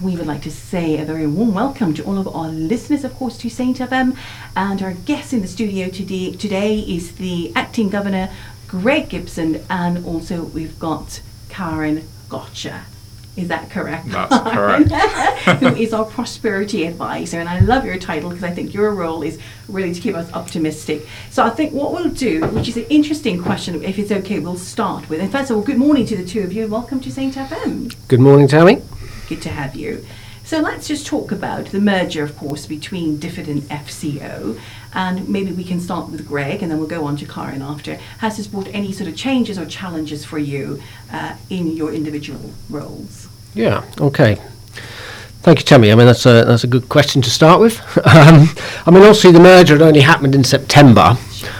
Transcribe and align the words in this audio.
we 0.00 0.16
would 0.16 0.26
like 0.26 0.42
to 0.42 0.50
say 0.50 0.98
a 0.98 1.04
very 1.04 1.26
warm 1.26 1.54
welcome 1.54 1.92
to 1.94 2.04
all 2.04 2.18
of 2.18 2.28
our 2.28 2.48
listeners, 2.48 3.04
of 3.04 3.14
course, 3.14 3.36
to 3.38 3.50
Saint 3.50 3.78
FM. 3.78 4.16
And 4.54 4.82
our 4.82 4.92
guest 4.92 5.32
in 5.32 5.40
the 5.40 5.48
studio 5.48 5.88
today, 5.88 6.32
today 6.32 6.78
is 6.80 7.16
the 7.16 7.52
acting 7.56 7.88
governor, 7.88 8.30
Greg 8.68 9.08
Gibson, 9.08 9.64
and 9.68 10.04
also 10.04 10.44
we've 10.44 10.78
got 10.78 11.20
Karen 11.48 12.06
Gotcha. 12.28 12.84
Is 13.36 13.48
that 13.48 13.70
correct? 13.70 14.08
That's 14.08 14.36
correct. 14.52 14.90
Who 15.60 15.68
is 15.76 15.92
our 15.92 16.04
prosperity 16.04 16.86
advisor. 16.86 17.38
And 17.38 17.48
I 17.48 17.60
love 17.60 17.84
your 17.84 17.96
title 17.98 18.30
because 18.30 18.44
I 18.44 18.50
think 18.50 18.74
your 18.74 18.94
role 18.94 19.22
is 19.22 19.38
really 19.68 19.94
to 19.94 20.00
keep 20.00 20.16
us 20.16 20.32
optimistic. 20.32 21.06
So 21.30 21.44
I 21.44 21.50
think 21.50 21.72
what 21.72 21.92
we'll 21.92 22.10
do, 22.10 22.44
which 22.48 22.68
is 22.68 22.76
an 22.76 22.86
interesting 22.90 23.40
question, 23.40 23.82
if 23.84 23.98
it's 23.98 24.10
okay, 24.10 24.40
we'll 24.40 24.56
start 24.56 25.08
with. 25.08 25.20
And 25.20 25.30
first 25.30 25.50
of 25.50 25.56
all, 25.56 25.62
good 25.62 25.78
morning 25.78 26.04
to 26.06 26.16
the 26.16 26.24
two 26.24 26.42
of 26.42 26.52
you 26.52 26.64
and 26.64 26.72
welcome 26.72 27.00
to 27.00 27.12
St. 27.12 27.34
FM. 27.34 27.94
Good 28.08 28.20
morning, 28.20 28.48
Tammy. 28.48 28.82
Good 29.28 29.42
to 29.42 29.50
have 29.50 29.74
you. 29.74 30.04
So 30.44 30.60
let's 30.60 30.88
just 30.88 31.06
talk 31.06 31.30
about 31.30 31.66
the 31.66 31.80
merger, 31.80 32.24
of 32.24 32.34
course, 32.34 32.64
between 32.64 33.18
DFID 33.18 33.48
and 33.48 33.62
FCO. 33.64 34.58
And 34.94 35.28
maybe 35.28 35.52
we 35.52 35.62
can 35.62 35.78
start 35.78 36.10
with 36.10 36.26
Greg 36.26 36.62
and 36.62 36.70
then 36.70 36.78
we'll 36.78 36.88
go 36.88 37.04
on 37.04 37.18
to 37.18 37.26
Karen 37.26 37.60
after. 37.60 37.96
Has 38.20 38.38
this 38.38 38.46
brought 38.46 38.68
any 38.68 38.90
sort 38.90 39.10
of 39.10 39.16
changes 39.16 39.58
or 39.58 39.66
challenges 39.66 40.24
for 40.24 40.38
you 40.38 40.82
uh, 41.12 41.36
in 41.50 41.76
your 41.76 41.92
individual 41.92 42.54
roles? 42.70 43.28
Yeah, 43.54 43.84
okay. 44.00 44.40
Thank 45.42 45.58
you, 45.58 45.64
Tammy. 45.66 45.92
I 45.92 45.94
mean, 45.94 46.06
that's 46.06 46.24
a, 46.24 46.44
that's 46.44 46.64
a 46.64 46.66
good 46.66 46.88
question 46.88 47.20
to 47.22 47.30
start 47.30 47.60
with. 47.60 47.78
Um, 48.08 48.48
I 48.86 48.90
mean, 48.90 49.02
obviously, 49.02 49.32
the 49.32 49.40
merger 49.40 49.74
had 49.74 49.82
only 49.82 50.00
happened 50.00 50.34
in 50.34 50.44
September, 50.44 51.18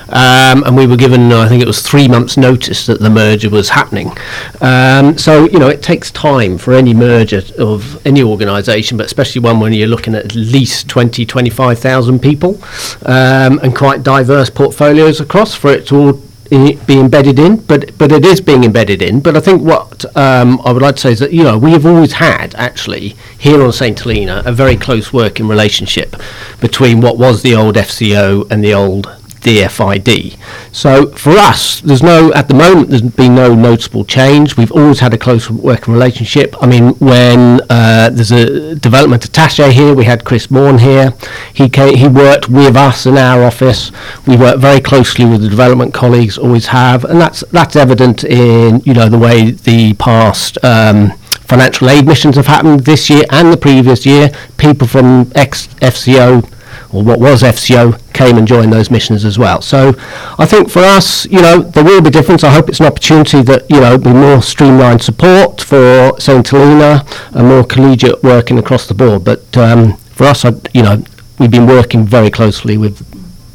um, 0.08 0.64
and 0.64 0.76
we 0.76 0.86
were 0.86 0.96
given, 0.96 1.32
I 1.32 1.48
think 1.48 1.62
it 1.62 1.66
was 1.66 1.82
three 1.82 2.08
months' 2.08 2.36
notice 2.36 2.86
that 2.86 3.00
the 3.00 3.10
merger 3.10 3.50
was 3.50 3.68
happening. 3.68 4.12
Um, 4.60 5.18
so, 5.18 5.48
you 5.48 5.58
know, 5.58 5.68
it 5.68 5.82
takes 5.82 6.10
time 6.10 6.58
for 6.58 6.72
any 6.72 6.94
merger 6.94 7.42
of 7.58 8.04
any 8.06 8.22
organisation, 8.22 8.96
but 8.96 9.06
especially 9.06 9.40
one 9.42 9.60
when 9.60 9.72
you're 9.72 9.88
looking 9.88 10.14
at 10.14 10.24
at 10.24 10.34
least 10.34 10.88
20, 10.88 11.26
25,000 11.26 12.18
people 12.20 12.58
um, 13.06 13.58
and 13.60 13.76
quite 13.76 14.02
diverse 14.02 14.50
portfolios 14.50 15.20
across 15.20 15.54
for 15.54 15.70
it 15.70 15.86
to 15.88 15.96
all 15.96 16.22
be 16.50 16.98
embedded 16.98 17.38
in, 17.38 17.56
but 17.56 17.96
but 17.98 18.10
it 18.10 18.24
is 18.24 18.40
being 18.40 18.64
embedded 18.64 19.02
in. 19.02 19.20
But 19.20 19.36
I 19.36 19.40
think 19.40 19.62
what 19.62 20.04
um, 20.16 20.60
I 20.64 20.72
would 20.72 20.82
like 20.82 20.94
to 20.96 21.00
say 21.00 21.12
is 21.12 21.18
that 21.18 21.32
you 21.32 21.42
know 21.42 21.58
we 21.58 21.72
have 21.72 21.84
always 21.84 22.12
had 22.12 22.54
actually 22.54 23.16
here 23.38 23.62
on 23.62 23.72
Saint 23.72 24.00
Helena 24.00 24.42
a 24.46 24.52
very 24.52 24.76
close 24.76 25.12
working 25.12 25.46
relationship 25.46 26.16
between 26.60 27.00
what 27.00 27.18
was 27.18 27.42
the 27.42 27.54
old 27.54 27.76
FCO 27.76 28.50
and 28.50 28.64
the 28.64 28.72
old 28.72 29.14
DFID. 29.48 30.36
So 30.72 31.10
for 31.12 31.30
us, 31.30 31.80
there's 31.80 32.02
no 32.02 32.32
at 32.34 32.48
the 32.48 32.54
moment 32.54 32.90
there's 32.90 33.00
been 33.02 33.34
no 33.34 33.54
noticeable 33.54 34.04
change. 34.04 34.56
We've 34.58 34.72
always 34.72 35.00
had 35.00 35.14
a 35.14 35.18
close 35.18 35.48
working 35.50 35.94
relationship. 35.94 36.54
I 36.60 36.66
mean, 36.66 36.90
when 36.98 37.62
uh, 37.70 38.10
there's 38.10 38.30
a 38.30 38.74
development 38.74 39.22
attaché 39.22 39.72
here, 39.72 39.94
we 39.94 40.04
had 40.04 40.24
Chris 40.24 40.50
Morn 40.50 40.78
here. 40.78 41.14
He 41.54 41.70
came, 41.70 41.96
he 41.96 42.08
worked 42.08 42.50
with 42.50 42.76
us 42.76 43.06
in 43.06 43.16
our 43.16 43.42
office. 43.42 43.90
We 44.26 44.36
work 44.36 44.58
very 44.58 44.80
closely 44.80 45.24
with 45.24 45.40
the 45.40 45.48
development 45.48 45.94
colleagues, 45.94 46.36
always 46.36 46.66
have, 46.66 47.04
and 47.04 47.18
that's 47.18 47.40
that's 47.50 47.74
evident 47.74 48.24
in 48.24 48.80
you 48.84 48.92
know 48.92 49.08
the 49.08 49.18
way 49.18 49.52
the 49.52 49.94
past. 49.94 50.62
Um, 50.62 51.12
Financial 51.48 51.88
aid 51.88 52.06
missions 52.06 52.36
have 52.36 52.46
happened 52.46 52.80
this 52.80 53.08
year 53.08 53.22
and 53.30 53.50
the 53.50 53.56
previous 53.56 54.04
year. 54.04 54.30
People 54.58 54.86
from 54.86 55.32
ex 55.34 55.68
FCO 55.80 56.46
or 56.92 57.02
what 57.02 57.20
was 57.20 57.42
FCO 57.42 58.00
came 58.12 58.38
and 58.38 58.46
joined 58.48 58.72
those 58.72 58.90
missions 58.90 59.24
as 59.24 59.38
well. 59.38 59.60
So 59.60 59.94
I 60.38 60.46
think 60.46 60.70
for 60.70 60.80
us, 60.80 61.26
you 61.26 61.40
know, 61.42 61.60
there 61.60 61.84
will 61.84 62.00
be 62.00 62.10
difference. 62.10 62.42
I 62.44 62.50
hope 62.50 62.68
it's 62.68 62.80
an 62.80 62.86
opportunity 62.86 63.42
that, 63.42 63.68
you 63.70 63.80
know, 63.80 63.98
be 63.98 64.12
more 64.12 64.40
streamlined 64.42 65.02
support 65.02 65.60
for 65.60 66.18
St. 66.18 66.48
Helena 66.48 67.04
and 67.32 67.48
more 67.48 67.64
collegiate 67.64 68.22
working 68.22 68.58
across 68.58 68.86
the 68.86 68.94
board. 68.94 69.24
But 69.24 69.56
um, 69.56 69.96
for 69.96 70.24
us, 70.24 70.44
I, 70.44 70.52
you 70.72 70.82
know, 70.82 71.02
we've 71.38 71.50
been 71.50 71.66
working 71.66 72.04
very 72.04 72.30
closely 72.30 72.78
with 72.78 73.04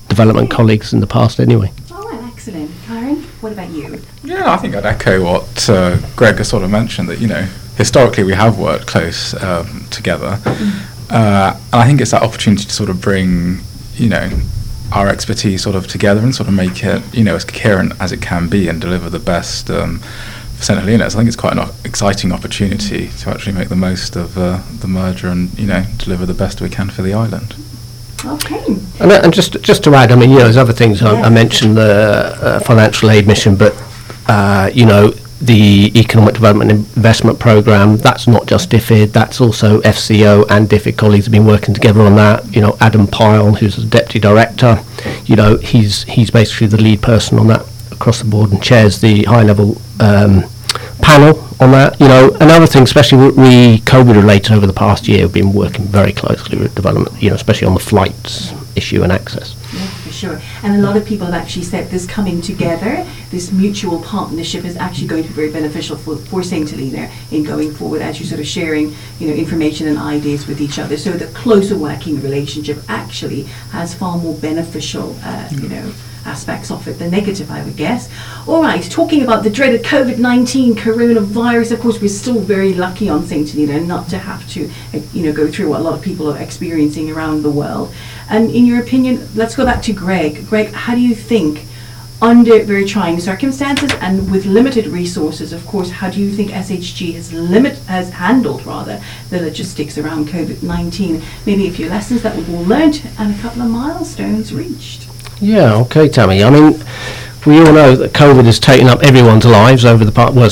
development 0.08 0.52
colleagues 0.52 0.94
in 0.94 1.00
the 1.00 1.08
past 1.08 1.40
anyway. 1.40 1.72
All 1.92 2.08
right, 2.08 2.24
excellent. 2.32 2.70
Karen, 2.86 3.24
what 3.42 3.54
about 3.54 3.70
you? 3.72 4.00
Yeah, 4.24 4.52
I 4.52 4.58
think 4.58 4.76
I'd 4.76 4.86
echo 4.86 5.24
what 5.24 5.70
uh, 5.70 5.98
Greg 6.16 6.38
has 6.38 6.50
sort 6.50 6.64
of 6.64 6.70
mentioned 6.70 7.10
that, 7.10 7.20
you 7.20 7.28
know, 7.28 7.48
historically 7.78 8.24
we 8.24 8.34
have 8.34 8.60
worked 8.60 8.86
close 8.86 9.34
um, 9.42 9.86
together. 9.90 10.40
Uh, 11.14 11.54
and 11.72 11.82
I 11.82 11.86
think 11.86 12.02
it's 12.02 12.12
that 12.12 12.24
opportunity 12.24 12.66
to 12.66 12.72
sort 12.72 12.90
of 12.90 13.00
bring, 13.00 13.60
you 13.96 14.10
know, 14.10 14.30
our 14.92 15.08
expertise 15.08 15.62
sort 15.62 15.76
of 15.76 15.88
together 15.88 16.22
and 16.22 16.34
sort 16.34 16.50
of 16.50 16.56
make 16.56 16.84
it, 16.84 17.02
you 17.14 17.24
know, 17.24 17.36
as 17.36 17.46
coherent 17.46 17.94
as 18.00 18.12
it 18.12 18.22
can 18.22 18.50
be 18.50 18.68
and 18.68 18.82
deliver 18.82 19.10
the 19.10 19.20
best 19.20 19.70
um, 19.70 20.00
for 20.58 20.64
St. 20.64 20.80
Helena. 20.80 21.10
So 21.10 21.18
I 21.18 21.22
think 21.22 21.28
it's 21.28 21.38
quite 21.38 21.54
an 21.54 21.60
o- 21.60 21.76
exciting 21.86 22.32
opportunity 22.32 23.10
to 23.20 23.30
actually 23.30 23.54
make 23.54 23.70
the 23.70 23.76
most 23.76 24.16
of 24.16 24.38
uh, 24.38 24.62
the 24.80 24.88
merger 24.88 25.28
and, 25.28 25.58
you 25.58 25.68
know, 25.68 25.84
deliver 25.98 26.26
the 26.26 26.34
best 26.34 26.62
we 26.62 26.70
can 26.70 26.90
for 26.90 27.04
the 27.04 27.14
island. 27.14 27.56
Okay. 28.26 28.64
And, 29.00 29.12
uh, 29.12 29.22
and 29.24 29.34
just 29.34 29.62
just 29.62 29.84
to 29.84 29.94
add, 29.94 30.12
I 30.12 30.16
mean, 30.16 30.30
you 30.32 30.38
know, 30.38 30.46
there's 30.46 30.58
other 30.58 30.74
things. 30.74 31.02
I, 31.04 31.22
I 31.22 31.30
mentioned 31.30 31.76
the 31.76 32.38
uh, 32.42 32.60
financial 32.62 33.12
aid 33.12 33.28
mission, 33.28 33.56
but 33.56 33.76
uh, 34.28 34.72
you 34.74 34.86
know, 34.86 35.14
the 35.46 35.92
economic 35.96 36.34
development 36.36 36.72
investment 36.72 37.40
program. 37.40 37.98
That's 37.98 38.28
not 38.28 38.48
just 38.48 38.70
DFID. 38.70 39.12
That's 39.12 39.42
also 39.42 39.82
FCO 39.82 40.46
and 40.50 40.70
DFID 40.70 40.98
colleagues 40.98 41.26
have 41.26 41.32
been 41.32 41.46
working 41.46 41.74
together 41.74 42.02
on 42.02 42.16
that. 42.16 42.56
You 42.56 42.62
know, 42.62 42.78
Adam 42.80 43.08
Pyle, 43.08 43.54
who's 43.54 43.76
the 43.76 43.86
deputy 43.86 44.20
director. 44.20 44.82
You 45.26 45.36
know, 45.36 45.58
he's 45.58 46.04
he's 46.04 46.32
basically 46.32 46.68
the 46.68 46.82
lead 46.82 47.02
person 47.02 47.38
on 47.40 47.48
that 47.48 47.66
across 47.92 48.20
the 48.20 48.30
board 48.30 48.52
and 48.52 48.64
chairs 48.64 49.02
the 49.02 49.24
high 49.24 49.44
level. 49.44 49.78
Um, 50.00 50.46
panel 51.02 51.38
on 51.60 51.72
that, 51.72 52.00
you 52.00 52.08
know, 52.08 52.36
another 52.40 52.66
thing, 52.66 52.84
especially 52.84 53.18
we 53.32 53.80
COVID 53.80 54.16
related 54.16 54.54
over 54.54 54.66
the 54.66 54.74
past 54.74 55.08
year, 55.08 55.24
we've 55.24 55.34
been 55.34 55.54
working 55.54 55.86
very 55.86 56.14
closely 56.14 56.58
with 56.58 56.74
development, 56.76 57.22
you 57.22 57.30
know, 57.30 57.36
especially 57.36 57.68
on 57.68 57.74
the 57.74 57.80
flights 57.80 58.54
issue 58.76 59.04
and 59.04 59.12
access. 59.12 59.56
Yeah, 59.74 59.88
sure. 60.24 60.42
And 60.64 60.76
a 60.76 60.86
lot 60.86 60.96
of 60.96 61.06
people 61.06 61.26
have 61.28 61.36
actually 61.36 61.66
said 61.66 61.90
this 61.90 62.06
coming 62.06 62.42
together, 62.42 63.06
this 63.30 63.52
mutual 63.52 64.02
partnership 64.02 64.64
is 64.64 64.78
actually 64.78 65.08
going 65.08 65.24
to 65.24 65.30
be 65.30 65.36
very 65.36 65.52
beneficial 65.52 65.98
for, 65.98 66.16
for 66.16 66.44
St. 66.44 66.70
Helena 66.70 67.12
in 67.32 67.44
going 67.44 67.74
forward 67.74 68.02
as 68.02 68.20
you're 68.20 68.28
sort 68.28 68.40
of 68.40 68.48
sharing, 68.48 68.94
you 69.20 69.28
know, 69.28 69.34
information 69.34 69.88
and 69.88 69.98
ideas 69.98 70.48
with 70.48 70.62
each 70.62 70.80
other. 70.80 70.98
So 70.98 71.12
the 71.12 71.28
closer 71.34 71.78
working 71.78 72.22
relationship 72.22 72.78
actually 72.88 73.44
has 73.72 73.94
far 73.94 74.18
more 74.18 74.36
beneficial, 74.36 75.16
uh, 75.24 75.50
you 75.52 75.68
know, 75.68 75.92
aspects 76.26 76.72
of 76.72 76.88
it, 76.88 77.00
the 77.00 77.10
negative, 77.10 77.52
I 77.52 77.64
would 77.64 77.76
guess. 77.76 78.10
All 78.48 78.62
right, 78.62 78.82
talking 78.84 79.24
about 79.24 79.44
the 79.44 79.50
dreaded 79.50 79.84
COVID-19 79.84 80.76
coronavirus, 80.76 81.74
of 81.74 81.82
course, 81.82 82.02
we're 82.02 82.08
still 82.08 82.40
very 82.40 82.74
lucky 82.74 83.10
on 83.10 83.26
St. 83.26 83.50
Helena 83.50 83.82
not 83.82 84.08
to 84.10 84.18
have 84.18 84.48
to, 84.52 84.70
uh, 84.94 85.00
you 85.12 85.24
know, 85.24 85.34
go 85.34 85.52
through 85.52 85.70
what 85.70 85.82
a 85.82 85.84
lot 85.84 85.96
of 85.96 86.02
people 86.02 86.32
are 86.32 86.38
experiencing 86.38 87.12
around 87.12 87.44
the 87.44 87.52
world. 87.52 87.94
And 88.30 88.50
in 88.52 88.66
your 88.66 88.82
opinion, 88.82 89.28
let's 89.36 89.56
go 89.56 89.66
back 89.66 89.82
to 89.84 89.94
Greg. 89.94 90.48
Greg, 90.48 90.72
how 90.72 90.96
do 90.96 91.02
you 91.02 91.16
think, 91.16 91.66
under 92.22 92.64
very 92.64 92.86
trying 92.86 93.20
circumstances 93.20 93.92
and 94.00 94.32
with 94.32 94.46
limited 94.46 94.88
resources, 94.88 95.52
of 95.52 95.66
course, 95.68 95.90
how 95.90 96.10
do 96.10 96.22
you 96.22 96.32
think 96.32 96.52
SHG 96.52 97.14
has 97.16 97.34
limit 97.34 97.78
has 97.80 98.12
handled 98.12 98.66
rather 98.66 99.02
the 99.30 99.42
logistics 99.42 99.98
around 99.98 100.28
COVID-19? 100.28 101.22
Maybe 101.46 101.68
a 101.68 101.72
few 101.72 101.90
lessons 101.90 102.22
that 102.24 102.36
we've 102.36 102.50
all 102.54 102.64
learned 102.64 103.08
and 103.20 103.36
a 103.36 103.42
couple 103.42 103.62
of 103.62 103.70
milestones 103.70 104.54
reached. 104.54 105.10
Yeah, 105.42 105.76
okay, 105.82 106.08
Tammy. 106.08 106.44
I 106.44 106.50
mean, 106.50 106.82
we 107.46 107.60
all 107.60 107.74
know 107.74 107.96
that 107.96 108.14
COVID 108.14 108.46
has 108.46 108.60
taken 108.60 108.88
up 108.88 109.04
everyone's 109.04 109.46
lives 109.46 109.84
over 109.84 110.06
the 110.06 110.12
past, 110.12 110.34
well, 110.34 110.50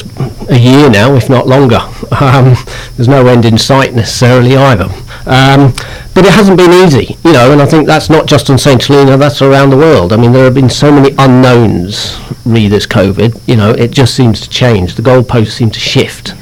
a 0.49 0.59
year 0.59 0.89
now, 0.89 1.15
if 1.15 1.29
not 1.29 1.47
longer. 1.47 1.79
Um, 2.21 2.55
there's 2.97 3.07
no 3.07 3.25
end 3.27 3.45
in 3.45 3.57
sight 3.57 3.93
necessarily 3.93 4.55
either. 4.57 4.89
Um, 5.25 5.73
but 6.13 6.25
it 6.25 6.33
hasn't 6.33 6.57
been 6.57 6.71
easy, 6.85 7.17
you 7.23 7.33
know, 7.33 7.51
and 7.51 7.61
I 7.61 7.65
think 7.65 7.87
that's 7.87 8.09
not 8.09 8.25
just 8.25 8.49
on 8.49 8.57
St. 8.57 8.83
Helena, 8.83 9.17
that's 9.17 9.41
around 9.41 9.69
the 9.69 9.77
world. 9.77 10.11
I 10.11 10.17
mean, 10.17 10.31
there 10.33 10.45
have 10.45 10.53
been 10.53 10.69
so 10.69 10.91
many 10.91 11.15
unknowns 11.17 12.19
re 12.45 12.67
this 12.67 12.85
COVID, 12.87 13.47
you 13.47 13.55
know, 13.55 13.71
it 13.71 13.91
just 13.91 14.15
seems 14.15 14.41
to 14.41 14.49
change. 14.49 14.95
The 14.95 15.01
goalposts 15.01 15.51
seem 15.51 15.69
to 15.71 15.79
shift 15.79 16.33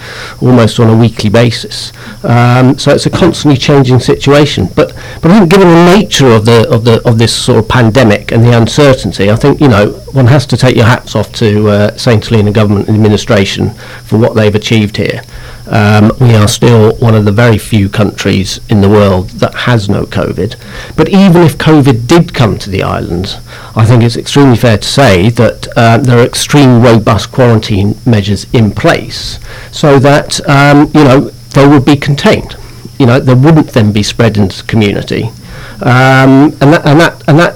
almost 0.41 0.79
on 0.79 0.89
a 0.89 0.97
weekly 0.97 1.29
basis. 1.29 1.91
Um, 2.23 2.77
so 2.77 2.93
it's 2.93 3.05
a 3.05 3.09
constantly 3.09 3.57
changing 3.57 3.99
situation. 3.99 4.67
But 4.75 4.95
but 5.21 5.31
I 5.31 5.39
think 5.39 5.51
given 5.51 5.67
the 5.67 5.97
nature 5.97 6.27
of 6.27 6.45
the 6.45 6.69
of 6.69 6.85
the 6.85 7.01
of 7.07 7.17
this 7.17 7.35
sort 7.35 7.59
of 7.59 7.67
pandemic 7.67 8.31
and 8.31 8.43
the 8.43 8.57
uncertainty, 8.57 9.29
I 9.29 9.35
think 9.35 9.59
you 9.59 9.67
know 9.67 9.91
one 10.13 10.27
has 10.27 10.45
to 10.47 10.57
take 10.57 10.75
your 10.75 10.85
hats 10.85 11.15
off 11.15 11.31
to 11.33 11.69
uh, 11.69 11.97
St 11.97 12.25
Helena 12.25 12.51
government 12.51 12.89
administration 12.89 13.71
for 14.05 14.17
what 14.17 14.35
they've 14.35 14.55
achieved 14.55 14.97
here. 14.97 15.21
Um, 15.67 16.11
we 16.19 16.33
are 16.33 16.47
still 16.47 16.95
one 16.95 17.13
of 17.13 17.25
the 17.25 17.31
very 17.31 17.59
few 17.59 17.89
countries 17.89 18.59
in 18.69 18.81
the 18.81 18.89
world 18.89 19.29
that 19.41 19.53
has 19.69 19.87
no 19.87 20.05
COVID. 20.05 20.55
But 20.95 21.09
even 21.09 21.43
if 21.43 21.57
COVID 21.57 22.07
did 22.07 22.33
come 22.33 22.57
to 22.59 22.69
the 22.69 22.83
islands, 22.83 23.37
I 23.75 23.85
think 23.85 24.03
it's 24.03 24.17
extremely 24.17 24.57
fair 24.57 24.77
to 24.77 24.87
say 24.87 25.29
that 25.29 25.67
uh, 25.77 25.97
there 25.99 26.19
are 26.19 26.25
extreme 26.25 26.81
robust 26.81 27.31
quarantine 27.31 27.95
measures 28.05 28.51
in 28.53 28.71
place 28.71 29.39
so 29.71 29.99
that 29.99 30.29
um, 30.49 30.91
you 30.93 31.03
know 31.03 31.19
they 31.55 31.67
would 31.67 31.85
be 31.85 31.95
contained. 31.95 32.55
You 32.97 33.05
know, 33.05 33.19
they 33.19 33.33
wouldn't 33.33 33.69
then 33.69 33.91
be 33.93 34.03
spread 34.03 34.37
into 34.37 34.61
the 34.61 34.67
community, 34.67 35.23
um, 35.81 36.51
and 36.59 36.73
that 36.73 36.85
and 36.85 36.99
that 36.99 37.23
and 37.27 37.39
that 37.39 37.55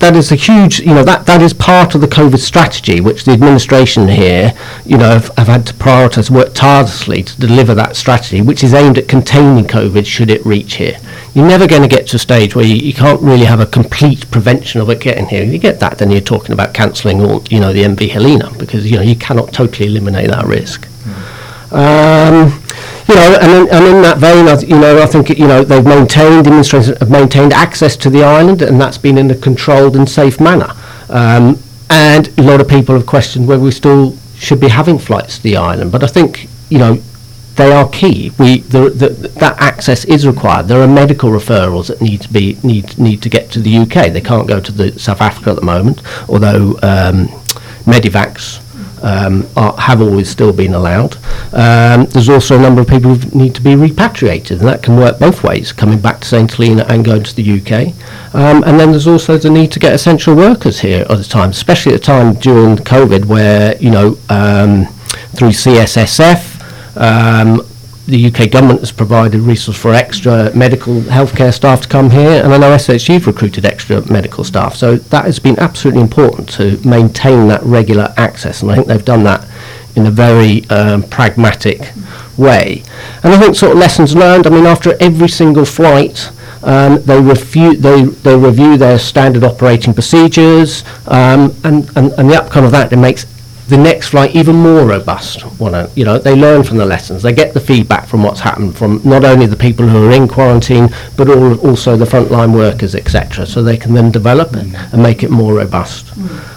that 0.00 0.16
is 0.16 0.32
a 0.32 0.34
huge, 0.34 0.80
you 0.80 0.94
know, 0.94 1.04
that, 1.04 1.26
that 1.26 1.42
is 1.42 1.52
part 1.52 1.94
of 1.94 2.00
the 2.00 2.06
COVID 2.06 2.38
strategy, 2.38 3.02
which 3.02 3.24
the 3.24 3.32
administration 3.32 4.08
here, 4.08 4.54
you 4.86 4.96
know, 4.96 5.10
have, 5.10 5.28
have 5.36 5.46
had 5.46 5.66
to 5.66 5.74
prioritise, 5.74 6.30
work 6.30 6.54
tirelessly 6.54 7.22
to 7.22 7.38
deliver 7.38 7.74
that 7.74 7.96
strategy, 7.96 8.40
which 8.40 8.64
is 8.64 8.72
aimed 8.72 8.96
at 8.96 9.08
containing 9.08 9.64
COVID 9.66 10.06
should 10.06 10.30
it 10.30 10.44
reach 10.44 10.76
here. 10.76 10.96
You're 11.34 11.46
never 11.46 11.68
going 11.68 11.82
to 11.82 11.88
get 11.88 12.08
to 12.08 12.16
a 12.16 12.18
stage 12.18 12.56
where 12.56 12.64
you, 12.64 12.74
you 12.74 12.92
can't 12.92 13.20
really 13.22 13.44
have 13.44 13.60
a 13.60 13.66
complete 13.66 14.28
prevention 14.30 14.80
of 14.80 14.90
it 14.90 15.00
getting 15.00 15.26
here. 15.26 15.42
If 15.42 15.52
you 15.52 15.58
get 15.58 15.78
that, 15.80 15.98
then 15.98 16.10
you're 16.10 16.20
talking 16.20 16.52
about 16.52 16.74
cancelling 16.74 17.20
all, 17.20 17.44
you 17.50 17.60
know, 17.60 17.72
the 17.72 17.82
MV 17.82 18.08
Helena, 18.10 18.50
because, 18.58 18.90
you 18.90 18.96
know, 18.96 19.02
you 19.02 19.14
cannot 19.14 19.52
totally 19.52 19.88
eliminate 19.88 20.28
that 20.28 20.46
risk. 20.46 20.88
Um, 21.72 22.60
you 23.08 23.14
know, 23.14 23.38
and 23.40 23.52
in, 23.52 23.74
and 23.74 23.84
in 23.86 24.02
that 24.02 24.18
vein, 24.18 24.48
I, 24.48 24.58
you 24.60 24.80
know, 24.80 25.02
I 25.02 25.06
think 25.06 25.30
you 25.30 25.46
know 25.46 25.64
they've 25.64 25.84
maintained, 25.84 26.44
demonstrators 26.44 26.98
have 26.98 27.10
maintained 27.10 27.52
access 27.52 27.96
to 27.98 28.10
the 28.10 28.22
island, 28.22 28.62
and 28.62 28.80
that's 28.80 28.98
been 28.98 29.18
in 29.18 29.30
a 29.30 29.34
controlled 29.34 29.96
and 29.96 30.08
safe 30.08 30.40
manner. 30.40 30.72
Um, 31.08 31.58
and 31.90 32.28
a 32.38 32.42
lot 32.42 32.60
of 32.60 32.68
people 32.68 32.94
have 32.94 33.06
questioned 33.06 33.48
whether 33.48 33.62
we 33.62 33.72
still 33.72 34.16
should 34.36 34.60
be 34.60 34.68
having 34.68 34.98
flights 34.98 35.36
to 35.38 35.42
the 35.42 35.56
island, 35.56 35.92
but 35.92 36.02
I 36.02 36.06
think 36.06 36.48
you 36.70 36.78
know 36.78 37.02
they 37.60 37.72
are 37.72 37.88
key. 37.88 38.32
We 38.38 38.60
the, 38.60 38.90
the, 38.90 39.08
that 39.40 39.60
access 39.60 40.04
is 40.04 40.26
required. 40.26 40.66
There 40.66 40.80
are 40.80 40.88
medical 40.88 41.30
referrals 41.30 41.88
that 41.88 42.00
need 42.00 42.22
to 42.22 42.32
be 42.32 42.58
need 42.62 42.98
need 42.98 43.22
to 43.22 43.28
get 43.28 43.50
to 43.52 43.60
the 43.60 43.78
UK. 43.78 44.12
They 44.12 44.20
can't 44.20 44.48
go 44.48 44.60
to 44.60 44.72
the 44.72 44.98
South 44.98 45.20
Africa 45.20 45.50
at 45.50 45.56
the 45.56 45.62
moment, 45.62 46.02
although 46.28 46.78
um, 46.82 47.28
Medivacs 47.84 48.60
um, 49.02 49.46
are, 49.56 49.74
have 49.78 50.00
always 50.00 50.28
still 50.28 50.52
been 50.52 50.74
allowed. 50.74 51.16
Um, 51.52 52.06
there's 52.06 52.28
also 52.28 52.58
a 52.58 52.60
number 52.60 52.80
of 52.80 52.88
people 52.88 53.14
who 53.14 53.38
need 53.38 53.54
to 53.54 53.60
be 53.60 53.74
repatriated, 53.74 54.60
and 54.60 54.68
that 54.68 54.82
can 54.82 54.96
work 54.96 55.18
both 55.18 55.42
ways, 55.42 55.72
coming 55.72 56.00
back 56.00 56.20
to 56.20 56.28
St 56.28 56.50
Helena 56.50 56.84
and 56.88 57.04
going 57.04 57.24
to 57.24 57.34
the 57.34 57.60
UK. 57.60 57.94
Um, 58.34 58.62
and 58.64 58.78
then 58.78 58.90
there's 58.90 59.06
also 59.06 59.36
the 59.36 59.50
need 59.50 59.72
to 59.72 59.78
get 59.78 59.92
essential 59.92 60.34
workers 60.34 60.80
here 60.80 61.06
at 61.08 61.18
the 61.18 61.24
time, 61.24 61.50
especially 61.50 61.94
at 61.94 62.00
a 62.00 62.02
time 62.02 62.34
during 62.34 62.76
COVID 62.76 63.24
where, 63.24 63.76
you 63.78 63.90
know, 63.90 64.18
um, 64.28 64.86
through 65.34 65.50
CSSF, 65.50 66.59
um, 66.96 67.62
the 68.10 68.26
UK 68.26 68.50
government 68.50 68.80
has 68.80 68.90
provided 68.90 69.40
resources 69.40 69.80
for 69.80 69.94
extra 69.94 70.54
medical 70.54 71.00
healthcare 71.02 71.54
staff 71.54 71.82
to 71.82 71.88
come 71.88 72.10
here, 72.10 72.42
and 72.42 72.52
I 72.52 72.58
know 72.58 72.74
SHG 72.74 73.14
have 73.14 73.26
recruited 73.26 73.64
extra 73.64 74.00
medical 74.10 74.42
staff. 74.42 74.74
So 74.74 74.96
that 74.96 75.24
has 75.24 75.38
been 75.38 75.58
absolutely 75.58 76.02
important 76.02 76.48
to 76.50 76.76
maintain 76.86 77.48
that 77.48 77.62
regular 77.62 78.12
access, 78.16 78.62
and 78.62 78.70
I 78.70 78.76
think 78.76 78.88
they've 78.88 79.04
done 79.04 79.22
that 79.24 79.46
in 79.96 80.06
a 80.06 80.10
very 80.10 80.68
um, 80.70 81.02
pragmatic 81.04 81.92
way. 82.36 82.82
And 83.22 83.32
I 83.32 83.38
think 83.38 83.54
sort 83.54 83.72
of 83.72 83.78
lessons 83.78 84.14
learned. 84.14 84.46
I 84.46 84.50
mean, 84.50 84.66
after 84.66 84.96
every 85.00 85.28
single 85.28 85.64
flight. 85.64 86.30
Um, 86.62 87.00
they, 87.04 87.18
refu- 87.18 87.78
they, 87.78 88.02
they 88.02 88.36
review 88.36 88.76
their 88.76 88.98
standard 88.98 89.44
operating 89.44 89.94
procedures, 89.94 90.84
um, 91.06 91.56
and, 91.64 91.88
and, 91.96 92.12
and 92.18 92.28
the 92.28 92.34
outcome 92.36 92.66
of 92.66 92.72
that 92.72 92.92
it 92.92 92.98
makes 92.98 93.24
the 93.70 93.78
next 93.78 94.08
flight 94.08 94.34
even 94.34 94.56
more 94.56 94.86
robust. 94.86 95.44
You 95.96 96.04
know, 96.04 96.18
they 96.18 96.34
learn 96.34 96.62
from 96.64 96.76
the 96.76 96.84
lessons. 96.84 97.22
They 97.22 97.32
get 97.32 97.54
the 97.54 97.60
feedback 97.60 98.06
from 98.06 98.22
what's 98.22 98.40
happened 98.40 98.76
from 98.76 99.00
not 99.04 99.24
only 99.24 99.46
the 99.46 99.56
people 99.56 99.86
who 99.86 100.08
are 100.08 100.12
in 100.12 100.28
quarantine, 100.28 100.88
but 101.16 101.28
all, 101.28 101.58
also 101.60 101.96
the 101.96 102.04
frontline 102.04 102.52
workers, 102.54 102.94
etc. 102.94 103.46
So 103.46 103.62
they 103.62 103.76
can 103.76 103.94
then 103.94 104.10
develop 104.10 104.54
it 104.54 104.66
and 104.92 105.02
make 105.02 105.22
it 105.22 105.30
more 105.30 105.54
robust. 105.54 106.06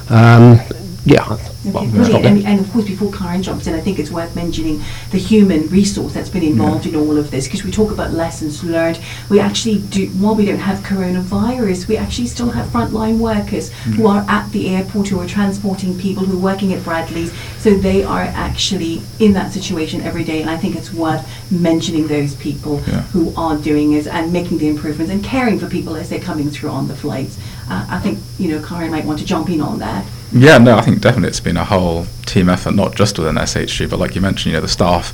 Um, 0.10 0.60
yeah. 1.06 1.38
Okay, 1.66 1.72
well, 1.72 1.88
brilliant. 1.90 2.26
And, 2.26 2.46
and 2.46 2.60
of 2.60 2.72
course, 2.72 2.86
before 2.86 3.12
Karen 3.12 3.42
jumps 3.42 3.68
in, 3.68 3.74
I 3.74 3.80
think 3.80 3.98
it's 4.00 4.12
worth 4.12 4.36
mentioning 4.36 4.82
the 5.12 5.18
human 5.18 5.68
resource 5.70 6.14
that's 6.14 6.30
been 6.30 6.44
involved 6.44 6.86
in 6.86 6.96
all 6.96 7.18
of 7.18 7.32
this 7.32 7.48
because 7.48 7.64
we 7.64 7.72
talk 7.72 7.92
about 7.92 8.12
lessons 8.12 8.64
learned. 8.64 9.00
We 9.30 9.40
actually 9.40 9.80
do, 9.80 10.08
while 10.08 10.36
we 10.36 10.46
don't 10.46 10.60
have 10.60 10.80
coronavirus, 10.80 11.88
we 11.88 11.96
actually 11.98 12.28
still 12.28 12.50
have 12.52 12.68
frontline 12.68 13.18
workers 13.18 13.72
who 13.96 14.08
are 14.08 14.26
at 14.28 14.52
the 14.52 14.70
airport, 14.76 15.08
who 15.08 15.20
are 15.20 15.28
transporting 15.28 15.98
people, 15.98 16.26
who 16.26 16.38
are 16.38 16.42
working 16.42 16.74
at 16.74 16.84
Bradley's. 16.84 17.32
So 17.60 17.76
they 17.76 18.04
are 18.04 18.24
actually 18.24 19.02
in 19.20 19.34
that 19.34 19.54
situation 19.54 20.02
every 20.02 20.24
day. 20.24 20.42
And 20.42 20.50
I 20.50 20.58
think 20.58 20.76
it's 20.76 20.94
worth 20.94 21.26
mentioning 21.52 22.08
those 22.08 22.36
people 22.36 22.82
Yeah. 22.88 23.02
who 23.14 23.34
are 23.38 23.56
doing 23.58 23.94
it 23.94 24.08
and 24.08 24.34
making 24.34 24.58
the 24.58 24.68
improvements 24.68 25.12
and 25.12 25.24
caring 25.24 25.60
for 25.60 25.68
people 25.68 25.96
as 25.96 26.10
they're 26.10 26.20
coming 26.20 26.50
through 26.50 26.70
on 26.72 26.88
the 26.88 26.96
flights. 26.96 27.38
Uh, 27.70 27.86
I 27.90 28.00
think, 28.00 28.20
you 28.38 28.50
know, 28.50 28.66
Karen 28.66 28.92
might 28.92 29.06
want 29.06 29.20
to 29.20 29.26
jump 29.26 29.50
in 29.50 29.62
on 29.62 29.80
that. 29.80 30.06
Yeah, 30.34 30.58
no, 30.58 30.76
I 30.76 30.82
think 30.82 31.00
definitely 31.00 31.30
it's 31.30 31.40
been 31.40 31.53
a 31.58 31.66
whole 31.66 32.06
team 32.26 32.50
effort, 32.50 32.74
not 32.74 32.96
just 32.96 33.18
within 33.18 33.36
SHG, 33.36 33.90
but 33.90 34.00
like 34.00 34.16
you 34.16 34.22
mentioned, 34.22 34.52
you 34.52 34.58
know, 34.58 34.62
the 34.62 34.68
staff 34.68 35.14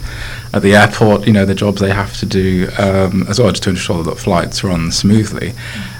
at 0.53 0.61
the 0.61 0.75
airport, 0.75 1.27
you 1.27 1.33
know, 1.33 1.45
the 1.45 1.55
jobs 1.55 1.81
they 1.81 1.91
have 1.91 2.17
to 2.17 2.25
do 2.25 2.69
um, 2.77 3.25
as 3.27 3.39
well, 3.39 3.49
just 3.51 3.63
to 3.63 3.69
ensure 3.69 4.03
that 4.03 4.17
flights 4.17 4.63
run 4.63 4.91
smoothly. 4.91 5.53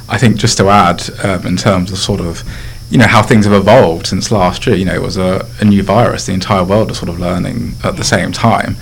I 0.08 0.18
think 0.18 0.38
just 0.38 0.58
to 0.58 0.70
add, 0.70 1.04
um, 1.24 1.46
in 1.46 1.58
terms 1.58 1.92
of 1.92 1.98
sort 1.98 2.20
of, 2.20 2.44
you 2.90 2.98
know, 2.98 3.08
how 3.08 3.22
things 3.22 3.46
have 3.46 3.54
evolved 3.54 4.08
since 4.08 4.32
last 4.32 4.66
year, 4.66 4.76
you 4.76 4.86
know, 4.86 4.96
it 4.96 5.02
was 5.02 5.18
a, 5.18 5.48
a 5.60 5.66
new 5.66 5.84
virus. 5.84 6.26
The 6.26 6.34
entire 6.34 6.64
world 6.64 6.90
was 6.90 6.98
sort 6.98 7.10
of 7.10 7.20
learning 7.20 7.76
at 7.84 7.98
the 7.98 8.04
same 8.04 8.32
time. 8.32 8.76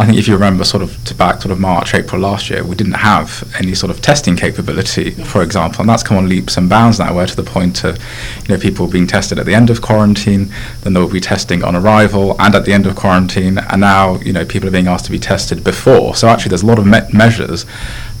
I 0.00 0.06
think 0.06 0.16
if 0.18 0.26
you 0.26 0.32
remember 0.32 0.64
sort 0.64 0.82
of 0.82 1.04
to 1.04 1.14
back 1.14 1.42
sort 1.42 1.52
of 1.52 1.60
March, 1.60 1.94
April 1.94 2.22
last 2.22 2.48
year, 2.48 2.64
we 2.64 2.74
didn't 2.74 2.94
have 2.94 3.44
any 3.58 3.74
sort 3.74 3.90
of 3.90 4.00
testing 4.00 4.34
capability, 4.34 5.10
for 5.10 5.42
example, 5.42 5.80
and 5.82 5.88
that's 5.90 6.02
come 6.02 6.16
on 6.16 6.26
leaps 6.26 6.56
and 6.56 6.70
bounds 6.70 6.98
now, 6.98 7.14
where 7.14 7.26
to 7.26 7.36
the 7.36 7.42
point 7.42 7.84
of, 7.84 7.98
you 8.42 8.48
know, 8.48 8.58
people 8.58 8.86
being 8.86 9.06
tested 9.06 9.38
at 9.38 9.44
the 9.44 9.54
end 9.54 9.68
of 9.68 9.82
quarantine, 9.82 10.50
then 10.80 10.94
there 10.94 11.02
will 11.02 11.10
be 11.12 11.20
testing 11.20 11.62
on 11.62 11.76
arrival 11.76 12.34
and 12.40 12.54
at 12.54 12.64
the 12.64 12.72
end 12.72 12.86
of 12.86 12.96
quarantine, 12.96 13.58
and 13.58 13.82
now, 13.82 14.16
you 14.20 14.32
know, 14.32 14.44
people 14.46 14.66
are 14.66 14.72
being 14.72 14.88
asked 14.88 15.04
to 15.04 15.10
be 15.10 15.18
tested 15.18 15.62
before. 15.62 16.14
So 16.16 16.28
actually, 16.28 16.48
there's 16.48 16.62
a 16.62 16.66
lot 16.66 16.78
of 16.78 16.86
me- 16.86 17.00
measures 17.12 17.66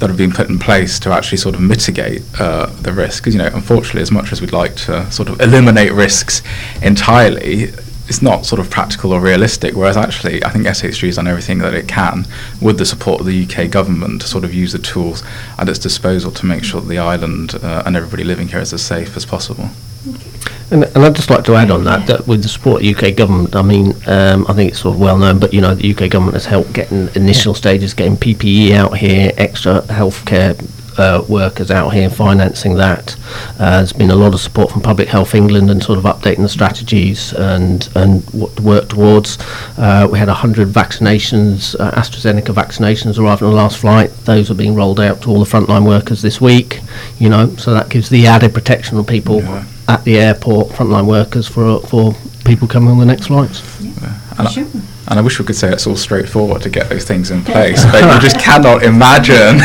that 0.00 0.08
have 0.10 0.18
been 0.18 0.32
put 0.32 0.50
in 0.50 0.58
place 0.58 0.98
to 0.98 1.12
actually 1.12 1.38
sort 1.38 1.54
of 1.54 1.62
mitigate 1.62 2.22
uh, 2.38 2.66
the 2.82 2.92
risk. 2.92 3.24
'Cause, 3.24 3.32
you 3.34 3.38
know, 3.38 3.50
unfortunately, 3.54 4.02
as 4.02 4.10
much 4.12 4.32
as 4.32 4.42
we'd 4.42 4.52
like 4.52 4.76
to 4.76 5.10
sort 5.10 5.30
of 5.30 5.40
eliminate 5.40 5.92
risks 5.94 6.42
entirely, 6.82 7.72
it's 8.10 8.20
not 8.20 8.44
sort 8.44 8.58
of 8.58 8.68
practical 8.68 9.12
or 9.12 9.20
realistic. 9.20 9.74
Whereas 9.76 9.96
actually, 9.96 10.44
I 10.44 10.50
think 10.50 10.66
SHG 10.66 11.06
has 11.06 11.16
done 11.16 11.28
everything 11.28 11.58
that 11.58 11.74
it 11.74 11.86
can 11.86 12.26
with 12.60 12.76
the 12.76 12.84
support 12.84 13.20
of 13.20 13.26
the 13.26 13.46
UK 13.46 13.70
government 13.70 14.22
to 14.22 14.26
sort 14.26 14.42
of 14.42 14.52
use 14.52 14.72
the 14.72 14.80
tools 14.80 15.22
at 15.58 15.68
its 15.68 15.78
disposal 15.78 16.32
to 16.32 16.44
make 16.44 16.64
sure 16.64 16.80
that 16.80 16.88
the 16.88 16.98
island 16.98 17.54
uh, 17.62 17.84
and 17.86 17.96
everybody 17.96 18.24
living 18.24 18.48
here 18.48 18.58
is 18.58 18.72
as 18.72 18.82
safe 18.82 19.16
as 19.16 19.24
possible. 19.24 19.70
And, 20.72 20.84
and 20.84 20.98
I'd 20.98 21.14
just 21.14 21.30
like 21.30 21.44
to 21.44 21.54
add 21.54 21.70
on 21.70 21.84
that 21.84 22.08
that 22.08 22.26
with 22.26 22.42
the 22.42 22.48
support 22.48 22.82
of 22.82 22.98
the 22.98 23.08
UK 23.08 23.16
government, 23.16 23.54
I 23.54 23.62
mean, 23.62 23.94
um, 24.08 24.44
I 24.48 24.54
think 24.54 24.72
it's 24.72 24.80
sort 24.80 24.96
of 24.96 25.00
well 25.00 25.16
known, 25.16 25.38
but 25.38 25.54
you 25.54 25.60
know, 25.60 25.76
the 25.76 25.94
UK 25.94 26.10
government 26.10 26.34
has 26.34 26.46
helped 26.46 26.72
getting 26.72 27.08
initial 27.14 27.54
stages, 27.54 27.94
getting 27.94 28.16
PPE 28.16 28.72
out 28.72 28.98
here, 28.98 29.30
extra 29.36 29.82
healthcare 29.82 30.58
uh, 30.98 31.24
workers 31.28 31.70
out 31.70 31.90
here, 31.90 32.10
financing 32.10 32.74
that. 32.76 33.16
Uh, 33.58 33.78
there's 33.78 33.92
been 33.92 34.10
a 34.10 34.14
lot 34.16 34.34
of 34.34 34.40
support 34.40 34.70
from 34.70 34.82
Public 34.82 35.08
Health 35.08 35.34
England 35.34 35.70
and 35.70 35.82
sort 35.82 35.98
of 35.98 36.04
updating 36.04 36.38
the 36.42 36.48
strategies 36.48 37.32
and 37.32 37.88
and 37.94 38.22
what 38.30 38.56
to 38.56 38.62
work 38.62 38.88
towards. 38.88 39.38
Uh, 39.78 40.08
we 40.10 40.18
had 40.18 40.28
100 40.28 40.68
vaccinations, 40.68 41.74
uh, 41.80 41.90
AstraZeneca 41.92 42.54
vaccinations 42.54 43.18
arrived 43.18 43.42
on 43.42 43.50
the 43.50 43.56
last 43.56 43.78
flight. 43.78 44.10
Those 44.24 44.50
are 44.50 44.54
being 44.54 44.74
rolled 44.74 45.00
out 45.00 45.22
to 45.22 45.30
all 45.30 45.38
the 45.42 45.50
frontline 45.50 45.86
workers 45.86 46.22
this 46.22 46.40
week. 46.40 46.80
You 47.18 47.28
know, 47.28 47.54
so 47.56 47.72
that 47.74 47.88
gives 47.88 48.08
the 48.08 48.26
added 48.26 48.52
protection 48.54 48.98
of 48.98 49.06
people 49.06 49.42
Yeah. 49.42 49.64
at 49.88 50.04
the 50.04 50.18
airport, 50.18 50.68
frontline 50.70 51.06
workers 51.06 51.46
for 51.48 51.80
for 51.80 52.14
people 52.44 52.66
coming 52.68 52.90
on 52.90 52.98
the 52.98 53.06
next 53.06 53.26
flights. 53.28 53.62
And 54.38 54.48
I- 54.48 54.50
Sure. 54.50 54.66
And 55.10 55.18
I 55.18 55.22
wish 55.22 55.40
we 55.40 55.44
could 55.44 55.56
say 55.56 55.72
it's 55.72 55.88
all 55.88 55.96
straightforward 55.96 56.62
to 56.62 56.70
get 56.70 56.88
those 56.88 57.04
things 57.04 57.32
in 57.32 57.42
place, 57.42 57.84
but 57.86 58.00
you 58.14 58.20
just 58.20 58.38
cannot 58.48 58.84
imagine, 58.84 59.58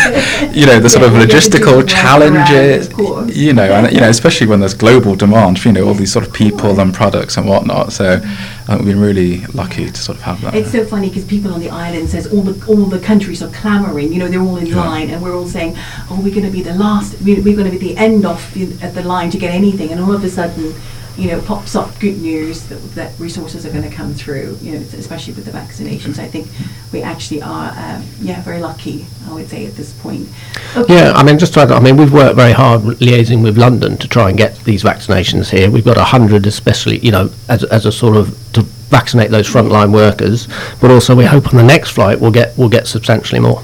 you 0.52 0.66
know, 0.66 0.80
the 0.80 0.90
sort 0.90 1.04
Yeah, 1.04 1.08
of 1.10 1.14
we 1.14 1.20
have 1.20 1.30
to 1.30 1.50
do 1.50 1.60
logistical 1.60 1.88
challenges, 1.88 2.90
course. 2.90 3.36
you 3.36 3.54
know, 3.54 3.64
and 3.72 3.94
you 3.94 4.02
know, 4.02 4.10
especially 4.10 4.48
when 4.48 4.60
there's 4.60 4.74
global 4.74 5.16
demand 5.16 5.60
for 5.60 5.68
you 5.68 5.74
know 5.75 5.88
all 5.88 5.94
these 5.94 6.12
sort 6.12 6.25
of 6.28 6.34
people 6.34 6.80
and 6.80 6.94
products 6.96 7.38
and 7.38 7.48
whatnot. 7.48 7.94
So 7.94 8.20
uh, 8.68 8.75
we've 8.80 8.88
been 8.88 9.00
really 9.00 9.46
lucky 9.54 9.86
to 9.92 9.96
sort 10.02 10.18
of 10.18 10.24
have 10.24 10.42
that. 10.42 10.56
It's 10.56 10.72
so 10.72 10.84
funny 10.84 11.10
because 11.10 11.25
people 11.25 11.54
on 11.54 11.60
the 11.60 11.70
island 11.70 12.10
says 12.10 12.25
all 12.34 12.42
the 12.42 12.56
all 12.66 12.86
the 12.86 13.00
countries 13.00 13.44
are 13.44 13.50
clamoring. 13.52 14.12
You 14.12 14.20
know, 14.20 14.28
they're 14.28 14.42
all 14.42 14.58
in 14.58 14.66
Yeah. 14.66 14.84
line, 14.84 15.10
and 15.12 15.22
we're 15.22 15.36
all 15.36 15.48
saying, 15.48 15.75
"Oh, 16.10 16.20
we're 16.24 16.34
going 16.34 16.48
to 16.48 16.52
be 16.52 16.64
the 16.64 16.74
last. 16.74 17.22
We're, 17.22 17.42
we're 17.44 17.56
going 17.56 17.72
to 17.72 17.78
be 17.78 17.94
the 17.94 17.98
end 17.98 18.25
of 18.25 18.40
the, 18.56 18.64
at 18.84 18.96
the 18.96 19.04
line 19.04 19.30
to 19.30 19.38
get 19.38 19.52
anything." 19.54 19.92
And 19.92 20.02
all 20.02 20.14
of 20.14 20.24
a 20.24 20.30
sudden, 20.30 20.74
you 21.18 21.30
know, 21.30 21.42
pops 21.42 21.76
up 21.76 21.98
good 22.00 22.22
news 22.22 22.64
that, 22.68 22.82
that 22.96 23.18
resources 23.20 23.66
are 23.66 23.72
going 23.72 23.90
to 23.90 23.96
come 23.96 24.14
through. 24.14 24.58
You 24.62 24.74
know, 24.74 24.80
especially 24.80 25.34
with 25.34 25.46
the 25.46 25.52
vaccinations. 25.52 26.20
I 26.20 26.28
think 26.28 26.48
we 26.92 27.02
actually 27.02 27.42
are, 27.42 27.70
um, 27.70 28.04
yeah, 28.20 28.42
very 28.42 28.60
lucky. 28.60 29.06
I 29.28 29.34
would 29.34 29.50
say 29.50 29.66
at 29.66 29.74
this 29.74 29.94
point. 30.02 30.28
Okay. 30.76 30.94
Yeah, 30.94 31.14
I 31.14 31.24
mean, 31.24 31.40
just 31.40 31.54
to 31.56 31.62
add, 31.62 31.72
I 31.72 31.80
mean, 31.80 31.98
we've 31.98 32.14
worked 32.14 32.36
very 32.36 32.52
hard 32.52 32.82
liaising 32.82 33.44
with 33.44 33.58
London 33.58 33.98
to 33.98 34.08
try 34.08 34.30
and 34.30 34.38
get 34.38 34.58
these 34.60 34.84
vaccinations 34.84 35.50
here. 35.50 35.72
We've 35.72 35.86
got 35.86 35.98
a 35.98 36.04
hundred, 36.04 36.46
especially, 36.46 37.00
you 37.00 37.12
know, 37.12 37.30
as, 37.50 37.64
as 37.66 37.86
a 37.86 37.92
sort 37.92 38.18
of 38.18 38.38
to 38.54 38.62
vaccinate 38.62 39.32
those 39.32 39.48
frontline 39.48 39.92
workers. 39.92 40.48
But 40.80 40.92
also, 40.92 41.16
we 41.16 41.26
hope 41.26 41.48
on 41.50 41.58
the 41.58 41.64
next 41.64 41.92
flight 41.92 42.20
we'll 42.20 42.32
get 42.32 42.58
we'll 42.58 42.70
get 42.70 42.88
substantially 42.88 43.40
more. 43.40 43.62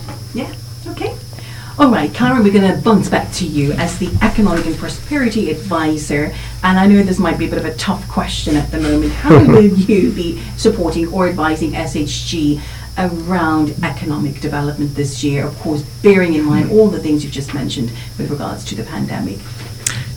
All 1.81 1.89
right, 1.89 2.13
Karen, 2.13 2.43
we're 2.43 2.53
going 2.53 2.75
to 2.75 2.79
bounce 2.83 3.09
back 3.09 3.31
to 3.33 3.47
you 3.47 3.71
as 3.71 3.97
the 3.97 4.15
Economic 4.21 4.67
and 4.67 4.77
Prosperity 4.77 5.49
Advisor. 5.49 6.31
And 6.61 6.77
I 6.77 6.85
know 6.85 7.01
this 7.01 7.17
might 7.17 7.39
be 7.39 7.47
a 7.47 7.49
bit 7.49 7.57
of 7.57 7.65
a 7.65 7.73
tough 7.73 8.07
question 8.07 8.55
at 8.55 8.69
the 8.69 8.79
moment. 8.79 9.11
How 9.13 9.43
will 9.47 9.65
you 9.65 10.11
be 10.11 10.39
supporting 10.57 11.11
or 11.11 11.27
advising 11.27 11.71
SHG 11.71 12.61
around 12.99 13.73
economic 13.83 14.41
development 14.41 14.93
this 14.93 15.23
year? 15.23 15.47
Of 15.47 15.57
course, 15.57 15.81
bearing 16.03 16.35
in 16.35 16.45
mind 16.45 16.69
all 16.69 16.87
the 16.87 16.99
things 16.99 17.23
you've 17.23 17.33
just 17.33 17.55
mentioned 17.55 17.89
with 18.19 18.29
regards 18.29 18.63
to 18.65 18.75
the 18.75 18.83
pandemic. 18.83 19.39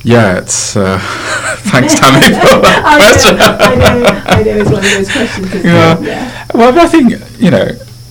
Yeah, 0.02 0.37
it's 0.37 0.76
uh, 0.76 0.99
thanks, 1.61 1.94
Tammy, 1.99 2.26
for 2.26 2.61
that 2.61 2.83
I 2.85 2.99
question. 2.99 3.38
know, 3.38 3.56
I 3.59 3.75
know, 3.75 4.23
I 4.26 4.42
know. 4.42 4.61
It's 4.61 4.71
one 4.71 4.85
of 4.85 4.90
those 4.90 5.11
questions. 5.11 5.64
Yeah. 5.64 5.99
It? 5.99 6.04
yeah. 6.04 6.47
Well, 6.52 6.78
I 6.78 6.87
think 6.88 7.14
you 7.40 7.50
know 7.50 7.71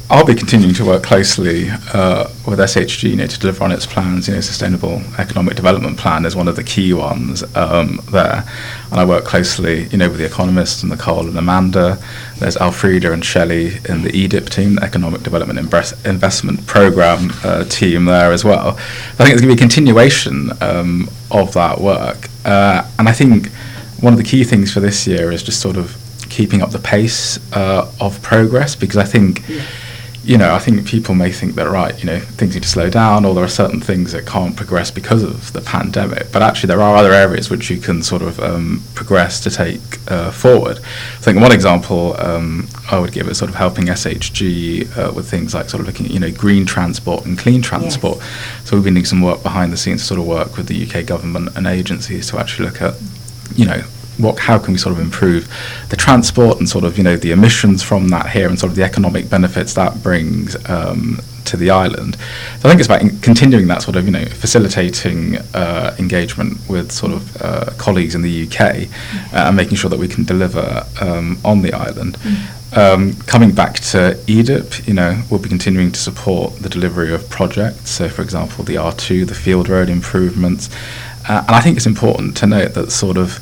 I'll 0.10 0.26
be 0.26 0.36
continuing 0.36 0.76
to 0.76 0.86
work 0.86 1.02
closely 1.02 1.70
uh, 1.94 2.30
with 2.46 2.60
SHG 2.60 3.12
you 3.12 3.16
know, 3.16 3.26
to 3.26 3.40
deliver 3.40 3.64
on 3.64 3.72
its 3.72 3.86
plans. 3.86 4.28
You 4.28 4.36
know, 4.36 4.42
Sustainable 4.42 5.02
Economic 5.18 5.56
Development 5.56 5.98
Plan 5.98 6.26
is 6.26 6.36
one 6.36 6.48
of 6.48 6.56
the 6.56 6.64
key 6.64 6.94
ones 6.94 7.44
um, 7.56 8.00
there, 8.12 8.44
and 8.92 9.00
I 9.00 9.06
work 9.06 9.24
closely, 9.24 9.86
you 9.86 9.98
know, 9.98 10.10
with 10.10 10.20
the 10.20 10.26
economists 10.26 10.84
and 10.84 10.92
Nicole 10.92 11.28
and 11.28 11.38
Amanda. 11.38 11.98
There's 12.38 12.58
Alfreda 12.58 13.14
and 13.14 13.24
Shelley 13.24 13.78
in 13.90 14.04
the 14.04 14.12
EDIP 14.12 14.50
team, 14.50 14.76
the 14.76 14.84
Economic 14.84 15.24
Development 15.24 15.58
Invest- 15.58 16.06
Investment 16.06 16.68
Program 16.68 17.32
uh, 17.44 17.64
team 17.64 18.06
there 18.06 18.32
as 18.34 18.44
well. 18.44 18.70
I 18.70 19.24
think 19.24 19.30
it's 19.30 19.42
going 19.42 19.56
to 19.56 19.56
be 19.56 19.62
a 19.62 19.68
continuation 19.68 20.52
um, 20.62 21.10
of 21.32 21.54
that 21.54 21.80
work, 21.80 22.28
uh, 22.46 22.88
and 23.00 23.08
I 23.08 23.14
think 23.14 23.50
one 24.02 24.12
of 24.12 24.20
the 24.20 24.26
key 24.26 24.44
things 24.44 24.72
for 24.74 24.82
this 24.82 25.08
year 25.08 25.32
is 25.32 25.42
just 25.42 25.62
sort 25.62 25.78
of 25.78 25.98
keeping 26.30 26.62
up 26.62 26.72
the 26.72 26.80
pace 26.80 27.40
uh, 27.56 27.90
of 28.02 28.22
progress 28.22 28.76
because 28.76 28.98
I 28.98 29.06
think, 29.06 29.42
you 30.24 30.38
know, 30.38 30.54
I 30.56 30.60
think 30.60 30.88
people 30.88 31.16
may 31.16 31.32
think 31.32 31.56
that 31.56 31.68
right, 31.68 31.98
you 32.00 32.06
know, 32.06 32.20
things 32.20 32.54
need 32.54 32.64
to 32.64 32.70
slow 32.70 32.90
down 32.90 33.26
or 33.26 33.36
there 33.36 33.44
are 33.44 33.50
certain 33.50 33.82
things 33.82 34.14
that 34.14 34.26
can't 34.26 34.56
progress 34.56 34.90
because 34.90 35.22
of 35.22 35.52
the 35.52 35.60
pandemic. 35.60 36.32
But 36.32 36.42
actually, 36.42 36.68
there 36.68 36.82
are 36.82 36.96
other 36.96 37.12
areas 37.12 37.50
which 37.50 37.70
you 37.70 37.78
can 37.78 38.02
sort 38.02 38.22
of 38.22 38.40
um, 38.40 38.82
progress 38.96 39.42
to 39.42 39.50
take 39.50 39.82
uh, 40.10 40.32
forward. 40.32 40.78
I 40.80 41.22
think 41.22 41.42
one 41.42 41.52
example 41.52 42.16
um, 42.22 42.70
I 42.90 43.00
would 43.00 43.12
give 43.12 43.28
is 43.28 43.38
sort 43.38 43.50
of 43.50 43.56
helping 43.56 43.86
SHG 43.86 44.98
uh, 44.98 45.12
with 45.12 45.30
things 45.30 45.54
like 45.54 45.70
sort 45.70 45.82
of 45.82 45.88
looking 45.88 46.06
at, 46.06 46.14
you 46.14 46.20
know, 46.22 46.32
green 46.32 46.66
transport 46.66 47.26
and 47.26 47.38
clean 47.38 47.62
transport. 47.62 48.20
So 48.64 48.78
we've 48.78 48.86
been 48.86 48.94
doing 48.94 49.06
some 49.06 49.22
work 49.22 49.44
behind 49.44 49.74
the 49.74 49.78
scenes 49.78 50.02
to 50.02 50.08
sort 50.08 50.22
of 50.22 50.26
work 50.26 50.56
with 50.56 50.68
the 50.68 50.88
UK 50.88 51.06
government 51.06 51.50
and 51.58 51.68
agencies 51.68 52.30
to 52.30 52.40
actually 52.40 52.70
look 52.70 52.82
at, 52.82 52.94
you 53.56 53.66
know, 53.66 53.84
what 54.18 54.40
how 54.40 54.60
can 54.60 54.74
we 54.74 54.80
sort 54.80 54.94
of 54.94 55.02
improve 55.02 55.48
the 55.90 55.96
transport 55.96 56.60
and 56.60 56.70
sort 56.70 56.84
of 56.84 56.98
you 56.98 57.04
know 57.04 57.18
the 57.18 57.32
emissions 57.32 57.82
from 57.82 58.10
that 58.10 58.30
here 58.30 58.48
and 58.48 58.60
sort 58.60 58.70
of 58.70 58.76
the 58.76 58.84
economic 58.84 59.30
benefits 59.30 59.74
that 59.74 60.02
brings 60.04 60.56
um, 60.70 61.20
to 61.46 61.58
the 61.58 61.70
island. 61.70 62.16
So 62.16 62.70
I 62.70 62.70
think 62.70 62.80
it's 62.80 62.88
about 62.88 63.02
in- 63.02 63.20
continuing 63.20 63.68
that 63.68 63.82
sort 63.82 63.96
of 63.96 64.06
you 64.06 64.12
know 64.12 64.26
facilitating 64.26 65.38
uh, 65.54 65.96
engagement 66.00 66.58
with 66.70 66.92
sort 66.92 67.14
of 67.14 67.42
uh, 67.42 67.72
colleagues 67.78 68.16
in 68.16 68.22
the 68.22 68.48
UK 68.48 68.62
uh, 69.34 69.48
and 69.48 69.56
making 69.56 69.78
sure 69.78 69.90
that 69.90 70.00
we 70.00 70.08
can 70.08 70.24
deliver 70.24 70.86
um, 71.02 71.38
on 71.44 71.62
the 71.62 71.74
island. 71.74 72.18
Um, 72.76 73.14
coming 73.28 73.52
back 73.52 73.76
to 73.92 74.18
EDIP, 74.26 74.88
you 74.88 74.96
know, 74.96 75.22
we'll 75.30 75.40
be 75.40 75.48
continuing 75.48 75.92
to 75.92 76.00
support 76.00 76.58
the 76.58 76.70
delivery 76.70 77.14
of 77.14 77.30
projects. 77.30 77.92
So, 77.92 78.10
for 78.10 78.24
example, 78.24 78.64
the 78.64 78.76
R2, 78.76 79.28
the 79.28 79.36
field 79.36 79.70
road 79.70 79.90
improvements, 79.90 80.72
uh, 81.30 81.44
and 81.48 81.56
I 81.56 81.62
think 81.62 81.78
it's 81.78 81.86
important 81.86 82.36
to 82.38 82.48
note 82.48 82.74
that 82.74 82.92
sort 82.92 83.18
of 83.18 83.40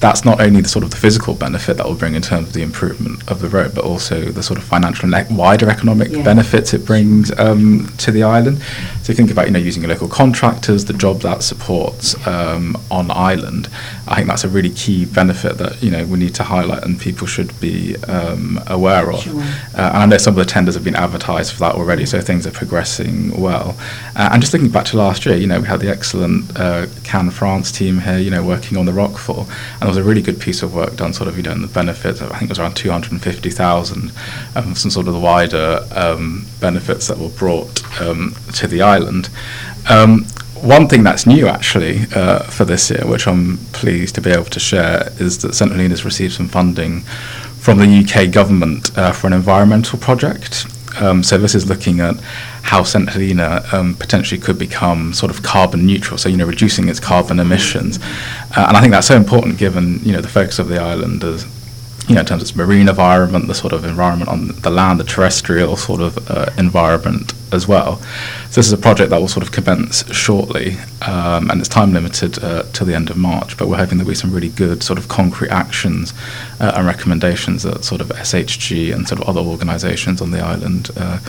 that's 0.00 0.24
not 0.24 0.40
only 0.40 0.62
the 0.62 0.68
sort 0.68 0.82
of 0.82 0.90
the 0.90 0.96
physical 0.96 1.34
benefit 1.34 1.76
that 1.76 1.86
will 1.86 1.94
bring 1.94 2.14
in 2.14 2.22
terms 2.22 2.48
of 2.48 2.54
the 2.54 2.62
improvement 2.62 3.22
of 3.30 3.40
the 3.40 3.48
road, 3.48 3.74
but 3.74 3.84
also 3.84 4.22
the 4.24 4.42
sort 4.42 4.58
of 4.58 4.64
financial 4.64 5.12
and 5.14 5.36
wider 5.36 5.68
economic 5.68 6.10
Yeah. 6.10 6.22
benefits 6.22 6.72
it 6.72 6.86
brings 6.86 7.30
um, 7.38 7.86
to 7.98 8.10
the 8.10 8.22
island. 8.22 8.62
So 9.02 9.12
you 9.12 9.14
think 9.14 9.30
about 9.30 9.46
you 9.46 9.52
know 9.52 9.58
using 9.58 9.82
local 9.82 10.08
contractors, 10.08 10.86
the 10.86 10.94
job 10.94 11.20
that 11.20 11.42
supports 11.42 12.14
um, 12.26 12.78
on 12.90 13.10
island. 13.10 13.68
I 14.10 14.16
think 14.16 14.26
that's 14.26 14.42
a 14.42 14.48
really 14.48 14.70
key 14.70 15.04
benefit 15.04 15.56
that 15.58 15.80
you 15.80 15.90
know 15.90 16.04
we 16.04 16.18
need 16.18 16.34
to 16.34 16.42
highlight 16.42 16.82
and 16.82 17.00
people 17.00 17.28
should 17.28 17.58
be 17.60 17.96
um, 18.08 18.60
aware 18.66 19.08
of. 19.12 19.22
Sure. 19.22 19.40
Uh, 19.40 19.90
and 19.94 19.96
I 19.98 20.06
know 20.06 20.18
some 20.18 20.36
of 20.36 20.44
the 20.44 20.50
tenders 20.50 20.74
have 20.74 20.82
been 20.82 20.96
advertised 20.96 21.52
for 21.52 21.60
that 21.60 21.76
already, 21.76 22.04
so 22.06 22.20
things 22.20 22.44
are 22.44 22.50
progressing 22.50 23.40
well. 23.40 23.76
Uh, 24.16 24.30
and 24.32 24.42
just 24.42 24.52
looking 24.52 24.68
back 24.68 24.86
to 24.86 24.96
last 24.96 25.24
year, 25.24 25.36
you 25.36 25.46
know, 25.46 25.60
we 25.60 25.66
had 25.68 25.78
the 25.78 25.88
excellent 25.88 26.58
uh, 26.58 26.88
Cannes 27.04 27.30
France 27.30 27.70
team 27.70 28.00
here, 28.00 28.18
you 28.18 28.30
know, 28.30 28.42
working 28.42 28.76
on 28.76 28.84
the 28.84 28.92
Rockfall, 28.92 29.46
and 29.48 29.80
there 29.82 29.88
was 29.88 29.96
a 29.96 30.02
really 30.02 30.22
good 30.22 30.40
piece 30.40 30.64
of 30.64 30.74
work 30.74 30.96
done, 30.96 31.12
sort 31.12 31.28
of, 31.28 31.36
you 31.36 31.44
know, 31.44 31.52
in 31.52 31.62
the 31.62 31.68
benefits. 31.68 32.20
I 32.20 32.26
think 32.30 32.42
it 32.42 32.48
was 32.48 32.58
around 32.58 32.74
250,000, 32.74 34.12
um, 34.56 34.74
some 34.74 34.90
sort 34.90 35.06
of 35.06 35.14
the 35.14 35.20
wider 35.20 35.86
um, 35.94 36.46
benefits 36.58 37.06
that 37.06 37.18
were 37.18 37.28
brought 37.28 38.00
um, 38.00 38.34
to 38.54 38.66
the 38.66 38.82
island. 38.82 39.28
Um, 39.88 40.26
one 40.62 40.88
thing 40.88 41.02
that's 41.02 41.26
new 41.26 41.48
actually 41.48 42.00
uh, 42.14 42.40
for 42.44 42.64
this 42.64 42.90
year, 42.90 43.06
which 43.06 43.26
I'm 43.26 43.58
pleased 43.72 44.14
to 44.16 44.20
be 44.20 44.30
able 44.30 44.44
to 44.44 44.60
share, 44.60 45.10
is 45.18 45.38
that 45.38 45.54
St 45.54 45.70
Helena 45.70 45.90
has 45.90 46.04
received 46.04 46.34
some 46.34 46.48
funding 46.48 47.00
from 47.60 47.78
the 47.78 47.86
UK 47.86 48.32
government 48.32 48.96
uh, 48.96 49.12
for 49.12 49.26
an 49.26 49.32
environmental 49.32 49.98
project. 49.98 50.66
Um, 51.00 51.22
so 51.22 51.38
this 51.38 51.54
is 51.54 51.68
looking 51.68 52.00
at 52.00 52.16
how 52.62 52.82
St 52.82 53.08
Helena 53.08 53.64
um, 53.72 53.94
potentially 53.94 54.40
could 54.40 54.58
become 54.58 55.12
sort 55.12 55.30
of 55.30 55.42
carbon 55.42 55.86
neutral, 55.86 56.18
so 56.18 56.28
you 56.28 56.36
know 56.36 56.46
reducing 56.46 56.88
its 56.88 57.00
carbon 57.00 57.38
emissions, 57.38 57.98
uh, 58.56 58.64
and 58.68 58.76
I 58.76 58.80
think 58.80 58.92
that's 58.92 59.06
so 59.06 59.16
important 59.16 59.58
given 59.58 60.00
you 60.00 60.12
know 60.12 60.20
the 60.20 60.28
focus 60.28 60.58
of 60.58 60.68
the 60.68 60.78
island 60.80 61.22
you 62.10 62.16
know 62.16 62.22
in 62.22 62.26
terms 62.26 62.42
of 62.42 62.48
its 62.48 62.56
marine 62.56 62.88
environment, 62.88 63.46
the 63.46 63.54
sort 63.54 63.72
of 63.72 63.84
environment 63.84 64.28
on 64.28 64.48
the 64.48 64.70
land, 64.70 64.98
the 64.98 65.04
terrestrial 65.04 65.76
sort 65.76 66.00
of 66.00 66.28
uh, 66.28 66.50
environment 66.58 67.32
as 67.52 67.68
well. 67.68 67.98
So 68.50 68.56
this 68.56 68.66
is 68.66 68.72
a 68.72 68.78
project 68.78 69.10
that 69.10 69.20
will 69.20 69.28
sort 69.28 69.46
of 69.46 69.52
commence 69.52 70.04
shortly, 70.12 70.76
um, 71.02 71.50
and 71.52 71.60
it's 71.60 71.68
time 71.68 71.92
limited 71.92 72.42
uh, 72.42 72.64
till 72.72 72.84
the 72.84 72.96
end 72.96 73.10
of 73.10 73.16
March. 73.16 73.56
But 73.56 73.68
we're 73.68 73.76
hoping 73.76 73.98
there'll 73.98 74.08
be 74.08 74.16
some 74.16 74.32
really 74.32 74.48
good 74.48 74.82
sort 74.82 74.98
of 74.98 75.06
concrete 75.06 75.50
actions 75.50 76.12
uh, 76.58 76.72
and 76.74 76.84
recommendations 76.84 77.62
that 77.62 77.84
sort 77.84 78.00
of 78.00 78.08
SHG 78.08 78.92
and 78.92 79.06
sort 79.06 79.20
of 79.20 79.28
other 79.28 79.40
organisations 79.40 80.20
on 80.20 80.32
the 80.32 80.40
island 80.40 80.90
uh, 80.96 81.20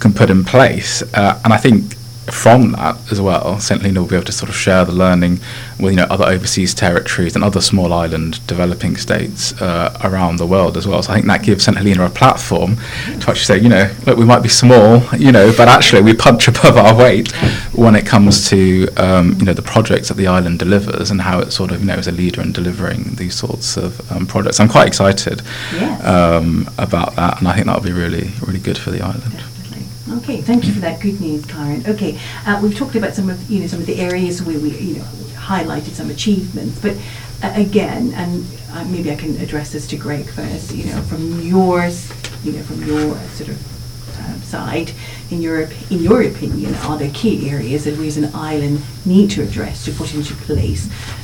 can 0.00 0.12
put 0.12 0.28
in 0.28 0.44
place. 0.44 1.02
Uh, 1.14 1.40
and 1.44 1.54
I 1.54 1.56
think 1.56 1.94
from 2.32 2.72
that 2.72 2.96
as 3.12 3.20
well, 3.20 3.58
St 3.60 3.80
Helena 3.80 4.00
will 4.02 4.08
be 4.08 4.16
able 4.16 4.24
to 4.26 4.32
sort 4.32 4.48
of 4.48 4.56
share 4.56 4.84
the 4.84 4.92
learning 4.92 5.38
with 5.78 5.92
you 5.92 5.96
know 5.96 6.04
other 6.10 6.24
overseas 6.24 6.74
territories 6.74 7.34
and 7.34 7.44
other 7.44 7.60
small 7.60 7.92
island 7.92 8.44
developing 8.46 8.96
states 8.96 9.52
uh, 9.60 9.96
around 10.02 10.38
the 10.38 10.46
world 10.46 10.76
as 10.76 10.86
well. 10.86 11.02
So 11.02 11.12
I 11.12 11.16
think 11.16 11.26
that 11.26 11.42
gives 11.42 11.64
St 11.64 11.76
Helena 11.76 12.04
a 12.06 12.10
platform 12.10 12.76
to 13.20 13.30
actually 13.30 13.36
say, 13.44 13.58
you 13.58 13.68
know, 13.68 13.90
look, 14.06 14.18
we 14.18 14.24
might 14.24 14.42
be 14.42 14.48
small, 14.48 15.02
you 15.16 15.30
know, 15.32 15.52
but 15.56 15.68
actually 15.68 16.02
we 16.02 16.14
punch 16.14 16.48
above 16.48 16.76
our 16.76 16.94
weight 16.96 17.30
when 17.74 17.94
it 17.94 18.06
comes 18.06 18.48
to 18.50 18.88
um, 18.96 19.34
you 19.38 19.44
know 19.44 19.52
the 19.52 19.62
projects 19.62 20.08
that 20.08 20.14
the 20.16 20.26
island 20.26 20.58
delivers 20.58 21.10
and 21.10 21.20
how 21.20 21.38
it 21.40 21.52
sort 21.52 21.70
of 21.70 21.80
you 21.80 21.86
know 21.86 21.94
is 21.94 22.08
a 22.08 22.12
leader 22.12 22.40
in 22.42 22.52
delivering 22.52 23.14
these 23.16 23.34
sorts 23.34 23.76
of 23.76 24.10
um, 24.12 24.26
projects. 24.26 24.58
I'm 24.60 24.68
quite 24.68 24.86
excited 24.88 25.42
Yes. 25.72 26.04
um, 26.04 26.68
about 26.78 27.14
that, 27.16 27.38
and 27.38 27.48
I 27.48 27.54
think 27.54 27.66
that'll 27.66 27.82
be 27.82 27.92
really 27.92 28.30
really 28.46 28.58
good 28.60 28.78
for 28.78 28.90
the 28.90 29.02
island. 29.02 29.42
Okay, 30.08 30.40
thank 30.40 30.66
you 30.66 30.72
for 30.72 30.78
that 30.80 31.00
good 31.00 31.20
news, 31.20 31.44
Karen. 31.46 31.82
Okay, 31.86 32.16
uh, 32.46 32.60
we've 32.62 32.76
talked 32.76 32.94
about 32.94 33.14
some 33.14 33.28
of 33.28 33.50
you 33.50 33.60
know 33.60 33.66
some 33.66 33.80
of 33.80 33.86
the 33.86 33.96
areas 33.96 34.40
where 34.40 34.58
we 34.58 34.70
you 34.78 34.94
know 34.98 35.04
highlighted 35.34 35.94
some 35.94 36.10
achievements, 36.10 36.78
but 36.80 36.96
uh, 37.42 37.52
again, 37.60 38.12
and 38.14 38.46
uh, 38.70 38.84
maybe 38.84 39.10
I 39.10 39.16
can 39.16 39.36
address 39.38 39.72
this 39.72 39.86
to 39.88 39.96
Greg 39.96 40.26
first. 40.26 40.72
You 40.72 40.86
know, 40.92 41.02
from 41.02 41.40
yours, 41.42 42.08
you 42.44 42.52
know, 42.52 42.62
from 42.62 42.84
your 42.84 43.16
sort 43.30 43.48
of 43.50 43.75
side, 44.56 44.90
in 45.30 45.38
your 45.42 45.56
op- 45.62 45.90
in 45.90 46.00
your 46.08 46.20
opinion, 46.22 46.74
are 46.86 46.96
there 46.98 47.10
key 47.12 47.50
areas 47.50 47.84
that 47.84 47.96
we 47.98 48.06
as 48.12 48.16
an 48.16 48.28
island 48.34 48.80
need 49.04 49.30
to 49.34 49.42
address 49.42 49.84
to 49.84 49.90
put 49.92 50.14
into 50.14 50.34
place 50.48 50.82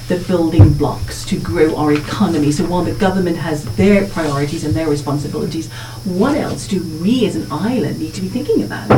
the 0.08 0.18
building 0.30 0.66
blocks 0.80 1.24
to 1.30 1.36
grow 1.50 1.68
our 1.80 1.92
economy? 1.92 2.52
So 2.52 2.64
while 2.70 2.84
the 2.84 2.96
government 3.06 3.36
has 3.48 3.64
their 3.76 4.06
priorities 4.16 4.64
and 4.64 4.74
their 4.74 4.88
responsibilities, 4.88 5.66
what 6.22 6.36
else 6.36 6.62
do 6.68 6.78
we 7.02 7.26
as 7.28 7.34
an 7.36 7.46
island 7.50 7.98
need 7.98 8.14
to 8.14 8.20
be 8.20 8.28
thinking 8.28 8.62
about? 8.68 8.88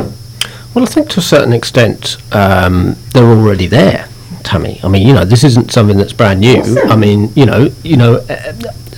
Well, 0.73 0.83
I 0.83 0.89
think 0.93 1.09
to 1.11 1.19
a 1.19 1.29
certain 1.35 1.53
extent 1.53 2.17
um, 2.33 2.95
they're 3.13 3.31
already 3.37 3.67
there, 3.67 4.09
Tammy. 4.43 4.79
I 4.83 4.89
mean, 4.89 5.07
you 5.07 5.13
know, 5.13 5.23
this 5.23 5.43
isn't 5.45 5.71
something 5.71 5.97
that's 5.97 6.13
brand 6.21 6.41
new. 6.41 6.59
Awesome. 6.59 6.91
I 6.91 6.97
mean, 6.97 7.31
you 7.35 7.45
know, 7.45 7.71
you 7.83 7.95
know, 7.95 8.15
uh, 8.15 8.53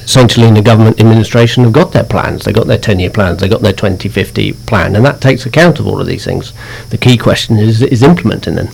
St 0.07 0.31
Helena 0.31 0.61
government 0.61 1.01
administration 1.01 1.65
have 1.65 1.73
got 1.73 1.91
their 1.91 2.05
plans. 2.05 2.45
They've 2.45 2.55
got 2.55 2.65
their 2.65 2.77
ten-year 2.77 3.09
plans. 3.09 3.41
They've 3.41 3.49
got 3.49 3.61
their 3.61 3.73
2050 3.73 4.53
plan, 4.53 4.95
and 4.95 5.03
that 5.03 5.19
takes 5.19 5.45
account 5.45 5.79
of 5.79 5.87
all 5.87 5.99
of 5.99 6.07
these 6.07 6.23
things. 6.23 6.53
The 6.91 6.97
key 6.97 7.17
question 7.17 7.57
is 7.57 7.81
is 7.81 8.03
implementing 8.03 8.55
them. 8.55 8.69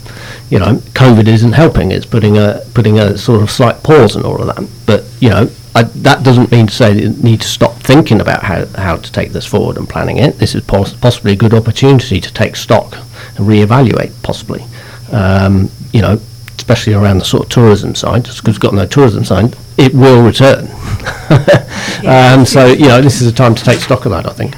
You 0.51 0.59
know, 0.59 0.75
COVID 0.93 1.27
isn't 1.27 1.53
helping. 1.53 1.91
It's 1.91 2.05
putting 2.05 2.37
a 2.37 2.61
putting 2.75 2.99
a 2.99 3.17
sort 3.17 3.41
of 3.41 3.49
slight 3.49 3.81
pause 3.81 4.15
on 4.15 4.25
all 4.25 4.39
of 4.39 4.55
that. 4.55 4.69
But 4.85 5.05
you 5.19 5.29
know, 5.31 5.49
I, 5.75 5.83
that 5.83 6.23
doesn't 6.23 6.51
mean 6.51 6.67
to 6.67 6.73
say 6.73 6.93
that 6.93 7.01
you 7.01 7.09
need 7.23 7.41
to 7.41 7.47
stop 7.47 7.73
thinking 7.77 8.21
about 8.21 8.43
how, 8.43 8.67
how 8.77 8.97
to 8.97 9.11
take 9.11 9.31
this 9.31 9.45
forward 9.45 9.77
and 9.77 9.89
planning 9.89 10.17
it. 10.17 10.37
This 10.37 10.53
is 10.53 10.63
pos- 10.63 10.93
possibly 10.93 11.33
a 11.33 11.35
good 11.35 11.55
opportunity 11.55 12.21
to 12.21 12.31
take 12.31 12.55
stock 12.55 12.95
and 13.37 13.47
reevaluate, 13.47 14.13
possibly. 14.21 14.63
Um, 15.11 15.71
you 15.91 16.01
know, 16.01 16.19
especially 16.63 16.93
around 16.93 17.17
the 17.17 17.25
sort 17.25 17.43
of 17.43 17.49
tourism 17.49 17.93
side, 17.93 18.23
just 18.23 18.41
because 18.41 18.55
we've 18.55 18.61
got 18.61 18.73
no 18.73 18.85
tourism 18.85 19.25
side, 19.25 19.53
it 19.77 19.93
will 19.93 20.23
return. 20.23 20.63
um, 22.07 22.45
so, 22.45 22.67
you 22.67 22.87
know, 22.87 23.01
this 23.01 23.19
is 23.19 23.27
a 23.27 23.33
time 23.33 23.53
to 23.53 23.63
take 23.65 23.79
stock 23.79 24.05
of 24.05 24.11
that, 24.11 24.25
I 24.25 24.31
think. 24.31 24.55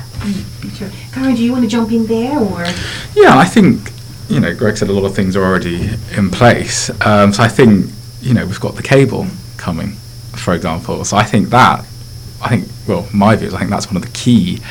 Sure. 0.76 0.90
Karen, 1.12 1.34
do 1.34 1.44
you 1.44 1.52
want 1.52 1.64
to 1.64 1.70
jump 1.70 1.92
in 1.92 2.06
there 2.06 2.38
or? 2.38 2.64
Yeah, 3.16 3.38
I 3.38 3.46
think 3.46 3.92
you 4.28 4.40
know 4.40 4.54
Greg 4.56 4.78
said 4.78 4.90
a 4.90 4.94
lot 4.94 5.06
of 5.06 5.16
things 5.16 5.36
are 5.36 5.44
already 5.44 5.90
in 6.16 6.30
place. 6.30 6.90
Um, 7.06 7.32
so 7.32 7.42
I 7.44 7.48
think 7.48 7.90
you 8.22 8.34
know 8.34 8.46
we've 8.46 8.60
got 8.60 8.76
the 8.76 8.84
cable 8.84 9.26
coming, 9.56 9.92
for 10.34 10.54
example. 10.54 11.06
So 11.06 11.16
I 11.16 11.24
think 11.24 11.50
that 11.50 11.86
I 12.42 12.50
think, 12.50 12.68
well, 12.88 13.08
my 13.14 13.36
views, 13.36 13.54
I 13.54 13.60
think 13.60 13.72
that's 13.72 13.88
one 13.88 13.98
of 13.98 14.04
the 14.04 14.12
key 14.12 14.62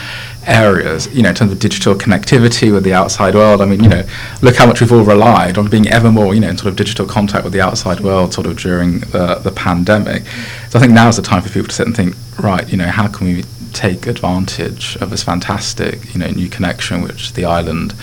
areas, 0.47 1.13
you 1.15 1.23
know, 1.23 1.31
in 1.31 1.35
terms 1.35 1.51
of 1.51 1.59
digital 1.59 1.95
connectivity 1.95 2.73
with 2.73 2.85
the 2.85 2.93
outside 2.93 3.35
world. 3.35 3.61
I 3.61 3.65
mean, 3.65 3.83
you 3.83 3.89
know, 3.89 4.05
look 4.43 4.57
how 4.57 4.67
much 4.67 4.81
we've 4.81 4.93
all 4.93 5.03
relied 5.03 5.59
on 5.59 5.69
being 5.69 5.89
ever 5.89 6.13
more, 6.13 6.35
you 6.35 6.41
know, 6.41 6.49
in 6.49 6.59
sort 6.59 6.69
of 6.69 6.77
digital 6.77 7.07
contact 7.07 7.45
with 7.45 7.53
the 7.53 7.61
outside 7.61 8.01
world 8.01 8.35
sort 8.35 8.47
of 8.47 8.59
during 8.59 9.01
the, 9.01 9.41
the 9.43 9.51
pandemic. 9.51 10.25
So 10.71 10.79
I 10.79 10.83
think 10.83 10.93
now 10.93 11.09
is 11.09 11.17
the 11.17 11.23
time 11.23 11.43
for 11.43 11.49
people 11.49 11.69
to 11.69 11.75
sit 11.75 11.87
and 11.87 11.97
think, 11.97 12.15
right, 12.39 12.69
you 12.71 12.77
know, 12.77 12.87
how 12.87 13.09
can 13.09 13.27
we 13.27 13.45
take 13.73 14.07
advantage 14.07 14.97
of 14.97 15.11
this 15.11 15.25
fantastic, 15.25 16.15
you 16.15 16.21
know, 16.21 16.29
new 16.29 16.49
connection 16.49 17.03
which 17.03 17.33
the 17.33 17.45
island 17.45 17.95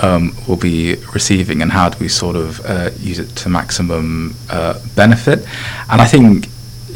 um, 0.00 0.36
will 0.46 0.56
be 0.56 0.94
receiving, 1.12 1.60
and 1.60 1.72
how 1.72 1.88
do 1.88 1.98
we 1.98 2.08
sort 2.08 2.36
of 2.36 2.64
uh, 2.64 2.90
use 2.98 3.18
it 3.18 3.34
to 3.36 3.48
maximum 3.48 4.36
uh, 4.48 4.78
benefit? 4.94 5.40
And 5.90 6.00
I 6.00 6.06
think 6.06 6.48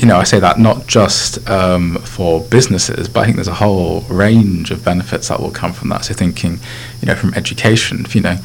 you 0.02 0.08
know, 0.08 0.16
I 0.16 0.24
say 0.24 0.40
that 0.40 0.58
not 0.58 0.88
just 0.88 1.48
um, 1.48 1.96
for 1.98 2.40
businesses, 2.40 3.08
but 3.08 3.20
I 3.20 3.24
think 3.24 3.36
there's 3.36 3.46
a 3.46 3.54
whole 3.54 4.00
range 4.02 4.72
of 4.72 4.84
benefits 4.84 5.28
that 5.28 5.38
will 5.40 5.52
come 5.52 5.72
from 5.72 5.90
that. 5.90 6.04
So 6.04 6.12
thinking, 6.12 6.58
you 7.00 7.06
know, 7.06 7.14
from 7.14 7.32
education, 7.34 8.04
you 8.10 8.20
know, 8.20 8.36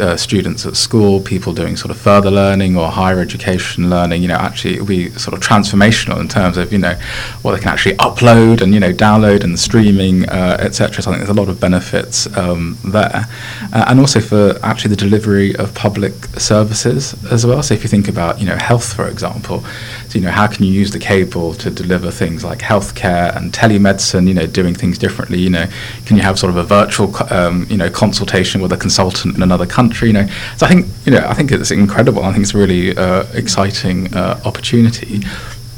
uh, 0.00 0.16
students 0.16 0.64
at 0.66 0.76
school, 0.76 1.20
people 1.20 1.52
doing 1.52 1.76
sort 1.76 1.90
of 1.90 1.98
further 1.98 2.30
learning 2.30 2.76
or 2.76 2.90
higher 2.90 3.20
education 3.20 3.90
learning, 3.90 4.22
you 4.22 4.28
know, 4.28 4.34
actually 4.34 4.74
it'll 4.74 4.86
be 4.86 5.10
sort 5.10 5.34
of 5.34 5.40
transformational 5.40 6.20
in 6.20 6.28
terms 6.28 6.56
of, 6.56 6.72
you 6.72 6.78
know, 6.78 6.94
what 7.42 7.52
they 7.52 7.58
can 7.58 7.68
actually 7.68 7.94
upload 7.96 8.62
and, 8.62 8.72
you 8.72 8.80
know, 8.80 8.92
download 8.92 9.44
and 9.44 9.58
streaming, 9.58 10.28
uh, 10.28 10.56
etc. 10.60 11.02
So 11.02 11.10
I 11.10 11.14
think 11.14 11.26
there's 11.26 11.36
a 11.36 11.40
lot 11.40 11.48
of 11.48 11.60
benefits 11.60 12.34
um, 12.36 12.78
there. 12.84 13.26
Uh, 13.72 13.84
and 13.88 14.00
also 14.00 14.20
for 14.20 14.58
actually 14.62 14.90
the 14.90 14.96
delivery 14.96 15.54
of 15.56 15.74
public 15.74 16.14
services 16.38 17.14
as 17.30 17.44
well. 17.44 17.62
So 17.62 17.74
if 17.74 17.82
you 17.82 17.88
think 17.88 18.08
about, 18.08 18.40
you 18.40 18.46
know, 18.46 18.56
health, 18.56 18.94
for 18.94 19.08
example, 19.08 19.60
so, 20.08 20.18
you 20.18 20.24
know, 20.24 20.30
how 20.30 20.46
can 20.46 20.64
you 20.64 20.72
use 20.72 20.90
the 20.90 20.98
cable 20.98 21.54
to 21.54 21.70
deliver 21.70 22.10
things 22.10 22.44
like 22.44 22.58
healthcare 22.58 23.34
and 23.36 23.52
telemedicine, 23.52 24.26
you 24.26 24.34
know, 24.34 24.46
doing 24.46 24.74
things 24.74 24.98
differently, 24.98 25.38
you 25.38 25.50
know, 25.50 25.66
can 26.06 26.16
you 26.16 26.22
have 26.22 26.38
sort 26.38 26.50
of 26.50 26.56
a 26.56 26.64
virtual, 26.64 27.14
um, 27.30 27.66
you 27.68 27.76
know, 27.76 27.90
consultation 27.90 28.60
with 28.60 28.72
a 28.72 28.76
consultant 28.76 29.36
in 29.36 29.42
another 29.42 29.66
country? 29.66 29.81
Country. 29.82 30.08
You 30.08 30.14
know, 30.14 30.26
so 30.56 30.66
I 30.66 30.68
think 30.68 30.86
you 31.04 31.12
know 31.12 31.24
I 31.26 31.34
think 31.34 31.50
it's 31.52 31.70
incredible. 31.70 32.22
I 32.24 32.32
think 32.32 32.42
it's 32.44 32.54
a 32.54 32.58
really 32.58 32.96
uh, 32.96 33.24
exciting 33.34 34.14
uh, 34.14 34.40
opportunity. 34.44 35.20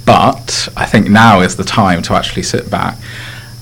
But 0.07 0.69
I 0.77 0.85
think 0.85 1.09
now 1.09 1.41
is 1.41 1.57
the 1.57 1.65
time 1.65 2.03
to 2.03 2.15
actually 2.15 2.43
sit 2.43 2.71
back 2.71 2.99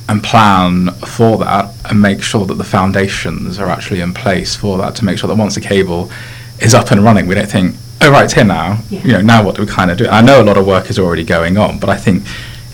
and 0.09 0.23
plan 0.23 0.91
for 1.17 1.39
that 1.39 1.73
and 1.89 2.03
make 2.03 2.21
sure 2.23 2.45
that 2.47 2.55
the 2.55 2.65
foundations 2.65 3.59
are 3.59 3.69
actually 3.69 4.01
in 4.01 4.13
place 4.13 4.57
for 4.57 4.77
that 4.79 4.97
to 4.97 5.05
make 5.05 5.19
sure 5.19 5.29
that 5.29 5.37
once 5.37 5.55
the 5.55 5.61
cable 5.61 6.11
is 6.61 6.75
up 6.75 6.91
and 6.91 7.05
running, 7.05 7.27
we 7.29 7.35
don't 7.37 7.49
think, 7.49 7.77
oh 8.01 8.11
right, 8.11 8.25
it's 8.25 8.35
here 8.35 8.45
now. 8.45 8.79
Yeah. 8.91 9.03
You 9.05 9.13
know, 9.13 9.21
now 9.23 9.45
what 9.45 9.55
do 9.55 9.63
we 9.63 9.69
kind 9.69 9.91
of 9.91 9.99
do? 9.99 10.09
I 10.09 10.21
know 10.21 10.43
a 10.43 10.47
lot 10.51 10.57
of 10.57 10.67
work 10.67 10.91
is 10.91 10.99
already 10.99 11.25
going 11.25 11.57
on, 11.57 11.79
but 11.79 11.89
I 11.89 11.97
think 11.97 12.25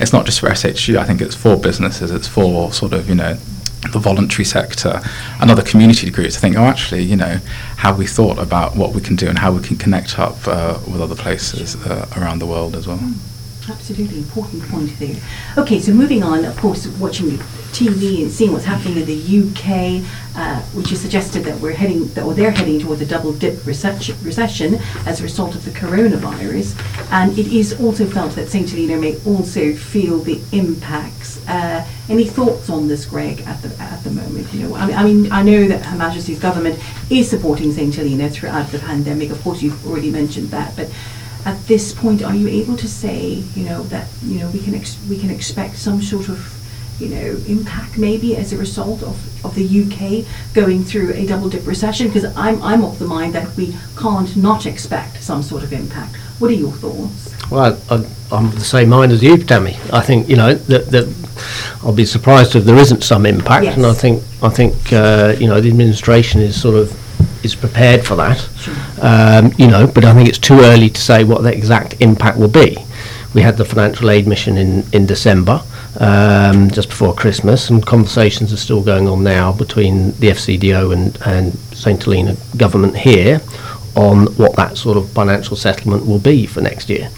it's 0.00 0.12
not 0.12 0.24
just 0.24 0.40
for 0.40 0.54
SHU. 0.54 0.98
I 0.98 1.04
think 1.04 1.20
it's 1.20 1.34
for 1.34 1.56
businesses. 1.56 2.10
It's 2.10 2.28
for 2.28 2.72
sort 2.72 2.92
of 2.94 3.08
you 3.08 3.14
know 3.14 3.36
the 3.92 3.98
voluntary 3.98 4.44
sector 4.44 5.00
and 5.40 5.50
other 5.50 5.62
community 5.62 6.10
groups 6.10 6.34
to 6.34 6.40
think, 6.40 6.56
oh, 6.56 6.64
actually, 6.64 7.02
you 7.02 7.16
know, 7.16 7.38
have 7.76 7.98
we 7.98 8.06
thought 8.06 8.38
about 8.38 8.76
what 8.76 8.92
we 8.92 9.00
can 9.00 9.16
do 9.16 9.28
and 9.28 9.38
how 9.38 9.52
we 9.52 9.62
can 9.62 9.76
connect 9.76 10.18
up 10.18 10.36
uh, 10.46 10.78
with 10.90 11.00
other 11.00 11.14
places 11.14 11.76
uh, 11.86 12.06
around 12.16 12.38
the 12.38 12.46
world 12.46 12.74
as 12.74 12.86
well. 12.86 12.98
Mm, 12.98 13.70
absolutely 13.70 14.18
important 14.18 14.62
point 14.68 14.98
there. 14.98 15.16
Okay, 15.56 15.80
so 15.80 15.92
moving 15.92 16.22
on, 16.22 16.44
of 16.44 16.56
course, 16.56 16.86
watching 16.98 17.38
TV 17.72 18.22
and 18.22 18.30
seeing 18.30 18.52
what's 18.52 18.64
happening 18.64 18.96
in 18.96 19.04
the 19.04 19.38
UK, 19.40 20.02
uh, 20.36 20.60
which 20.72 20.90
has 20.90 21.00
suggested 21.00 21.44
that 21.44 21.60
we're 21.60 21.72
heading, 21.72 22.02
or 22.18 22.34
they're 22.34 22.50
heading 22.50 22.80
towards 22.80 23.00
a 23.00 23.06
double 23.06 23.32
dip 23.32 23.64
recession 23.66 24.74
as 25.06 25.20
a 25.20 25.22
result 25.22 25.54
of 25.54 25.64
the 25.64 25.70
coronavirus. 25.70 26.76
And 27.12 27.38
it 27.38 27.46
is 27.48 27.78
also 27.80 28.06
felt 28.06 28.32
that 28.32 28.48
St. 28.48 28.68
Helena 28.68 28.96
may 28.96 29.16
also 29.26 29.74
feel 29.74 30.18
the 30.18 30.40
impacts. 30.52 31.17
Uh, 31.48 31.86
any 32.08 32.26
thoughts 32.26 32.68
on 32.68 32.88
this, 32.88 33.06
Greg, 33.06 33.40
at 33.46 33.62
the 33.62 33.74
at 33.82 34.04
the 34.04 34.10
moment? 34.10 34.52
You 34.52 34.68
know, 34.68 34.74
I 34.76 34.86
mean, 34.86 34.96
I, 34.96 35.04
mean, 35.04 35.32
I 35.32 35.42
know 35.42 35.66
that 35.66 35.84
Her 35.86 35.96
Majesty's 35.96 36.38
government 36.38 36.78
is 37.10 37.28
supporting 37.30 37.72
St. 37.72 37.94
Helena 37.94 38.28
throughout 38.28 38.70
the 38.70 38.78
pandemic. 38.78 39.30
Of 39.30 39.42
course, 39.42 39.62
you've 39.62 39.86
already 39.86 40.10
mentioned 40.10 40.48
that, 40.50 40.76
but 40.76 40.90
at 41.46 41.58
this 41.66 41.92
point, 41.94 42.22
are 42.22 42.34
you 42.34 42.48
able 42.48 42.76
to 42.76 42.88
say, 42.88 43.42
you 43.54 43.64
know, 43.64 43.82
that 43.84 44.08
you 44.22 44.40
know 44.40 44.50
we 44.50 44.60
can 44.60 44.74
ex- 44.74 44.98
we 45.08 45.18
can 45.18 45.30
expect 45.30 45.76
some 45.76 46.02
sort 46.02 46.28
of 46.28 46.54
you 46.98 47.08
know, 47.08 47.40
impact 47.46 47.96
maybe 47.96 48.36
as 48.36 48.52
a 48.52 48.56
result 48.56 49.02
of, 49.02 49.44
of 49.44 49.54
the 49.54 49.64
UK 49.64 50.26
going 50.54 50.82
through 50.82 51.12
a 51.14 51.26
double 51.26 51.48
dip 51.48 51.66
recession? 51.66 52.08
Because 52.08 52.24
I'm, 52.36 52.60
I'm 52.62 52.84
of 52.84 52.98
the 52.98 53.06
mind 53.06 53.34
that 53.34 53.56
we 53.56 53.74
can't 53.96 54.36
not 54.36 54.66
expect 54.66 55.22
some 55.22 55.42
sort 55.42 55.62
of 55.62 55.72
impact. 55.72 56.16
What 56.40 56.50
are 56.50 56.54
your 56.54 56.72
thoughts? 56.72 57.34
Well, 57.50 57.78
I, 57.90 57.94
am 58.36 58.46
of 58.46 58.54
the 58.54 58.64
same 58.64 58.88
mind 58.88 59.12
as 59.12 59.22
you, 59.22 59.36
Tammy. 59.38 59.76
I 59.92 60.00
think 60.00 60.28
you 60.28 60.36
know 60.36 60.54
that, 60.54 60.86
that 60.86 61.06
I'll 61.82 61.94
be 61.94 62.04
surprised 62.04 62.54
if 62.56 62.64
there 62.64 62.76
isn't 62.76 63.02
some 63.02 63.26
impact, 63.26 63.64
yes. 63.64 63.76
and 63.76 63.86
I 63.86 63.92
think 63.92 64.22
I 64.42 64.48
think 64.48 64.74
uh, 64.92 65.34
you 65.38 65.46
know 65.46 65.60
the 65.60 65.68
administration 65.68 66.40
is 66.40 66.60
sort 66.60 66.74
of 66.74 67.44
is 67.44 67.54
prepared 67.54 68.04
for 68.04 68.16
that. 68.16 68.38
Sure. 68.58 68.74
Um, 69.00 69.52
you 69.58 69.68
know, 69.68 69.86
but 69.86 70.04
I 70.04 70.14
think 70.14 70.28
it's 70.28 70.38
too 70.38 70.60
early 70.60 70.90
to 70.90 71.00
say 71.00 71.24
what 71.24 71.42
the 71.42 71.52
exact 71.52 72.00
impact 72.00 72.38
will 72.38 72.48
be. 72.48 72.76
We 73.34 73.42
had 73.42 73.56
the 73.56 73.64
financial 73.64 74.10
aid 74.10 74.26
mission 74.26 74.56
in 74.56 74.84
in 74.92 75.06
December 75.06 75.62
um, 76.00 76.70
just 76.70 76.88
before 76.88 77.14
Christmas, 77.14 77.70
and 77.70 77.84
conversations 77.84 78.52
are 78.52 78.56
still 78.56 78.82
going 78.82 79.08
on 79.08 79.22
now 79.22 79.52
between 79.52 80.12
the 80.12 80.28
FCDO 80.28 80.92
and, 80.92 81.18
and 81.26 81.54
St 81.76 82.02
Helena 82.02 82.36
government 82.56 82.96
here 82.96 83.40
on 83.96 84.26
what 84.36 84.54
that 84.56 84.76
sort 84.76 84.96
of 84.96 85.10
financial 85.10 85.56
settlement 85.56 86.06
will 86.06 86.20
be 86.20 86.46
for 86.46 86.60
next 86.60 86.88
year. 86.88 87.10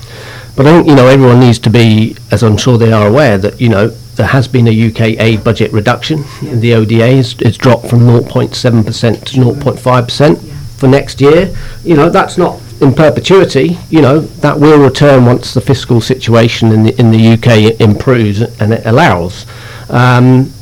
But 0.61 0.67
I 0.67 0.73
think 0.73 0.89
you 0.89 0.95
know 0.95 1.07
everyone 1.07 1.41
needs 1.41 1.59
to 1.61 1.71
be, 1.71 2.15
as 2.31 2.43
I'm 2.43 2.59
sure 2.59 2.77
they 2.77 2.93
are 2.93 3.09
aware, 3.09 3.39
that 3.39 3.59
you 3.63 3.71
know 3.71 3.89
there 3.89 4.27
has 4.27 4.47
been 4.47 4.69
a 4.69 4.89
UK 4.89 5.19
aid 5.19 5.43
budget 5.43 5.73
reduction. 5.73 6.23
The 6.43 6.75
ODA 6.75 7.17
it's 7.17 7.57
dropped 7.57 7.89
from 7.89 8.01
0.7% 8.01 9.25
to 9.25 9.41
0.5% 9.41 10.79
for 10.79 10.87
next 10.87 11.23
year. 11.23 11.57
You 11.83 11.97
know 11.97 12.11
that's 12.11 12.37
not 12.37 12.61
in 12.83 12.93
perpetuity, 12.93 13.79
you 13.89 14.03
know, 14.03 14.21
that 14.21 14.61
will 14.61 14.79
return 14.79 15.25
once 15.25 15.55
the 15.55 15.63
fiscal 15.63 15.99
situation 15.99 16.73
in 16.73 16.83
the, 16.83 17.01
in 17.01 17.11
the 17.11 17.33
UK 17.33 17.81
improves 17.81 18.43
and 18.61 18.75
it 18.75 18.85
allows. 18.85 19.47
Um, 19.89 20.53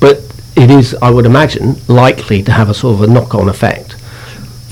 but 0.00 0.18
it 0.54 0.70
is, 0.70 0.94
I 1.00 1.08
would 1.08 1.24
imagine, 1.24 1.76
likely 1.88 2.42
to 2.42 2.52
have 2.52 2.68
a 2.68 2.74
sort 2.74 2.96
of 2.96 3.08
a 3.08 3.10
knock-on 3.10 3.48
effect. 3.48 3.96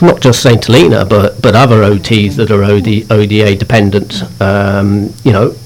Not 0.01 0.21
just 0.21 0.43
St 0.43 0.65
Helena, 0.65 1.05
but 1.05 1.43
but 1.43 1.57
other 1.57 1.83
OTs 1.83 2.37
that 2.37 2.51
are 2.51 2.63
OD, 2.63 3.11
ODA 3.11 3.57
dependent. 3.57 4.23
Um, 4.41 5.13
you 5.25 5.33
know, 5.33 5.57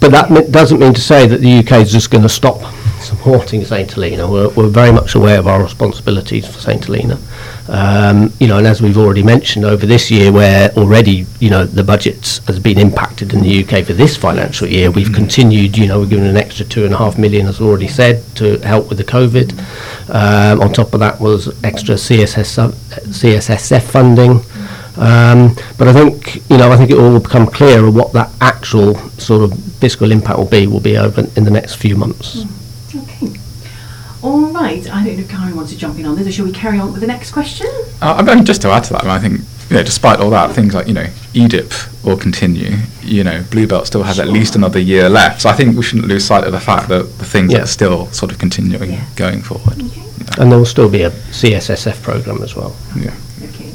but 0.00 0.10
that 0.10 0.50
doesn't 0.50 0.80
mean 0.80 0.94
to 0.94 1.00
say 1.00 1.26
that 1.26 1.40
the 1.40 1.58
UK 1.58 1.82
is 1.82 1.92
just 1.92 2.10
going 2.10 2.22
to 2.22 2.28
stop 2.28 2.60
supporting 3.08 3.64
St 3.64 3.90
Helena. 3.90 4.30
We're, 4.30 4.50
we're 4.50 4.68
very 4.68 4.92
much 4.92 5.14
aware 5.14 5.38
of 5.38 5.46
our 5.46 5.62
responsibilities 5.62 6.46
for 6.46 6.60
St 6.60 6.84
Helena. 6.84 7.18
Um, 7.68 8.32
you 8.38 8.46
know, 8.46 8.58
and 8.58 8.66
as 8.66 8.80
we've 8.82 8.98
already 8.98 9.22
mentioned 9.22 9.64
over 9.64 9.86
this 9.86 10.10
year, 10.10 10.30
where 10.30 10.70
already 10.72 11.26
you 11.40 11.50
know 11.50 11.64
the 11.64 11.82
budget 11.82 12.40
has 12.46 12.58
been 12.58 12.78
impacted 12.78 13.32
in 13.32 13.40
the 13.40 13.64
UK 13.64 13.84
for 13.84 13.94
this 13.94 14.16
financial 14.16 14.68
year, 14.68 14.90
we've 14.90 15.06
mm-hmm. 15.06 15.14
continued. 15.14 15.76
You 15.76 15.86
know, 15.86 16.00
we're 16.00 16.06
given 16.06 16.26
an 16.26 16.36
extra 16.36 16.64
two 16.66 16.84
and 16.84 16.94
a 16.94 16.98
half 16.98 17.18
million, 17.18 17.46
as 17.46 17.60
already 17.60 17.88
said, 17.88 18.22
to 18.36 18.58
help 18.58 18.88
with 18.88 18.98
the 18.98 19.04
COVID. 19.04 19.48
Um, 20.10 20.60
on 20.60 20.72
top 20.72 20.92
of 20.94 21.00
that 21.00 21.20
was 21.20 21.48
extra 21.64 21.94
CSS, 21.94 22.72
CSSF 22.72 23.82
funding. 23.82 24.40
Um, 24.98 25.54
but 25.78 25.86
I 25.86 25.92
think 25.92 26.36
you 26.50 26.56
know 26.58 26.72
I 26.72 26.76
think 26.76 26.90
it 26.90 26.98
all 26.98 27.12
will 27.12 27.20
become 27.20 27.46
clearer 27.46 27.90
what 27.90 28.12
that 28.14 28.30
actual 28.40 28.96
sort 29.18 29.42
of 29.42 29.58
fiscal 29.74 30.10
impact 30.10 30.38
will 30.38 30.52
be 30.58 30.66
will 30.66 30.80
be 30.80 30.96
over 30.98 31.20
in 31.36 31.44
the 31.44 31.50
next 31.50 31.76
few 31.76 31.96
months. 31.96 32.42
Mm. 32.42 32.57
Okay. 34.18 34.26
All 34.26 34.52
right. 34.52 34.88
I 34.90 35.04
don't 35.04 35.16
know 35.16 35.22
if 35.22 35.28
Karen 35.28 35.56
wants 35.56 35.72
to 35.72 35.78
jump 35.78 35.98
in 35.98 36.06
on 36.06 36.16
this, 36.16 36.26
or 36.26 36.32
shall 36.32 36.44
we 36.44 36.52
carry 36.52 36.78
on 36.78 36.92
with 36.92 37.00
the 37.00 37.06
next 37.06 37.32
question? 37.32 37.66
Uh, 38.02 38.14
I 38.18 38.22
mean, 38.22 38.44
just 38.44 38.62
to 38.62 38.68
add 38.68 38.84
to 38.84 38.94
that, 38.94 39.04
I, 39.04 39.06
mean, 39.06 39.12
I 39.12 39.18
think 39.20 39.40
you 39.70 39.76
know, 39.76 39.82
despite 39.82 40.20
all 40.20 40.30
that, 40.30 40.54
things 40.54 40.74
like 40.74 40.86
you 40.86 40.94
know 40.94 41.06
EDIP 41.34 42.04
will 42.04 42.16
continue. 42.16 42.76
You 43.02 43.24
know, 43.24 43.42
Bluebelt 43.50 43.86
still 43.86 44.02
has 44.02 44.16
sure. 44.16 44.24
at 44.24 44.30
least 44.30 44.56
another 44.56 44.78
year 44.78 45.08
left. 45.08 45.42
So 45.42 45.50
I 45.50 45.52
think 45.52 45.76
we 45.76 45.82
shouldn't 45.82 46.08
lose 46.08 46.24
sight 46.24 46.44
of 46.44 46.52
the 46.52 46.60
fact 46.60 46.88
that 46.88 47.18
the 47.18 47.24
things 47.24 47.52
yeah. 47.52 47.62
are 47.62 47.66
still 47.66 48.06
sort 48.06 48.32
of 48.32 48.38
continuing 48.38 48.92
yeah. 48.92 49.06
going 49.16 49.42
forward. 49.42 49.74
Okay. 49.74 50.00
You 50.00 50.24
know. 50.24 50.32
And 50.38 50.50
there 50.50 50.58
will 50.58 50.66
still 50.66 50.90
be 50.90 51.02
a 51.02 51.10
CSSF 51.10 52.02
program 52.02 52.42
as 52.42 52.56
well. 52.56 52.74
Yeah. 52.96 53.14
Okay. 53.42 53.72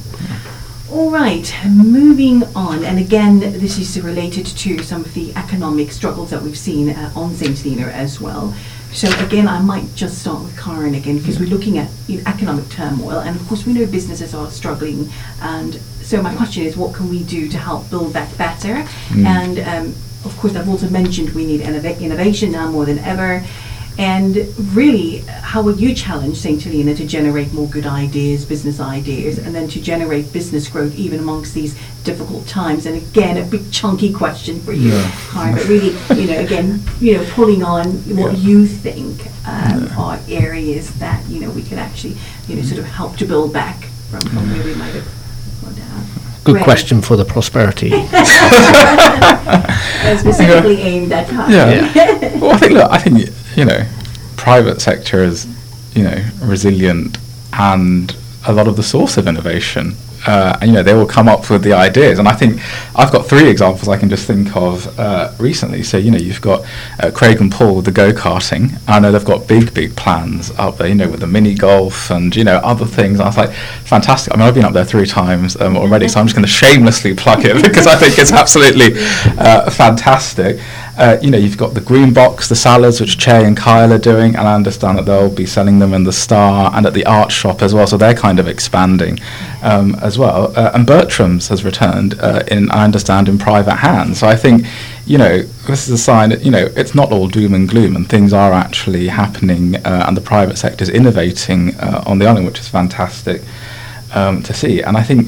All 0.91 1.09
right, 1.09 1.51
moving 1.67 2.43
on, 2.55 2.83
and 2.83 2.99
again, 2.99 3.39
this 3.39 3.79
is 3.79 3.99
related 3.99 4.45
to 4.45 4.83
some 4.83 5.01
of 5.01 5.13
the 5.15 5.35
economic 5.35 5.91
struggles 5.91 6.29
that 6.29 6.41
we've 6.43 6.57
seen 6.57 6.89
uh, 6.89 7.11
on 7.15 7.33
St. 7.33 7.57
Helena 7.57 7.87
as 7.87 8.21
well. 8.21 8.53
So 8.93 9.09
again, 9.25 9.47
I 9.47 9.59
might 9.59 9.95
just 9.95 10.19
start 10.19 10.43
with 10.43 10.57
Karen 10.57 10.93
again 10.93 11.17
because 11.17 11.39
we're 11.39 11.49
looking 11.49 11.79
at 11.79 11.89
economic 12.27 12.69
turmoil, 12.69 13.19
and 13.19 13.35
of 13.35 13.47
course 13.47 13.65
we 13.65 13.73
know 13.73 13.87
businesses 13.87 14.35
are 14.35 14.51
struggling. 14.51 15.09
And 15.41 15.75
so 16.01 16.21
my 16.21 16.33
question 16.35 16.63
is, 16.63 16.77
what 16.77 16.93
can 16.93 17.09
we 17.09 17.23
do 17.23 17.49
to 17.49 17.57
help 17.57 17.89
build 17.89 18.13
back 18.13 18.37
better? 18.37 18.75
Mm. 19.09 19.25
And 19.25 19.59
um, 19.59 19.95
of 20.25 20.37
course, 20.37 20.55
I've 20.55 20.69
also 20.69 20.89
mentioned 20.89 21.31
we 21.31 21.45
need 21.45 21.61
innov- 21.61 21.99
innovation 21.99 22.51
now 22.51 22.69
more 22.69 22.85
than 22.85 22.99
ever. 22.99 23.43
And 23.97 24.35
really, 24.75 25.19
how 25.27 25.61
will 25.61 25.75
you 25.75 25.93
challenge 25.93 26.37
St. 26.37 26.61
Helena 26.61 26.95
to 26.95 27.05
generate 27.05 27.53
more 27.53 27.67
good 27.67 27.85
ideas, 27.85 28.43
business 28.43 28.79
ideas, 28.79 29.37
and 29.37 29.53
then 29.53 29.67
to 29.69 29.79
generate 29.81 30.33
business 30.33 30.67
growth 30.67 30.95
even 30.95 31.19
amongst 31.19 31.53
these 31.53 31.75
difficult 32.03 32.47
times? 32.47 32.85
And 32.87 32.97
again, 32.97 33.37
a 33.37 33.43
big 33.45 33.71
chunky 33.71 34.11
question 34.11 34.59
for 34.61 34.73
you, 34.73 34.93
Yeah. 34.93 35.11
Karen, 35.31 35.55
but 35.55 35.67
really, 35.67 35.95
you 36.21 36.27
know, 36.27 36.39
again, 36.39 36.81
you 36.99 37.17
know, 37.17 37.25
pulling 37.31 37.63
on 37.63 37.85
what 38.17 38.33
Yeah. 38.33 38.39
you 38.39 38.65
think 38.65 39.27
um, 39.45 39.83
Yeah. 39.87 39.95
are 39.97 40.19
areas 40.29 40.89
that, 40.99 41.21
you 41.29 41.39
know, 41.41 41.49
we 41.51 41.61
could 41.61 41.77
actually, 41.77 42.15
you 42.47 42.55
know, 42.55 42.63
sort 42.63 42.79
of 42.79 42.85
help 42.85 43.17
to 43.17 43.25
build 43.25 43.53
back 43.53 43.85
from, 44.09 44.21
from 44.21 44.49
where 44.51 44.63
we 44.63 44.73
might 44.73 44.93
have 44.95 45.05
gone 45.63 45.75
down. 45.75 46.05
Good 46.45 46.53
Greg, 46.53 46.63
question 46.63 47.01
for 47.01 47.15
the 47.15 47.25
prosperity. 47.25 47.89
Specifically 50.17 50.81
aimed 50.81 51.11
at 51.11 51.27
Karen. 51.27 51.51
Yeah. 51.51 51.93
well, 52.39 52.51
I 52.51 52.57
think 52.57 52.71
look, 52.73 52.91
I 52.91 52.97
think 52.97 53.29
you 53.55 53.65
know, 53.65 53.87
private 54.37 54.81
sector 54.81 55.23
is 55.23 55.47
you 55.95 56.03
know 56.03 56.23
resilient 56.41 57.17
and 57.53 58.15
a 58.47 58.53
lot 58.53 58.67
of 58.67 58.75
the 58.75 58.83
source 58.83 59.17
of 59.17 59.27
innovation. 59.27 59.95
Uh, 60.25 60.57
and 60.61 60.69
you 60.69 60.75
know 60.77 60.83
they 60.83 60.93
will 60.93 61.05
come 61.05 61.27
up 61.27 61.49
with 61.49 61.63
the 61.63 61.73
ideas, 61.73 62.17
and 62.17 62.29
I 62.29 62.31
think 62.31 62.61
I've 62.95 63.11
got 63.11 63.25
three 63.25 63.49
examples 63.49 63.89
I 63.89 63.97
can 63.97 64.09
just 64.09 64.25
think 64.25 64.55
of 64.55 64.97
uh, 64.97 65.33
recently. 65.37 65.83
So 65.83 65.97
you 65.97 66.11
know 66.11 66.17
you've 66.17 66.39
got 66.39 66.65
uh, 67.01 67.11
Craig 67.11 67.41
and 67.41 67.51
Paul 67.51 67.75
with 67.75 67.85
the 67.85 67.91
go 67.91 68.13
karting. 68.13 68.79
I 68.87 68.99
know 68.99 69.11
they've 69.11 69.25
got 69.25 69.49
big 69.49 69.73
big 69.73 69.97
plans 69.97 70.51
up 70.51 70.77
there. 70.77 70.87
You 70.87 70.95
know 70.95 71.09
with 71.09 71.19
the 71.19 71.27
mini 71.27 71.55
golf 71.55 72.09
and 72.09 72.33
you 72.33 72.45
know 72.45 72.55
other 72.57 72.85
things. 72.85 73.19
I 73.19 73.25
was 73.25 73.35
like 73.35 73.51
fantastic. 73.51 74.33
I 74.33 74.37
mean 74.37 74.47
I've 74.47 74.55
been 74.55 74.63
up 74.63 74.71
there 74.71 74.85
three 74.85 75.07
times 75.07 75.59
um, 75.59 75.75
already, 75.75 76.07
so 76.07 76.21
I'm 76.21 76.25
just 76.25 76.37
going 76.37 76.45
to 76.45 76.51
shamelessly 76.51 77.15
plug 77.15 77.43
it 77.43 77.55
because 77.61 77.85
I 77.85 77.97
think 77.97 78.17
it's 78.17 78.31
absolutely 78.31 78.93
uh, 79.37 79.69
fantastic. 79.71 80.57
Uh, 80.95 81.17
you 81.21 81.31
know, 81.31 81.37
you've 81.37 81.57
got 81.57 81.73
the 81.73 81.81
green 81.81 82.13
box, 82.13 82.47
the 82.47 82.55
salads, 82.55 83.01
which 83.01 83.17
Che 83.17 83.43
and 83.43 83.57
Kyle 83.57 83.91
are 83.91 83.97
doing, 83.97 84.35
and 84.35 84.47
I 84.47 84.53
understand 84.53 84.99
that 84.99 85.05
they'll 85.05 85.33
be 85.33 85.45
selling 85.45 85.79
them 85.79 85.93
in 85.93 86.03
the 86.03 86.13
Star 86.13 86.71
and 86.75 86.85
at 86.85 86.93
the 86.93 87.05
art 87.05 87.31
shop 87.31 87.63
as 87.63 87.73
well. 87.73 87.87
So 87.87 87.97
they're 87.97 88.13
kind 88.13 88.39
of 88.39 88.47
expanding 88.47 89.19
um, 89.63 89.95
as 89.95 90.19
well. 90.19 90.53
Uh, 90.55 90.71
and 90.75 90.85
Bertram's 90.85 91.47
has 91.47 91.65
returned 91.65 92.19
uh, 92.19 92.43
in, 92.47 92.69
I 92.69 92.83
understand, 92.83 93.27
in 93.27 93.39
private 93.39 93.77
hands. 93.77 94.19
So 94.19 94.27
I 94.27 94.35
think, 94.35 94.67
you 95.07 95.17
know, 95.17 95.41
this 95.41 95.87
is 95.87 95.93
a 95.93 95.97
sign 95.97 96.29
that 96.29 96.43
you 96.43 96.51
know 96.51 96.69
it's 96.75 96.93
not 96.93 97.11
all 97.11 97.27
doom 97.27 97.55
and 97.55 97.67
gloom, 97.67 97.95
and 97.95 98.07
things 98.07 98.31
are 98.31 98.53
actually 98.53 99.07
happening, 99.07 99.77
uh, 99.77 100.05
and 100.07 100.15
the 100.15 100.21
private 100.21 100.57
sector 100.57 100.83
is 100.83 100.89
innovating 100.89 101.75
uh, 101.79 102.03
on 102.05 102.19
the 102.19 102.27
island, 102.27 102.45
which 102.45 102.59
is 102.59 102.67
fantastic 102.67 103.41
um, 104.13 104.43
to 104.43 104.53
see. 104.53 104.81
And 104.81 104.95
I 104.95 105.03
think 105.03 105.27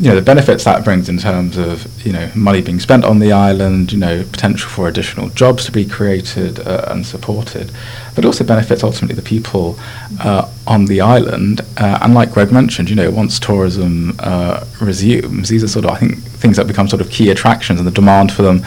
you 0.00 0.08
know 0.08 0.16
the 0.16 0.22
benefits 0.22 0.64
that 0.64 0.84
brings 0.84 1.08
in 1.08 1.18
terms 1.18 1.56
of 1.56 2.04
you 2.04 2.12
know 2.12 2.28
money 2.34 2.60
being 2.60 2.80
spent 2.80 3.04
on 3.04 3.20
the 3.20 3.30
island, 3.32 3.92
you 3.92 3.98
know 3.98 4.24
potential 4.32 4.68
for 4.68 4.88
additional 4.88 5.28
jobs 5.30 5.64
to 5.66 5.72
be 5.72 5.84
created 5.84 6.58
uh, 6.66 6.86
and 6.88 7.06
supported, 7.06 7.70
but 8.14 8.24
also 8.24 8.44
benefits 8.44 8.82
ultimately 8.82 9.14
the 9.14 9.22
people 9.22 9.78
uh, 10.20 10.50
on 10.66 10.86
the 10.86 11.00
island. 11.00 11.60
Uh, 11.76 11.98
and 12.02 12.12
like 12.14 12.32
Greg 12.32 12.50
mentioned, 12.50 12.90
you 12.90 12.96
know 12.96 13.10
once 13.10 13.38
tourism 13.38 14.16
uh, 14.18 14.64
resumes, 14.80 15.48
these 15.48 15.62
are 15.62 15.68
sort 15.68 15.84
of 15.84 15.92
I 15.92 15.98
think 15.98 16.18
things 16.18 16.56
that 16.56 16.66
become 16.66 16.88
sort 16.88 17.00
of 17.00 17.10
key 17.10 17.30
attractions, 17.30 17.78
and 17.78 17.86
the 17.86 17.92
demand 17.92 18.32
for 18.32 18.42
them 18.42 18.62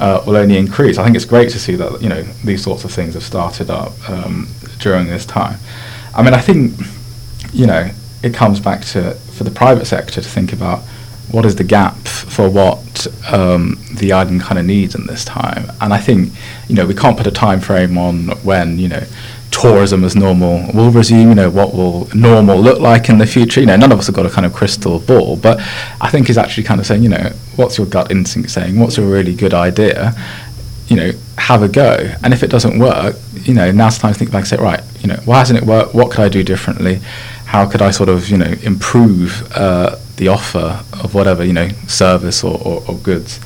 uh, 0.00 0.22
will 0.26 0.36
only 0.36 0.58
increase. 0.58 0.96
I 0.96 1.04
think 1.04 1.16
it's 1.16 1.24
great 1.24 1.50
to 1.50 1.58
see 1.58 1.74
that 1.74 2.00
you 2.00 2.08
know 2.08 2.22
these 2.44 2.62
sorts 2.62 2.84
of 2.84 2.92
things 2.92 3.14
have 3.14 3.24
started 3.24 3.68
up 3.68 3.92
um, 4.08 4.48
during 4.78 5.08
this 5.08 5.26
time. 5.26 5.58
I 6.14 6.22
mean, 6.22 6.34
I 6.34 6.40
think 6.40 6.74
you 7.52 7.66
know, 7.66 7.90
it 8.22 8.34
comes 8.34 8.60
back 8.60 8.84
to 8.84 9.16
for 9.38 9.44
the 9.44 9.50
private 9.50 9.86
sector 9.86 10.20
to 10.20 10.28
think 10.28 10.52
about 10.52 10.80
what 11.30 11.44
is 11.44 11.56
the 11.56 11.64
gap 11.64 11.96
for 11.96 12.48
what 12.48 13.06
um, 13.30 13.78
the 13.94 14.12
island 14.12 14.40
kind 14.40 14.58
of 14.58 14.64
needs 14.64 14.94
in 14.94 15.06
this 15.06 15.24
time. 15.24 15.70
And 15.80 15.92
I 15.92 15.98
think, 15.98 16.32
you 16.68 16.74
know, 16.74 16.86
we 16.86 16.94
can't 16.94 17.16
put 17.16 17.26
a 17.26 17.30
time 17.30 17.60
frame 17.60 17.96
on 17.98 18.28
when, 18.42 18.78
you 18.78 18.88
know, 18.88 19.04
tourism 19.50 20.04
as 20.04 20.16
normal 20.16 20.70
will 20.72 20.90
resume, 20.90 21.28
you 21.28 21.34
know, 21.34 21.50
what 21.50 21.74
will 21.74 22.08
normal 22.14 22.58
look 22.58 22.80
like 22.80 23.08
in 23.08 23.18
the 23.18 23.26
future. 23.26 23.60
You 23.60 23.66
know, 23.66 23.76
none 23.76 23.92
of 23.92 23.98
us 23.98 24.06
have 24.06 24.16
got 24.16 24.26
a 24.26 24.30
kind 24.30 24.46
of 24.46 24.52
crystal 24.52 24.98
ball, 25.00 25.36
but 25.36 25.58
I 26.00 26.10
think 26.10 26.26
he's 26.26 26.38
actually 26.38 26.64
kind 26.64 26.80
of 26.80 26.86
saying, 26.86 27.02
you 27.02 27.10
know, 27.10 27.32
what's 27.56 27.78
your 27.78 27.86
gut 27.86 28.10
instinct 28.10 28.50
saying? 28.50 28.78
What's 28.78 28.98
a 28.98 29.02
really 29.02 29.34
good 29.34 29.54
idea? 29.54 30.14
you 30.88 30.96
know, 30.96 31.12
have 31.36 31.62
a 31.62 31.68
go. 31.68 32.14
And 32.22 32.32
if 32.32 32.42
it 32.42 32.48
doesn't 32.48 32.78
work, 32.78 33.16
you 33.34 33.54
know, 33.54 33.70
now's 33.70 33.96
the 33.96 34.02
time 34.02 34.12
to 34.14 34.18
think 34.18 34.30
back 34.30 34.40
and 34.40 34.48
say, 34.48 34.56
right, 34.56 34.80
you 35.00 35.08
know, 35.08 35.20
why 35.24 35.38
hasn't 35.38 35.58
it 35.58 35.64
worked? 35.64 35.94
What 35.94 36.10
could 36.10 36.20
I 36.20 36.28
do 36.28 36.42
differently? 36.42 37.00
How 37.48 37.66
could 37.66 37.80
I 37.80 37.90
sort 37.92 38.10
of, 38.10 38.28
you 38.28 38.36
know, 38.36 38.52
improve 38.62 39.50
uh, 39.56 39.96
the 40.16 40.28
offer 40.28 40.84
of 41.02 41.14
whatever, 41.14 41.42
you 41.44 41.54
know, 41.54 41.68
service 41.86 42.44
or, 42.44 42.58
or, 42.62 42.84
or 42.86 42.94
goods 42.98 43.40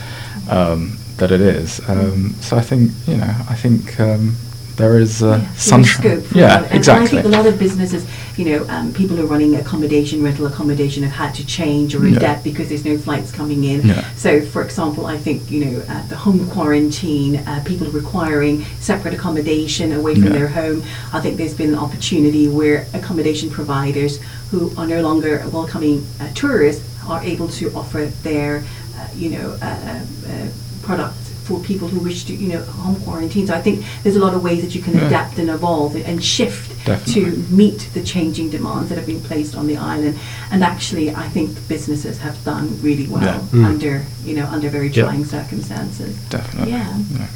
um, 0.50 0.96
that 1.18 1.30
it 1.30 1.40
is? 1.40 1.80
Um, 1.88 2.34
so 2.40 2.56
I 2.56 2.62
think, 2.62 2.90
you 3.06 3.16
know, 3.16 3.32
I 3.48 3.54
think 3.54 4.00
um, 4.00 4.34
there 4.76 4.98
is 4.98 5.22
uh, 5.22 5.38
Yeah, 5.40 5.52
sunshine. 5.54 6.24
Yeah. 6.34 6.64
And- 6.64 6.74
exactly. 6.74 7.18
And 7.18 7.18
I 7.18 7.22
think 7.22 7.24
a 7.24 7.36
lot 7.38 7.46
of 7.46 7.58
businesses, 7.60 8.04
you 8.36 8.44
know, 8.46 8.66
um, 8.68 8.92
people 8.92 9.16
who 9.16 9.24
are 9.24 9.26
running 9.26 9.54
accommodation, 9.56 10.22
rental 10.22 10.46
accommodation, 10.46 11.02
have 11.02 11.12
had 11.12 11.34
to 11.34 11.46
change 11.46 11.94
or 11.94 12.06
Yeah. 12.06 12.16
adapt 12.16 12.44
because 12.44 12.68
there's 12.68 12.84
no 12.84 12.96
flights 12.96 13.30
coming 13.30 13.64
in. 13.64 13.86
Yeah. 13.86 14.04
So, 14.16 14.40
for 14.40 14.62
example, 14.62 15.06
I 15.06 15.18
think 15.18 15.50
you 15.50 15.64
know, 15.64 15.82
uh, 15.88 16.02
the 16.08 16.16
home 16.16 16.46
quarantine, 16.48 17.36
uh, 17.46 17.62
people 17.64 17.86
requiring 17.88 18.64
separate 18.80 19.14
accommodation 19.14 19.92
away 19.92 20.14
from 20.14 20.24
Yeah. 20.24 20.38
their 20.38 20.48
home. 20.48 20.82
I 21.12 21.20
think 21.20 21.36
there's 21.36 21.54
been 21.54 21.70
an 21.70 21.78
opportunity 21.78 22.48
where 22.48 22.86
accommodation 22.94 23.50
providers 23.50 24.18
who 24.50 24.72
are 24.76 24.86
no 24.86 25.02
longer 25.02 25.44
welcoming 25.52 26.06
uh, 26.20 26.24
tourists 26.34 26.82
are 27.08 27.22
able 27.22 27.48
to 27.48 27.70
offer 27.74 28.10
their, 28.22 28.64
uh, 28.98 29.06
you 29.16 29.30
know, 29.30 29.56
uh, 29.60 29.66
uh, 29.66 30.46
product 30.82 31.14
for 31.44 31.58
people 31.60 31.88
who 31.88 31.98
wish 32.00 32.24
to, 32.24 32.32
you 32.34 32.48
know, 32.52 32.62
home 32.62 32.94
quarantine. 32.96 33.46
So 33.46 33.54
I 33.54 33.60
think 33.60 33.84
there's 34.02 34.16
a 34.16 34.20
lot 34.20 34.32
of 34.34 34.42
ways 34.44 34.62
that 34.62 34.74
you 34.74 34.80
can 34.82 34.94
Yeah. 34.94 35.06
adapt 35.06 35.38
and 35.38 35.48
evolve 35.50 35.96
and 35.96 36.22
shift 36.22 36.71
Definitely. 36.84 37.22
to 37.32 37.36
meet 37.54 37.88
the 37.94 38.02
changing 38.02 38.50
demands 38.50 38.88
that 38.88 38.96
have 38.98 39.06
been 39.06 39.20
placed 39.20 39.54
on 39.54 39.66
the 39.66 39.76
island. 39.76 40.18
And 40.50 40.64
actually, 40.64 41.14
I 41.14 41.28
think 41.28 41.56
businesses 41.68 42.18
have 42.18 42.42
done 42.44 42.80
really 42.82 43.06
well 43.06 43.22
Yeah. 43.22 43.38
Mm. 43.52 43.64
under, 43.64 44.04
you 44.24 44.34
know, 44.36 44.46
under 44.46 44.68
very 44.68 44.88
Yeah. 44.88 45.04
trying 45.04 45.24
circumstances. 45.24 46.16
Definitely. 46.30 46.72
Yeah. 46.72 46.96
Yeah. 47.18 47.26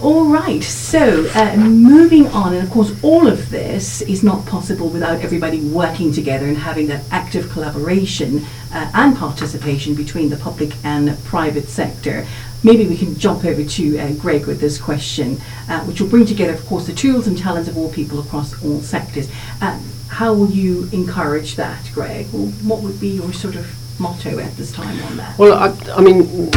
All 0.00 0.24
right, 0.24 0.64
so 0.64 1.28
uh, 1.32 1.54
moving 1.56 2.26
on, 2.28 2.54
and 2.54 2.62
of 2.64 2.70
course, 2.72 2.92
all 3.02 3.28
of 3.28 3.50
this 3.50 4.02
is 4.02 4.24
not 4.24 4.44
possible 4.46 4.88
without 4.88 5.20
everybody 5.20 5.60
working 5.60 6.12
together 6.12 6.46
and 6.46 6.56
having 6.58 6.88
that 6.88 7.04
active 7.12 7.48
collaboration 7.50 8.44
uh, 8.74 8.90
and 8.94 9.16
participation 9.16 9.94
between 9.94 10.28
the 10.28 10.36
public 10.36 10.72
and 10.82 11.16
private 11.22 11.68
sector. 11.68 12.26
Maybe 12.64 12.86
we 12.86 12.96
can 12.96 13.18
jump 13.18 13.44
over 13.44 13.64
to 13.64 13.98
uh, 13.98 14.12
Greg 14.14 14.46
with 14.46 14.60
this 14.60 14.78
question, 14.80 15.40
uh, 15.68 15.80
which 15.80 16.00
will 16.00 16.08
bring 16.08 16.24
together, 16.26 16.52
of 16.54 16.64
course, 16.66 16.86
the 16.86 16.92
tools 16.92 17.26
and 17.26 17.36
talents 17.36 17.68
of 17.68 17.76
all 17.76 17.90
people 17.90 18.20
across 18.20 18.62
all 18.64 18.80
sectors. 18.80 19.28
Uh, 19.60 19.80
how 20.08 20.32
will 20.32 20.50
you 20.50 20.88
encourage 20.92 21.56
that, 21.56 21.90
Greg? 21.92 22.26
Or 22.32 22.46
what 22.68 22.82
would 22.82 23.00
be 23.00 23.08
your 23.08 23.32
sort 23.32 23.56
of 23.56 23.66
motto 23.98 24.38
at 24.38 24.56
this 24.56 24.70
time 24.70 25.00
on 25.06 25.16
that? 25.16 25.38
Well, 25.38 25.54
I, 25.54 25.94
I 25.94 26.00
mean, 26.00 26.50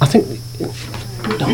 I 0.00 0.06
think 0.06 0.26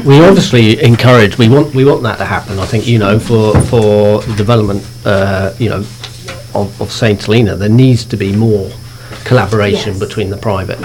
we 0.07 0.21
obviously 0.21 0.83
encourage. 0.83 1.37
We 1.37 1.49
want 1.49 1.75
we 1.75 1.85
want 1.85 2.03
that 2.05 2.19
to 2.19 2.25
happen. 2.25 2.59
I 2.59 2.67
think 2.67 2.87
you 2.87 2.99
know 2.99 3.19
for 3.19 3.59
for 3.63 4.23
the 4.23 4.35
development, 4.37 4.87
uh, 5.05 5.53
you 5.59 5.69
know, 5.69 5.85
of, 6.55 6.81
of 6.81 6.91
Saint 6.93 7.23
Helena, 7.23 7.57
there 7.57 7.69
needs 7.69 8.05
to 8.07 8.17
be 8.17 8.35
more 8.35 8.71
collaboration 9.25 9.95
Yes. 9.95 9.99
between 9.99 10.31
the 10.31 10.37
private 10.37 10.79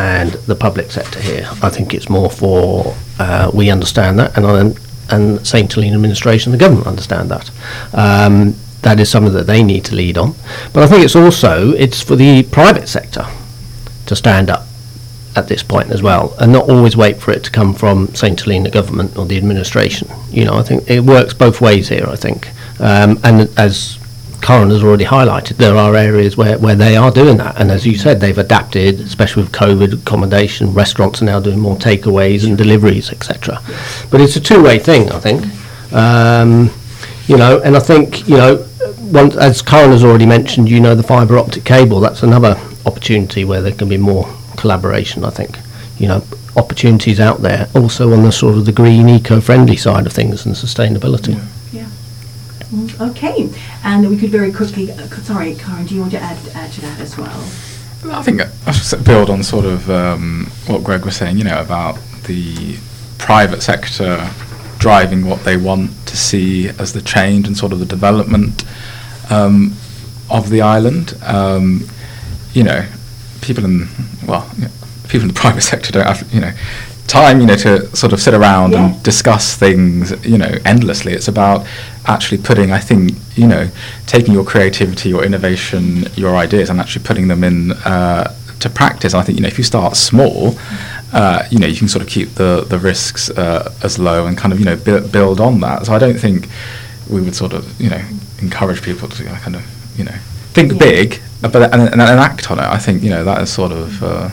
and 0.00 0.32
the 0.48 0.54
public 0.54 0.90
sector 0.90 1.20
here. 1.20 1.46
I 1.62 1.68
think 1.68 1.92
it's 1.92 2.08
more 2.08 2.30
for 2.30 2.96
uh, 3.18 3.50
we 3.52 3.70
understand 3.70 4.18
that, 4.18 4.34
and 4.36 4.46
I, 4.46 5.14
and 5.14 5.46
Saint 5.46 5.70
Helena 5.74 5.94
administration, 5.96 6.52
the 6.52 6.58
government 6.58 6.86
understand 6.86 7.30
that. 7.30 7.50
Um, 7.92 8.54
that 8.80 8.98
is 8.98 9.10
something 9.10 9.34
that 9.34 9.46
they 9.46 9.62
need 9.62 9.84
to 9.84 9.94
lead 9.94 10.16
on. 10.16 10.34
But 10.72 10.84
I 10.84 10.86
think 10.86 11.04
it's 11.04 11.16
also 11.16 11.72
it's 11.72 12.00
for 12.02 12.16
the 12.16 12.44
private 12.44 12.88
sector 12.88 13.26
to 14.06 14.16
stand 14.16 14.48
up 14.48 14.64
at 15.36 15.48
this 15.48 15.62
point 15.62 15.90
as 15.90 16.02
well, 16.02 16.34
and 16.40 16.50
not 16.50 16.70
always 16.70 16.96
wait 16.96 17.18
for 17.18 17.30
it 17.30 17.44
to 17.44 17.50
come 17.50 17.74
from 17.74 18.14
St 18.14 18.40
Helena 18.40 18.70
government 18.70 19.18
or 19.18 19.26
the 19.26 19.36
administration. 19.36 20.08
You 20.30 20.46
know, 20.46 20.54
I 20.54 20.62
think 20.62 20.88
it 20.88 21.00
works 21.00 21.34
both 21.34 21.60
ways 21.60 21.90
here. 21.90 22.06
I 22.08 22.16
think, 22.16 22.48
um, 22.80 23.20
and 23.22 23.50
as 23.58 23.98
Karen 24.40 24.70
has 24.70 24.82
already 24.82 25.04
highlighted, 25.04 25.56
there 25.56 25.76
are 25.76 25.94
areas 25.94 26.36
where, 26.36 26.58
where 26.58 26.74
they 26.74 26.96
are 26.96 27.10
doing 27.10 27.36
that, 27.36 27.60
and 27.60 27.70
as 27.70 27.86
you 27.86 27.96
said, 27.96 28.20
they've 28.20 28.38
adapted, 28.38 29.00
especially 29.00 29.42
with 29.42 29.52
COVID 29.52 30.02
accommodation. 30.02 30.72
Restaurants 30.72 31.22
are 31.22 31.26
now 31.26 31.40
doing 31.40 31.58
more 31.58 31.76
takeaways 31.76 32.46
and 32.46 32.56
deliveries, 32.56 33.10
etc. 33.10 33.60
But 34.10 34.20
it's 34.20 34.36
a 34.36 34.40
two-way 34.40 34.78
thing, 34.78 35.10
I 35.10 35.18
think. 35.20 35.92
Um, 35.92 36.70
you 37.26 37.36
know, 37.36 37.60
and 37.60 37.76
I 37.76 37.80
think 37.80 38.28
you 38.28 38.36
know, 38.36 38.66
once, 39.02 39.36
as 39.36 39.62
Karen 39.62 39.90
has 39.90 40.04
already 40.04 40.26
mentioned, 40.26 40.68
you 40.68 40.80
know, 40.80 40.94
the 40.94 41.02
fibre 41.02 41.38
optic 41.38 41.64
cable. 41.64 42.00
That's 42.00 42.22
another 42.22 42.56
opportunity 42.86 43.44
where 43.44 43.62
there 43.62 43.72
can 43.72 43.88
be 43.88 43.98
more 43.98 44.28
collaboration. 44.56 45.24
I 45.24 45.30
think, 45.30 45.58
you 45.98 46.08
know, 46.08 46.24
opportunities 46.56 47.20
out 47.20 47.40
there 47.40 47.68
also 47.74 48.12
on 48.12 48.22
the 48.22 48.32
sort 48.32 48.56
of 48.56 48.66
the 48.66 48.72
green, 48.72 49.08
eco-friendly 49.08 49.76
side 49.76 50.06
of 50.06 50.12
things 50.12 50.46
and 50.46 50.54
sustainability. 50.54 51.34
Yeah. 51.34 51.44
Okay, 53.00 53.50
and 53.84 54.08
we 54.08 54.16
could 54.16 54.30
very 54.30 54.52
quickly, 54.52 54.92
uh, 54.92 55.06
sorry, 55.22 55.54
Karen, 55.56 55.86
do 55.86 55.94
you 55.94 56.00
want 56.00 56.12
to 56.12 56.20
add, 56.20 56.38
add 56.54 56.70
to 56.72 56.80
that 56.82 57.00
as 57.00 57.16
well? 57.18 57.40
I 58.12 58.22
think 58.22 58.40
I 58.66 58.70
should 58.70 58.98
s- 58.98 59.02
build 59.04 59.28
on 59.28 59.42
sort 59.42 59.64
of 59.64 59.90
um, 59.90 60.46
what 60.66 60.84
Greg 60.84 61.04
was 61.04 61.16
saying, 61.16 61.36
you 61.36 61.44
know, 61.44 61.60
about 61.60 61.98
the 62.24 62.76
private 63.18 63.62
sector 63.62 64.28
driving 64.78 65.26
what 65.26 65.44
they 65.44 65.56
want 65.56 65.90
to 66.06 66.16
see 66.16 66.68
as 66.68 66.92
the 66.92 67.02
change 67.02 67.46
and 67.46 67.56
sort 67.56 67.72
of 67.72 67.78
the 67.80 67.84
development 67.84 68.64
um, 69.30 69.74
of 70.30 70.48
the 70.48 70.62
island. 70.62 71.14
Um, 71.24 71.86
you 72.54 72.62
know, 72.62 72.86
people 73.42 73.64
in 73.64 73.88
well, 74.26 74.48
you 74.56 74.62
know, 74.64 74.70
people 75.08 75.22
in 75.22 75.28
the 75.28 75.34
private 75.40 75.62
sector 75.62 75.92
don't 75.92 76.06
have 76.06 76.32
you 76.32 76.40
know 76.40 76.52
time 77.10 77.40
you 77.40 77.46
know 77.46 77.56
to 77.56 77.72
sort 77.96 78.12
of 78.12 78.20
sit 78.20 78.34
around 78.34 78.72
Yeah. 78.72 78.80
and 78.86 79.02
discuss 79.02 79.56
things 79.56 80.12
you 80.32 80.38
know 80.38 80.52
endlessly. 80.64 81.12
It's 81.12 81.28
about 81.28 81.66
actually 82.06 82.38
putting, 82.48 82.72
I 82.72 82.78
think, 82.88 83.12
you 83.36 83.46
know, 83.46 83.64
taking 84.06 84.32
your 84.34 84.44
creativity, 84.52 85.08
your 85.10 85.22
innovation, 85.24 85.82
your 86.22 86.34
ideas, 86.44 86.70
and 86.70 86.80
actually 86.80 87.04
putting 87.04 87.28
them 87.28 87.44
in 87.44 87.72
uh, 87.84 88.24
to 88.60 88.68
practice. 88.70 89.12
And 89.14 89.20
I 89.22 89.24
think 89.24 89.36
you 89.38 89.42
know 89.42 89.48
if 89.54 89.58
you 89.58 89.64
start 89.64 89.96
small. 89.96 90.56
Uh, 91.12 91.42
you 91.50 91.58
know, 91.58 91.66
you 91.66 91.76
can 91.76 91.88
sort 91.88 92.02
of 92.04 92.08
keep 92.16 92.28
the 92.42 92.52
the 92.72 92.78
risks 92.78 93.30
uh, 93.30 93.62
as 93.82 93.98
low 93.98 94.26
and 94.26 94.38
kind 94.38 94.52
of 94.52 94.58
you 94.60 94.64
know 94.64 94.76
bu- 94.76 95.06
build 95.08 95.40
on 95.40 95.60
that. 95.60 95.86
So 95.86 95.92
I 95.92 95.98
don't 95.98 96.18
think 96.26 96.48
we 97.14 97.20
would 97.20 97.34
sort 97.34 97.52
of 97.52 97.62
you 97.80 97.90
know 97.90 98.02
encourage 98.40 98.80
people 98.88 99.08
to 99.08 99.24
kind 99.24 99.56
of 99.56 99.62
you 99.98 100.04
know 100.04 100.18
think 100.56 100.70
Yeah. 100.72 100.78
big, 100.78 101.20
uh, 101.42 101.48
but 101.48 101.62
and, 101.74 101.82
and, 101.92 102.00
and 102.00 102.20
act 102.30 102.50
on 102.52 102.58
it. 102.60 102.68
I 102.76 102.78
think 102.78 103.02
you 103.02 103.10
know 103.10 103.24
that 103.24 103.38
is 103.42 103.50
sort 103.52 103.72
of 103.72 103.88
uh, 104.02 104.28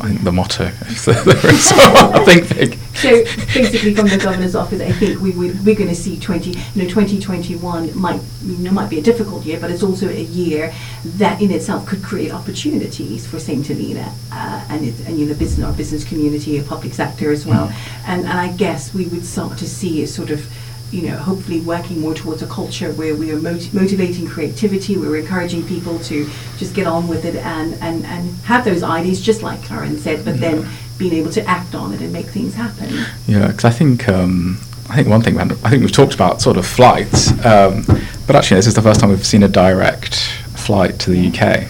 I 0.00 0.08
think 0.08 0.22
the 0.24 0.32
motto. 0.32 0.64
If 0.66 1.04
there 1.04 1.52
is. 1.52 1.68
So 1.68 1.76
I 1.76 2.24
think 2.24 2.48
big. 2.54 2.78
So 2.94 3.24
basically, 3.54 3.94
from 3.94 4.08
the 4.08 4.18
governor's 4.18 4.54
office, 4.54 4.80
I 4.80 4.90
think 4.92 5.20
we 5.20 5.30
would, 5.30 5.64
we're 5.64 5.76
going 5.76 5.88
to 5.88 5.94
see 5.94 6.18
20, 6.18 6.50
you 6.50 6.56
know, 6.82 6.88
2021 6.88 7.96
might, 7.96 8.20
you 8.42 8.56
know, 8.58 8.72
might 8.72 8.90
be 8.90 8.98
a 8.98 9.02
difficult 9.02 9.44
year, 9.44 9.60
but 9.60 9.70
it's 9.70 9.82
also 9.82 10.08
a 10.08 10.22
year 10.22 10.74
that 11.04 11.40
in 11.40 11.50
itself 11.52 11.86
could 11.86 12.02
create 12.02 12.32
opportunities 12.32 13.26
for 13.26 13.38
St. 13.38 13.64
Helena 13.66 14.12
uh, 14.32 14.66
and, 14.68 14.84
it, 14.84 14.98
and, 15.06 15.18
you 15.18 15.26
know, 15.26 15.34
business, 15.34 15.64
our 15.64 15.72
business 15.72 16.04
community, 16.04 16.58
our 16.58 16.64
public 16.64 16.92
sector 16.92 17.30
as 17.30 17.46
well. 17.46 17.72
And, 18.06 18.22
and 18.22 18.38
I 18.38 18.52
guess 18.52 18.92
we 18.92 19.06
would 19.06 19.24
start 19.24 19.58
to 19.58 19.68
see 19.68 20.02
a 20.02 20.06
sort 20.06 20.30
of, 20.30 20.50
you 20.90 21.08
know, 21.08 21.16
hopefully 21.16 21.60
working 21.60 22.00
more 22.00 22.14
towards 22.14 22.42
a 22.42 22.46
culture 22.46 22.92
where 22.92 23.14
we 23.14 23.30
are 23.30 23.40
mot- 23.40 23.72
motivating 23.72 24.26
creativity, 24.26 24.96
where 24.96 25.10
we're 25.10 25.20
encouraging 25.20 25.66
people 25.66 25.98
to 26.00 26.28
just 26.56 26.74
get 26.74 26.86
on 26.86 27.08
with 27.08 27.24
it 27.24 27.36
and, 27.36 27.74
and, 27.74 28.04
and 28.06 28.30
have 28.40 28.64
those 28.64 28.82
ideas, 28.82 29.20
just 29.20 29.42
like 29.42 29.62
Karen 29.62 29.98
said, 29.98 30.24
but 30.24 30.40
then 30.40 30.66
being 30.98 31.12
able 31.12 31.30
to 31.30 31.44
act 31.44 31.74
on 31.74 31.92
it 31.92 32.00
and 32.00 32.12
make 32.12 32.26
things 32.26 32.54
happen. 32.54 32.88
Yeah, 33.26 33.48
because 33.48 33.64
I 33.64 33.70
think 33.70 34.08
um, 34.08 34.58
I 34.90 34.96
think 34.96 35.08
one 35.08 35.22
thing 35.22 35.38
I 35.38 35.46
think 35.46 35.82
we've 35.82 35.92
talked 35.92 36.14
about 36.14 36.40
sort 36.40 36.56
of 36.56 36.66
flights, 36.66 37.30
um, 37.44 37.84
but 38.26 38.36
actually 38.36 38.56
this 38.56 38.66
is 38.66 38.74
the 38.74 38.82
first 38.82 39.00
time 39.00 39.10
we've 39.10 39.26
seen 39.26 39.42
a 39.42 39.48
direct 39.48 40.16
flight 40.56 40.98
to 41.00 41.10
the 41.10 41.28
UK. 41.28 41.68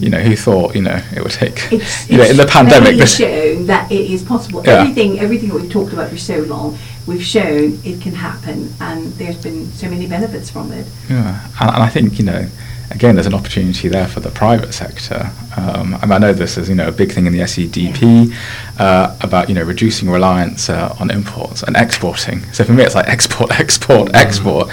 You 0.00 0.10
know, 0.10 0.18
who 0.18 0.34
thought 0.34 0.74
you 0.74 0.82
know 0.82 1.00
it 1.14 1.22
would 1.22 1.32
take 1.32 1.70
It's, 1.70 2.10
you 2.10 2.16
know 2.16 2.24
in 2.24 2.36
the 2.36 2.42
it's 2.42 2.52
pandemic 2.52 2.88
really 2.88 3.00
this 3.00 3.16
shown 3.16 3.66
that 3.66 3.92
it 3.92 4.10
is 4.10 4.22
possible. 4.24 4.62
Yeah. 4.64 4.80
Everything, 4.80 5.20
everything 5.20 5.50
that 5.50 5.60
we've 5.60 5.70
talked 5.70 5.92
about 5.92 6.10
for 6.10 6.16
so 6.16 6.38
long, 6.40 6.76
we've 7.06 7.22
shown 7.22 7.78
it 7.84 8.00
can 8.00 8.14
happen, 8.14 8.72
and 8.80 9.12
there's 9.14 9.42
been 9.42 9.66
so 9.72 9.88
many 9.88 10.06
benefits 10.06 10.50
from 10.50 10.72
it. 10.72 10.86
Yeah, 11.08 11.48
and, 11.60 11.70
and 11.70 11.82
I 11.82 11.88
think 11.88 12.18
you 12.18 12.24
know, 12.24 12.46
again, 12.90 13.14
there's 13.14 13.26
an 13.26 13.34
opportunity 13.34 13.88
there 13.88 14.06
for 14.06 14.20
the 14.20 14.30
private 14.30 14.72
sector. 14.72 15.30
Um, 15.56 15.94
I, 15.94 16.06
mean, 16.06 16.12
I 16.12 16.18
know 16.18 16.32
this 16.32 16.56
is 16.56 16.68
you 16.68 16.74
know 16.74 16.88
a 16.88 16.92
big 16.92 17.12
thing 17.12 17.26
in 17.26 17.32
the 17.32 17.40
SEDP 17.40 18.34
uh, 18.78 19.16
about 19.20 19.48
you 19.48 19.54
know 19.54 19.64
reducing 19.64 20.10
reliance 20.10 20.68
uh, 20.68 20.94
on 21.00 21.10
imports 21.10 21.62
and 21.62 21.76
exporting. 21.76 22.40
So 22.52 22.64
for 22.64 22.72
me, 22.72 22.84
it's 22.84 22.94
like 22.94 23.08
export, 23.08 23.50
export, 23.60 24.14
export. 24.14 24.68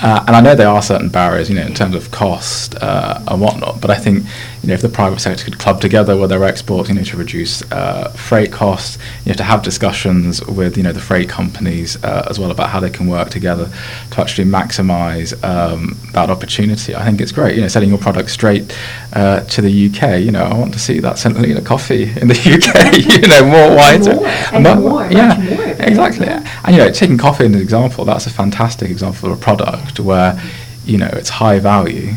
Uh, 0.00 0.22
and 0.26 0.36
I 0.36 0.42
know 0.42 0.54
there 0.54 0.68
are 0.68 0.82
certain 0.82 1.08
barriers, 1.08 1.48
you 1.48 1.56
know, 1.56 1.64
in 1.64 1.72
terms 1.72 1.94
of 1.94 2.10
cost 2.10 2.74
uh, 2.82 3.18
and 3.28 3.40
whatnot. 3.40 3.80
But 3.80 3.90
I 3.90 3.94
think, 3.94 4.26
you 4.66 4.70
know, 4.70 4.74
if 4.74 4.82
the 4.82 4.88
private 4.88 5.20
sector 5.20 5.44
could 5.44 5.60
club 5.60 5.80
together 5.80 6.16
with 6.16 6.28
their 6.28 6.42
exports, 6.42 6.88
you 6.88 6.96
know, 6.96 7.04
to 7.04 7.16
reduce 7.16 7.62
uh, 7.70 8.10
freight 8.10 8.50
costs, 8.50 8.98
you 9.24 9.30
have 9.30 9.36
to 9.36 9.44
have 9.44 9.62
discussions 9.62 10.44
with, 10.44 10.76
you 10.76 10.82
know, 10.82 10.90
the 10.90 11.00
freight 11.00 11.28
companies 11.28 12.02
uh, 12.02 12.26
as 12.28 12.40
well 12.40 12.50
about 12.50 12.70
how 12.70 12.80
they 12.80 12.90
can 12.90 13.06
work 13.06 13.30
together 13.30 13.70
to 14.10 14.20
actually 14.20 14.44
maximise 14.44 15.32
um, 15.44 15.96
that 16.14 16.30
opportunity. 16.30 16.96
I 16.96 17.04
think 17.04 17.20
it's 17.20 17.30
great, 17.30 17.54
you 17.54 17.62
know, 17.62 17.68
selling 17.68 17.90
your 17.90 17.98
product 17.98 18.28
straight 18.28 18.76
uh, 19.12 19.42
to 19.42 19.62
the 19.62 19.86
UK. 19.86 20.18
You 20.20 20.32
know, 20.32 20.42
I 20.42 20.54
want 20.54 20.72
to 20.72 20.80
see 20.80 20.98
that 20.98 21.16
St. 21.16 21.36
Helena 21.36 21.62
coffee 21.62 22.10
in 22.20 22.26
the 22.26 22.34
UK. 22.34 23.22
you 23.22 23.28
know, 23.28 23.44
more 23.46 23.76
wider, 23.76 24.16
more, 24.16 24.26
and 24.26 24.80
more, 24.80 25.06
yeah, 25.12 25.36
more 25.38 25.64
exactly. 25.78 26.26
yeah. 26.26 26.60
And 26.64 26.74
you 26.74 26.82
know, 26.82 26.90
taking 26.90 27.18
coffee 27.18 27.44
as 27.44 27.54
an 27.54 27.60
example, 27.60 28.04
that's 28.04 28.26
a 28.26 28.30
fantastic 28.30 28.90
example 28.90 29.30
of 29.30 29.38
a 29.38 29.40
product 29.40 30.00
where, 30.00 30.42
you 30.84 30.98
know, 30.98 31.10
it's 31.12 31.28
high 31.28 31.60
value 31.60 32.14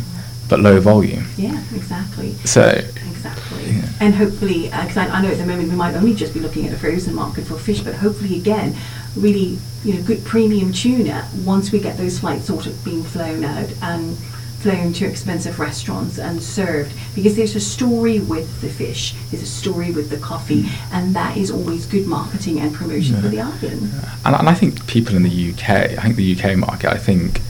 but 0.49 0.59
low 0.59 0.79
volume. 0.79 1.25
Yeah, 1.37 1.63
exactly. 1.73 2.33
So 2.45 2.81
Exactly. 3.19 3.71
Yeah. 3.71 3.89
And 3.99 4.15
hopefully, 4.15 4.63
because 4.63 4.97
I, 4.97 5.07
I 5.07 5.21
know 5.21 5.29
at 5.29 5.37
the 5.37 5.45
moment 5.45 5.69
we 5.69 5.75
might 5.75 5.95
only 5.95 6.15
just 6.15 6.33
be 6.33 6.39
looking 6.39 6.65
at 6.65 6.73
a 6.73 6.77
frozen 6.77 7.13
market 7.13 7.45
for 7.45 7.57
fish, 7.57 7.81
but 7.81 7.95
hopefully 7.95 8.37
again, 8.37 8.75
really, 9.15 9.57
you 9.83 9.93
know, 9.93 10.01
good 10.03 10.23
premium 10.23 10.71
tuna 10.71 11.27
once 11.43 11.71
we 11.71 11.79
get 11.79 11.97
those 11.97 12.19
flights 12.19 12.45
sort 12.45 12.65
of 12.65 12.83
being 12.85 13.03
flown 13.03 13.43
out 13.43 13.69
and 13.81 14.17
flown 14.59 14.91
to 14.91 15.05
expensive 15.05 15.59
restaurants 15.59 16.17
and 16.17 16.41
served 16.43 16.93
because 17.15 17.35
there's 17.35 17.55
a 17.55 17.61
story 17.61 18.19
with 18.19 18.61
the 18.61 18.69
fish, 18.69 19.15
there's 19.31 19.43
a 19.43 19.45
story 19.45 19.91
with 19.91 20.09
the 20.09 20.17
coffee, 20.17 20.65
and 20.91 21.15
that 21.15 21.37
is 21.37 21.49
always 21.49 21.85
good 21.85 22.05
marketing 22.07 22.59
and 22.59 22.73
promotion 22.73 23.21
for 23.21 23.29
the 23.29 23.39
island. 23.39 23.91
and, 24.25 24.35
and 24.35 24.49
I 24.49 24.53
think 24.53 24.85
people 24.87 25.15
in 25.15 25.23
the 25.23 25.51
UK, 25.51 25.69
I 25.69 26.01
think 26.01 26.15
the 26.15 26.39
UK 26.39 26.57
market, 26.57 26.89
I 26.91 26.97
think, 26.97 27.41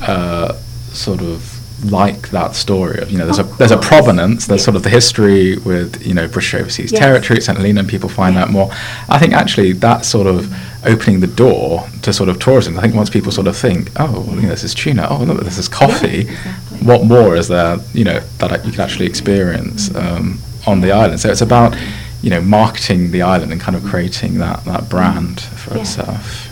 uh, 0.00 0.54
sort 0.92 1.22
of 1.22 1.57
like 1.84 2.30
that 2.30 2.54
story 2.56 2.98
of 3.00 3.10
you 3.10 3.18
know 3.18 3.24
there's 3.24 3.38
Of 3.38 3.52
a 3.52 3.56
there's 3.56 3.70
a 3.70 3.76
provenance 3.78 4.46
there's 4.46 4.60
Yeah. 4.62 4.64
sort 4.64 4.76
of 4.76 4.82
the 4.82 4.90
history 4.90 5.56
with 5.58 6.04
you 6.04 6.12
know 6.12 6.26
British 6.26 6.54
overseas 6.54 6.90
Yes. 6.92 6.98
territory 7.00 7.40
St 7.40 7.56
Helena 7.56 7.80
and 7.80 7.88
people 7.88 8.08
find 8.08 8.34
Yeah. 8.34 8.46
that 8.46 8.50
more 8.50 8.70
I 9.08 9.18
think 9.18 9.32
actually 9.32 9.72
that 9.74 10.04
sort 10.04 10.26
of 10.26 10.52
opening 10.84 11.20
the 11.20 11.26
door 11.28 11.88
to 12.02 12.12
sort 12.12 12.28
of 12.28 12.38
tourism 12.40 12.76
I 12.78 12.82
think 12.82 12.94
once 12.94 13.10
people 13.10 13.30
sort 13.32 13.46
of 13.46 13.56
think 13.56 13.90
oh 13.96 14.20
well, 14.26 14.36
you 14.36 14.42
know, 14.42 14.48
this 14.48 14.64
is 14.64 14.74
tuna 14.74 15.06
oh 15.08 15.18
look 15.22 15.42
this 15.44 15.58
is 15.58 15.68
coffee 15.68 16.20
exactly. 16.22 16.78
what 16.88 17.04
more 17.04 17.36
is 17.36 17.46
there 17.48 17.78
you 17.94 18.04
know 18.04 18.20
that 18.38 18.64
you 18.66 18.72
can 18.72 18.80
actually 18.80 19.06
experience 19.06 19.94
um, 19.94 20.38
on 20.66 20.80
the 20.80 20.90
island 20.90 21.20
so 21.20 21.30
it's 21.30 21.42
about 21.42 21.76
you 22.22 22.30
know 22.30 22.40
marketing 22.40 23.12
the 23.12 23.22
island 23.22 23.52
and 23.52 23.60
kind 23.60 23.76
of 23.76 23.84
creating 23.84 24.38
that 24.38 24.64
that 24.64 24.88
brand 24.88 25.40
for 25.40 25.74
Yeah. 25.74 25.80
itself 25.82 26.44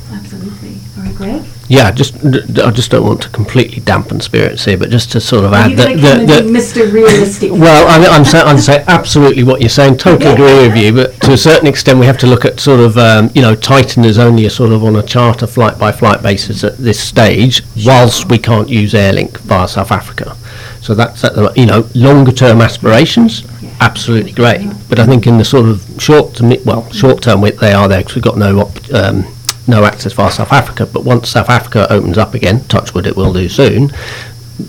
Absolutely. 0.47 0.81
All 0.97 1.03
right, 1.03 1.15
Greg? 1.15 1.43
Yeah, 1.69 1.91
just 1.91 2.15
I 2.25 2.71
just 2.71 2.93
don't 2.93 3.05
want 3.05 3.23
to 3.23 3.29
completely 3.31 3.81
dampen 3.81 4.21
spirits 4.21 4.65
here, 4.65 4.79
but 4.79 4.89
just 4.89 5.11
to 5.13 5.21
sort 5.21 5.45
of 5.45 5.53
Are 5.53 5.57
add 5.57 5.73
that 5.73 5.89
to 5.89 5.97
the, 5.97 6.49
Mr. 6.49 6.93
Realistic? 6.93 7.51
Well, 7.51 7.89
I, 7.89 8.07
I'm 8.07 8.25
saying 8.25 8.47
I'm 8.47 8.59
saying 8.59 8.85
absolutely 8.87 9.43
what 9.43 9.61
you're 9.61 9.69
saying. 9.69 9.97
Totally 9.97 10.31
agree 10.31 10.69
with 10.69 10.77
you, 10.77 10.93
but 10.93 11.21
to 11.23 11.33
a 11.33 11.37
certain 11.37 11.67
extent, 11.67 11.99
we 11.99 12.07
have 12.07 12.19
to 12.19 12.29
look 12.29 12.45
at 12.45 12.61
sort 12.61 12.79
of 12.79 12.97
um, 12.99 13.31
you 13.35 13.43
know 13.43 13.57
Titan 13.57 14.05
is 14.05 14.19
only 14.19 14.47
a 14.47 14.51
sort 14.51 14.71
of 14.71 14.85
on 14.85 14.95
a 14.95 15.03
charter 15.03 15.47
flight 15.49 15.77
by 15.77 15.91
flight 15.91 16.23
basis 16.23 16.63
at 16.63 16.79
this 16.79 17.01
stage, 17.01 17.63
whilst 17.85 18.31
we 18.31 18.39
can't 18.39 18.69
use 18.69 18.93
Airlink 18.93 19.39
via 19.39 19.67
South 19.67 19.91
Africa. 19.91 20.37
So 20.83 20.95
that's 20.95 21.25
at 21.25 21.35
the, 21.35 21.53
you 21.57 21.67
know 21.67 21.89
longer 21.97 22.31
term 22.31 22.61
aspirations, 22.61 23.43
absolutely 23.81 24.33
great. 24.33 24.71
But 24.89 25.01
I 25.01 25.07
think 25.07 25.27
in 25.27 25.37
the 25.37 25.45
sort 25.45 25.69
of 25.69 25.85
short 25.99 26.37
to 26.37 26.45
mid, 26.45 26.65
well 26.65 26.89
short 26.93 27.23
term, 27.23 27.41
they 27.41 27.73
are 27.73 27.89
there 27.89 27.99
because 28.03 28.15
we've 28.15 28.23
got 28.23 28.39
no 28.39 28.61
op- 28.61 28.95
um, 28.95 29.27
no 29.69 29.85
access 29.85 30.13
via 30.13 30.31
South 30.31 30.53
Africa. 30.53 30.87
But 30.87 31.05
once 31.05 31.29
South 31.31 31.49
Africa 31.49 31.87
opens 31.93 32.19
up 32.19 32.35
again, 32.35 32.65
touch 32.65 32.95
wood, 32.95 33.07
it 33.07 33.17
will 33.17 33.33
do 33.33 33.49
soon. 33.49 33.91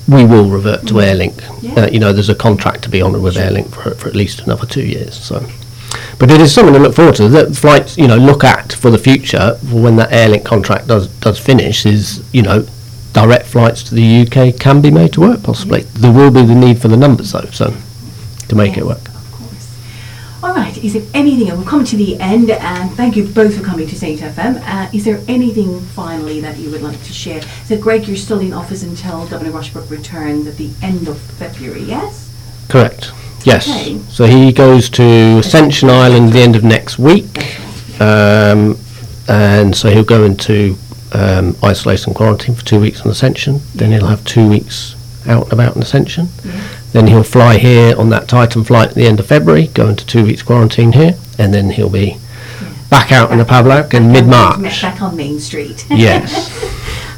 We 0.07 0.25
will 0.25 0.49
revert 0.49 0.85
to 0.87 0.95
Airlink. 0.95 1.41
Yeah. 1.61 1.83
Uh, 1.83 1.87
you 1.87 1.99
know, 1.99 2.11
there's 2.11 2.29
a 2.29 2.35
contract 2.35 2.83
to 2.83 2.89
be 2.89 3.01
honoured 3.01 3.21
with 3.21 3.35
Airlink 3.35 3.69
for, 3.73 3.95
for 3.95 4.09
at 4.09 4.15
least 4.15 4.41
another 4.41 4.65
two 4.65 4.85
years. 4.85 5.15
So, 5.17 5.47
but 6.19 6.29
it 6.29 6.41
is 6.41 6.53
something 6.53 6.73
to 6.73 6.79
look 6.79 6.95
forward 6.95 7.15
to. 7.15 7.29
That 7.29 7.55
flights, 7.55 7.97
you 7.97 8.07
know, 8.07 8.17
look 8.17 8.43
at 8.43 8.73
for 8.73 8.91
the 8.91 8.97
future 8.97 9.55
for 9.69 9.81
when 9.81 9.95
that 9.97 10.09
Airlink 10.09 10.43
contract 10.43 10.87
does 10.87 11.07
does 11.19 11.39
finish. 11.39 11.85
Is 11.85 12.27
you 12.33 12.41
know, 12.41 12.67
direct 13.13 13.45
flights 13.45 13.83
to 13.83 13.95
the 13.95 14.27
UK 14.27 14.59
can 14.59 14.81
be 14.81 14.91
made 14.91 15.13
to 15.13 15.21
work. 15.21 15.43
Possibly 15.43 15.81
there 15.81 16.11
will 16.11 16.31
be 16.31 16.45
the 16.45 16.55
need 16.55 16.81
for 16.81 16.89
the 16.89 16.97
numbers 16.97 17.31
though. 17.31 17.49
So, 17.51 17.73
to 18.49 18.55
make 18.55 18.73
Yeah, 18.73 18.79
it 18.79 18.87
work. 18.87 19.16
All 20.47 20.53
right. 20.53 20.77
Is 20.81 20.93
there 20.93 21.03
anything? 21.13 21.53
We've 21.57 21.67
come 21.67 21.83
to 21.83 21.97
the 21.97 22.17
end, 22.21 22.49
and 22.49 22.89
thank 22.93 23.17
you 23.17 23.27
both 23.27 23.57
for 23.57 23.61
coming 23.61 23.85
to 23.85 23.95
Saint 23.97 24.21
FM. 24.21 24.61
Uh, 24.65 24.89
is 24.93 25.03
there 25.03 25.19
anything 25.27 25.81
finally 25.81 26.39
that 26.39 26.57
you 26.57 26.71
would 26.71 26.81
like 26.81 27.03
to 27.03 27.11
share? 27.11 27.41
So, 27.65 27.77
Greg, 27.77 28.07
you're 28.07 28.15
still 28.15 28.39
in 28.39 28.53
office 28.53 28.81
until 28.81 29.27
Governor 29.27 29.51
Rushbrook 29.51 29.89
returns 29.89 30.47
at 30.47 30.55
the 30.55 30.71
end 30.81 31.09
of 31.09 31.19
February. 31.19 31.81
Yes. 31.81 32.33
Correct. 32.69 33.11
Yes. 33.43 33.67
Okay. 33.69 33.99
So 34.09 34.25
he 34.25 34.53
goes 34.53 34.89
to 34.91 35.03
Ascension 35.39 35.89
Island 35.89 36.27
at 36.27 36.33
the 36.33 36.39
end 36.39 36.55
of 36.55 36.63
next 36.63 36.97
week. 36.97 37.25
Um, 37.99 38.77
and 39.27 39.75
so 39.75 39.89
he'll 39.89 40.05
go 40.05 40.23
into 40.23 40.77
um, 41.11 41.57
isolation 41.61 42.11
and 42.11 42.15
quarantine 42.15 42.55
for 42.55 42.63
two 42.63 42.79
weeks 42.79 43.01
on 43.01 43.11
Ascension. 43.11 43.59
Then 43.75 43.91
he'll 43.91 44.07
have 44.07 44.23
two 44.23 44.47
weeks 44.47 44.95
out 45.27 45.43
and 45.43 45.53
about 45.53 45.75
on 45.75 45.81
Ascension. 45.81 46.29
Yeah. 46.45 46.76
Then 46.93 47.07
he'll 47.07 47.23
fly 47.23 47.57
here 47.57 47.95
on 47.97 48.09
that 48.09 48.27
Titan 48.27 48.63
flight 48.63 48.89
at 48.89 48.95
the 48.95 49.07
end 49.07 49.19
of 49.19 49.27
February, 49.27 49.67
go 49.67 49.89
into 49.89 50.05
two 50.05 50.25
weeks 50.25 50.41
quarantine 50.41 50.93
here, 50.93 51.15
and 51.37 51.53
then 51.53 51.69
he'll 51.71 51.89
be 51.89 52.17
back 52.89 53.11
out 53.11 53.31
in 53.31 53.37
the 53.37 53.43
Pavlok 53.43 53.93
in 53.93 54.11
mid-March. 54.11 54.81
Back 54.81 55.01
on 55.01 55.15
Main 55.15 55.39
Street. 55.39 55.85
Yes. 55.91 56.53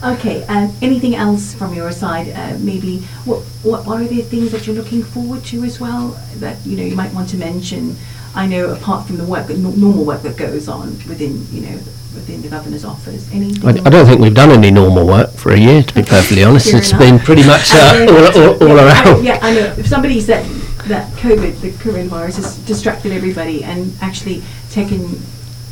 Okay, 0.02 0.44
um, 0.46 0.74
anything 0.82 1.16
else 1.16 1.54
from 1.54 1.74
your 1.74 1.92
side? 1.92 2.30
Uh, 2.30 2.58
maybe 2.60 3.00
what, 3.26 3.42
what 3.64 3.86
what 3.86 4.02
are 4.02 4.08
the 4.08 4.22
things 4.22 4.50
that 4.54 4.66
you're 4.66 4.76
looking 4.76 5.04
forward 5.04 5.44
to 5.46 5.66
as 5.66 5.82
well 5.82 6.18
that 6.36 6.66
you 6.66 6.78
know 6.78 6.84
you 6.84 6.96
might 6.96 7.14
want 7.14 7.28
to 7.30 7.38
mention? 7.38 7.98
I 8.34 8.48
know 8.48 8.70
apart 8.70 9.08
from 9.08 9.18
the 9.18 9.26
work, 9.26 9.48
the 9.48 9.58
normal 9.58 10.06
work 10.06 10.22
that 10.22 10.38
goes 10.38 10.70
on 10.70 10.92
within 11.10 11.46
you 11.52 11.62
know 11.70 11.80
within 12.14 12.42
the 12.42 12.50
governor's 12.50 12.86
office? 12.86 13.30
I, 13.32 13.36
Anything? 13.36 13.88
I 13.88 13.90
don't 13.90 14.06
think 14.06 14.20
we've 14.20 14.34
done 14.34 14.52
any 14.52 14.72
normal 14.72 15.06
work 15.06 15.32
for 15.32 15.52
a 15.52 15.60
year, 15.60 15.84
to 15.84 15.94
be 15.94 16.02
perfectly 16.04 16.44
honest. 16.44 16.74
It's 16.74 16.90
enough. 16.90 17.02
been 17.02 17.20
pretty 17.20 17.46
much 17.46 17.70
uh, 17.74 18.08
all, 18.10 18.44
all, 18.44 18.64
all 18.64 18.68
yeah, 18.70 18.76
I- 18.76 19.04
around. 19.12 19.26
Yeah, 19.26 19.40
I 19.42 19.54
know. 19.54 19.74
If 19.78 19.88
somebody 19.88 20.20
said 20.22 20.46
that 20.88 21.12
COVID, 21.14 21.62
the 21.62 21.72
coronavirus, 21.72 22.36
has 22.38 22.58
distracted 22.66 23.12
everybody 23.12 23.64
and 23.64 23.94
actually 24.02 24.42
taken 24.72 25.20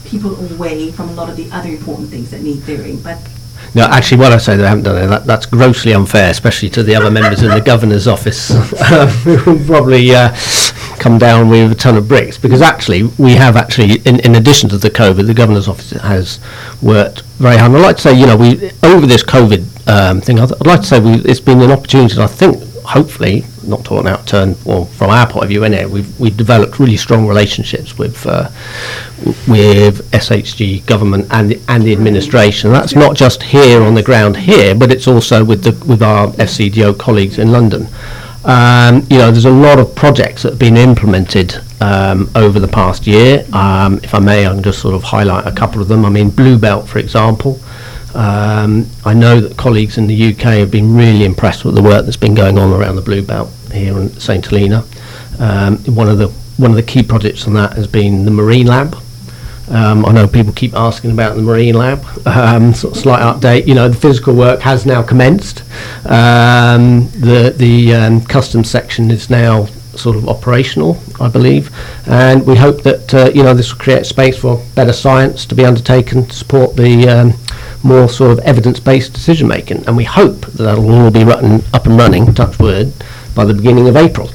people 0.06 0.36
away 0.54 0.92
from 0.92 1.10
a 1.10 1.14
lot 1.14 1.30
of 1.30 1.36
the 1.36 1.50
other 1.52 1.70
important 1.70 2.10
things 2.10 2.32
that 2.32 2.42
need 2.42 2.66
doing, 2.66 3.00
but 3.02 3.18
No, 3.76 3.84
actually, 3.86 4.20
what 4.20 4.32
I 4.32 4.38
say 4.38 4.56
they 4.56 4.64
haven't 4.68 4.84
done 4.86 5.04
it, 5.04 5.08
that, 5.08 5.26
that's 5.26 5.46
grossly 5.46 5.94
unfair, 5.94 6.30
especially 6.30 6.70
to 6.72 6.84
the 6.84 6.96
other 6.96 7.12
members 7.12 7.42
in 7.44 7.50
the 7.50 7.60
governor's 7.60 8.08
office, 8.08 8.52
um, 8.92 9.08
who 9.10 9.66
probably 9.66 10.16
uh, 10.16 10.30
come 11.08 11.18
down 11.18 11.48
with 11.48 11.72
a 11.72 11.76
ton 11.76 11.96
of 11.96 12.08
bricks. 12.08 12.38
Because 12.38 12.62
actually, 12.62 13.04
we 13.18 13.32
have 13.34 13.56
actually, 13.56 14.00
in, 14.00 14.20
in 14.20 14.36
addition 14.36 14.68
to 14.70 14.78
the 14.78 14.90
COVID, 14.90 15.26
the 15.26 15.34
governor's 15.34 15.68
office 15.68 15.92
has 15.92 16.40
worked 16.82 17.22
very 17.40 17.56
hard. 17.56 17.72
And 17.72 17.78
I'd 17.78 17.86
like 17.86 17.96
to 17.98 18.02
say, 18.02 18.20
you 18.20 18.26
know, 18.26 18.36
we 18.36 18.72
over 18.84 19.06
this 19.06 19.24
COVID 19.24 19.88
um, 19.88 20.20
thing, 20.20 20.40
I'd, 20.40 20.52
I'd 20.52 20.68
like 20.68 20.82
to 20.82 20.86
say 20.86 21.00
we, 21.00 21.14
it's 21.24 21.40
been 21.40 21.62
an 21.62 21.72
opportunity, 21.72 22.16
and 22.16 22.24
I 22.24 22.28
think, 22.28 22.62
hopefully, 22.84 23.46
not 23.66 23.86
talking 23.86 24.10
out 24.10 24.22
of 24.22 24.26
turn, 24.26 24.56
well, 24.66 24.86
from 24.86 25.10
our 25.10 25.28
point 25.28 25.44
of 25.44 25.50
view 25.50 25.64
anyway, 25.64 25.86
we've, 25.86 26.20
we've 26.20 26.36
developed 26.36 26.78
really 26.80 26.98
strong 26.98 27.26
relationships 27.26 27.98
with 27.98 28.26
uh, 28.26 28.50
with 29.48 30.10
SHG 30.12 30.86
government 30.86 31.28
and 31.32 31.52
the, 31.52 31.62
and 31.70 31.84
the 31.84 31.94
administration. 31.94 32.72
That's 32.72 32.96
not 32.96 33.16
just 33.16 33.44
here 33.44 33.82
on 33.82 33.94
the 33.94 34.04
ground 34.04 34.36
here, 34.36 34.76
but 34.76 34.92
it's 34.92 35.08
also 35.08 35.44
with 35.44 35.64
the 35.64 35.72
with 35.86 36.02
our 36.02 36.28
FCDO 36.34 36.98
colleagues 36.98 37.40
in 37.40 37.52
London. 37.52 37.88
Um, 38.46 39.06
you 39.10 39.18
know, 39.18 39.32
there's 39.32 39.46
a 39.46 39.52
lot 39.52 39.80
of 39.80 39.96
projects 39.96 40.44
that 40.44 40.54
have 40.54 40.60
been 40.60 40.78
implemented 40.78 41.56
um, 41.82 42.30
over 42.36 42.60
the 42.60 42.68
past 42.68 43.08
year. 43.08 43.46
Um, 43.54 44.00
if 44.04 44.14
I 44.14 44.20
may, 44.20 44.46
I 44.46 44.54
can 44.54 44.64
just 44.64 44.80
sort 44.80 44.96
of 44.96 45.04
highlight 45.04 45.46
a 45.46 45.52
couple 45.52 45.82
of 45.82 45.88
them. 45.88 46.06
I 46.06 46.10
mean, 46.10 46.30
Blue 46.30 46.58
Belt, 46.58 46.88
for 46.88 47.00
example. 47.00 47.60
Um, 48.14 48.88
I 49.06 49.14
know 49.14 49.40
that 49.42 49.58
colleagues 49.58 49.98
in 49.98 50.08
the 50.08 50.34
UK 50.34 50.42
have 50.60 50.72
been 50.72 50.96
really 50.96 51.26
impressed 51.26 51.66
with 51.66 51.76
the 51.76 51.84
work 51.84 52.06
that's 52.06 52.18
been 52.18 52.34
going 52.34 52.58
on 52.58 52.74
around 52.74 52.96
the 52.96 53.02
Blue 53.02 53.22
Belt 53.22 53.50
here 53.72 53.98
in 53.98 54.10
St 54.20 54.46
Helena. 54.46 54.86
Um, 55.40 55.78
one 55.94 56.10
of 56.10 56.18
the 56.18 56.30
one 56.58 56.72
of 56.72 56.78
the 56.78 56.84
key 56.84 57.04
projects 57.04 57.46
on 57.46 57.54
that 57.54 57.74
has 57.74 57.86
been 57.86 58.26
the 58.26 58.32
Marine 58.32 58.66
Lab. 58.66 58.98
Um, 59.70 60.06
I 60.06 60.12
know 60.12 60.28
people 60.28 60.54
keep 60.54 60.74
asking 60.74 61.12
about 61.12 61.36
the 61.36 61.42
Marine 61.42 61.76
Lab. 61.76 62.06
Um, 62.26 62.74
sort 62.74 62.96
of 62.96 63.02
slight 63.02 63.22
update. 63.22 63.68
You 63.68 63.76
know, 63.76 63.90
the 63.90 63.98
physical 63.98 64.34
work 64.34 64.62
has 64.62 64.86
now 64.86 65.04
commenced. 65.04 65.62
Um, 66.06 67.10
the 67.12 67.54
the 67.56 67.94
um, 67.94 68.22
customs 68.22 68.70
section 68.70 69.12
is 69.12 69.30
now 69.30 69.68
sort 69.96 70.16
of 70.16 70.30
operational, 70.30 70.98
I 71.20 71.28
believe, 71.28 71.72
and 72.08 72.46
we 72.46 72.56
hope 72.56 72.84
that 72.84 73.14
uh, 73.14 73.32
you 73.34 73.44
know 73.44 73.54
this 73.54 73.74
will 73.74 73.80
create 73.80 74.06
space 74.06 74.38
for 74.38 74.64
better 74.76 74.94
science 74.94 75.46
to 75.48 75.56
be 75.56 75.66
undertaken 75.66 76.26
to 76.28 76.36
support 76.36 76.76
the 76.76 77.10
um, 77.10 77.34
more 77.84 78.08
sort 78.08 78.32
of 78.32 78.40
evidence-based 78.40 79.14
decision 79.14 79.48
making. 79.48 79.86
And 79.88 79.98
we 79.98 80.04
hope 80.04 80.42
that 80.42 80.64
that'll 80.64 80.92
all 80.92 81.12
be 81.12 81.24
run, 81.24 81.64
up 81.74 81.86
and 81.86 81.98
running, 81.98 82.34
touch 82.34 82.60
wood, 82.60 82.94
by 83.36 83.46
the 83.46 83.54
beginning 83.54 83.88
of 83.88 83.96
April. 83.96 84.30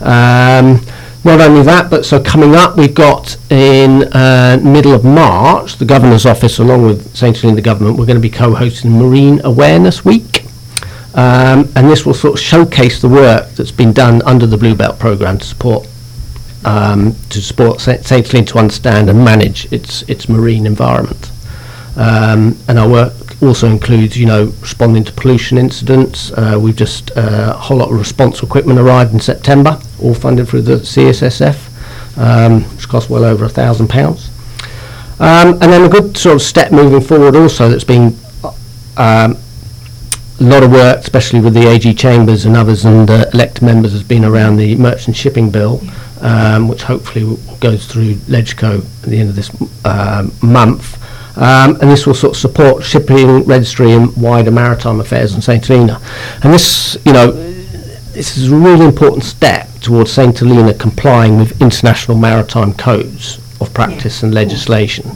Um, 0.00 0.80
not 1.24 1.40
only 1.40 1.62
that, 1.62 1.90
but 1.90 2.04
so 2.06 2.22
coming 2.22 2.54
up, 2.54 2.76
we've 2.76 2.94
got 2.94 3.36
in 3.50 4.04
uh, 4.12 4.60
middle 4.62 4.92
of 4.92 5.04
March, 5.04 5.76
the 5.76 5.84
Governor's 5.84 6.26
Office, 6.26 6.58
along 6.58 6.86
with 6.86 7.16
St. 7.16 7.36
The 7.36 7.60
government, 7.60 7.98
we're 7.98 8.06
going 8.06 8.16
to 8.16 8.22
be 8.22 8.30
co-hosting 8.30 8.90
Marine 8.90 9.40
Awareness 9.44 10.04
Week. 10.04 10.44
Um, 11.14 11.72
and 11.74 11.88
this 11.90 12.04
will 12.04 12.14
sort 12.14 12.34
of 12.34 12.40
showcase 12.40 13.00
the 13.00 13.08
work 13.08 13.50
that's 13.52 13.72
been 13.72 13.92
done 13.92 14.20
under 14.22 14.46
the 14.46 14.58
Blue 14.58 14.74
Belt 14.74 14.98
programme 14.98 15.38
to 15.38 15.44
support 15.44 15.88
um, 16.66 17.14
to 17.30 17.40
support. 17.40 17.80
St. 17.80 18.06
Helena 18.06 18.44
to 18.46 18.58
understand 18.58 19.08
and 19.08 19.24
manage 19.24 19.72
its 19.72 20.02
its 20.02 20.28
marine 20.28 20.66
environment. 20.66 21.30
Um, 21.96 22.58
and 22.68 22.78
our 22.78 22.88
work 22.88 23.25
also 23.42 23.68
includes, 23.68 24.16
you 24.16 24.26
know, 24.26 24.46
responding 24.60 25.04
to 25.04 25.12
pollution 25.12 25.58
incidents. 25.58 26.32
Uh, 26.32 26.58
we've 26.60 26.76
just 26.76 27.10
uh, 27.16 27.52
a 27.54 27.58
whole 27.58 27.78
lot 27.78 27.90
of 27.90 27.98
response 27.98 28.42
equipment 28.42 28.78
arrived 28.78 29.12
in 29.12 29.20
September, 29.20 29.78
all 30.00 30.14
funded 30.14 30.48
through 30.48 30.62
the 30.62 30.76
CSSF, 30.76 32.18
um, 32.18 32.62
which 32.76 32.88
cost 32.88 33.10
well 33.10 33.24
over 33.24 33.44
a 33.44 33.48
thousand 33.48 33.88
pounds. 33.88 34.30
Um, 35.18 35.54
and 35.54 35.72
then 35.72 35.84
a 35.84 35.88
good 35.88 36.16
sort 36.16 36.36
of 36.36 36.42
step 36.42 36.72
moving 36.72 37.00
forward 37.00 37.36
also 37.36 37.70
that's 37.70 37.84
been 37.84 38.16
um, 38.96 39.36
a 40.38 40.44
lot 40.44 40.62
of 40.62 40.70
work, 40.70 40.98
especially 41.00 41.40
with 41.40 41.54
the 41.54 41.66
AG 41.66 41.94
Chambers 41.94 42.44
and 42.44 42.56
others 42.56 42.84
and 42.84 43.08
uh, 43.08 43.24
elected 43.32 43.62
members, 43.62 43.92
has 43.92 44.02
been 44.02 44.24
around 44.24 44.56
the 44.56 44.76
Merchant 44.76 45.16
Shipping 45.16 45.50
Bill, 45.50 45.80
um, 46.20 46.68
which 46.68 46.82
hopefully 46.82 47.24
w- 47.24 47.58
goes 47.60 47.86
through 47.86 48.14
LegCo 48.26 48.84
at 49.02 49.08
the 49.08 49.18
end 49.18 49.30
of 49.30 49.36
this 49.36 49.50
um, 49.84 50.32
month. 50.42 51.02
Um, 51.36 51.78
and 51.82 51.90
this 51.90 52.06
will 52.06 52.14
sort 52.14 52.34
of 52.34 52.40
support 52.40 52.82
shipping, 52.82 53.44
registry 53.44 53.92
and 53.92 54.16
wider 54.16 54.50
maritime 54.50 55.00
affairs 55.00 55.34
in 55.34 55.42
St 55.42 55.64
Helena. 55.66 56.00
And 56.42 56.52
this, 56.52 56.96
you 57.04 57.12
know, 57.12 57.30
this 57.30 58.38
is 58.38 58.50
a 58.50 58.56
really 58.56 58.86
important 58.86 59.24
step 59.24 59.68
towards 59.80 60.10
St 60.10 60.38
Helena 60.38 60.72
complying 60.72 61.36
with 61.36 61.60
international 61.60 62.16
maritime 62.16 62.72
codes 62.72 63.38
of 63.60 63.72
practice 63.74 64.22
and 64.22 64.32
legislation. 64.32 65.10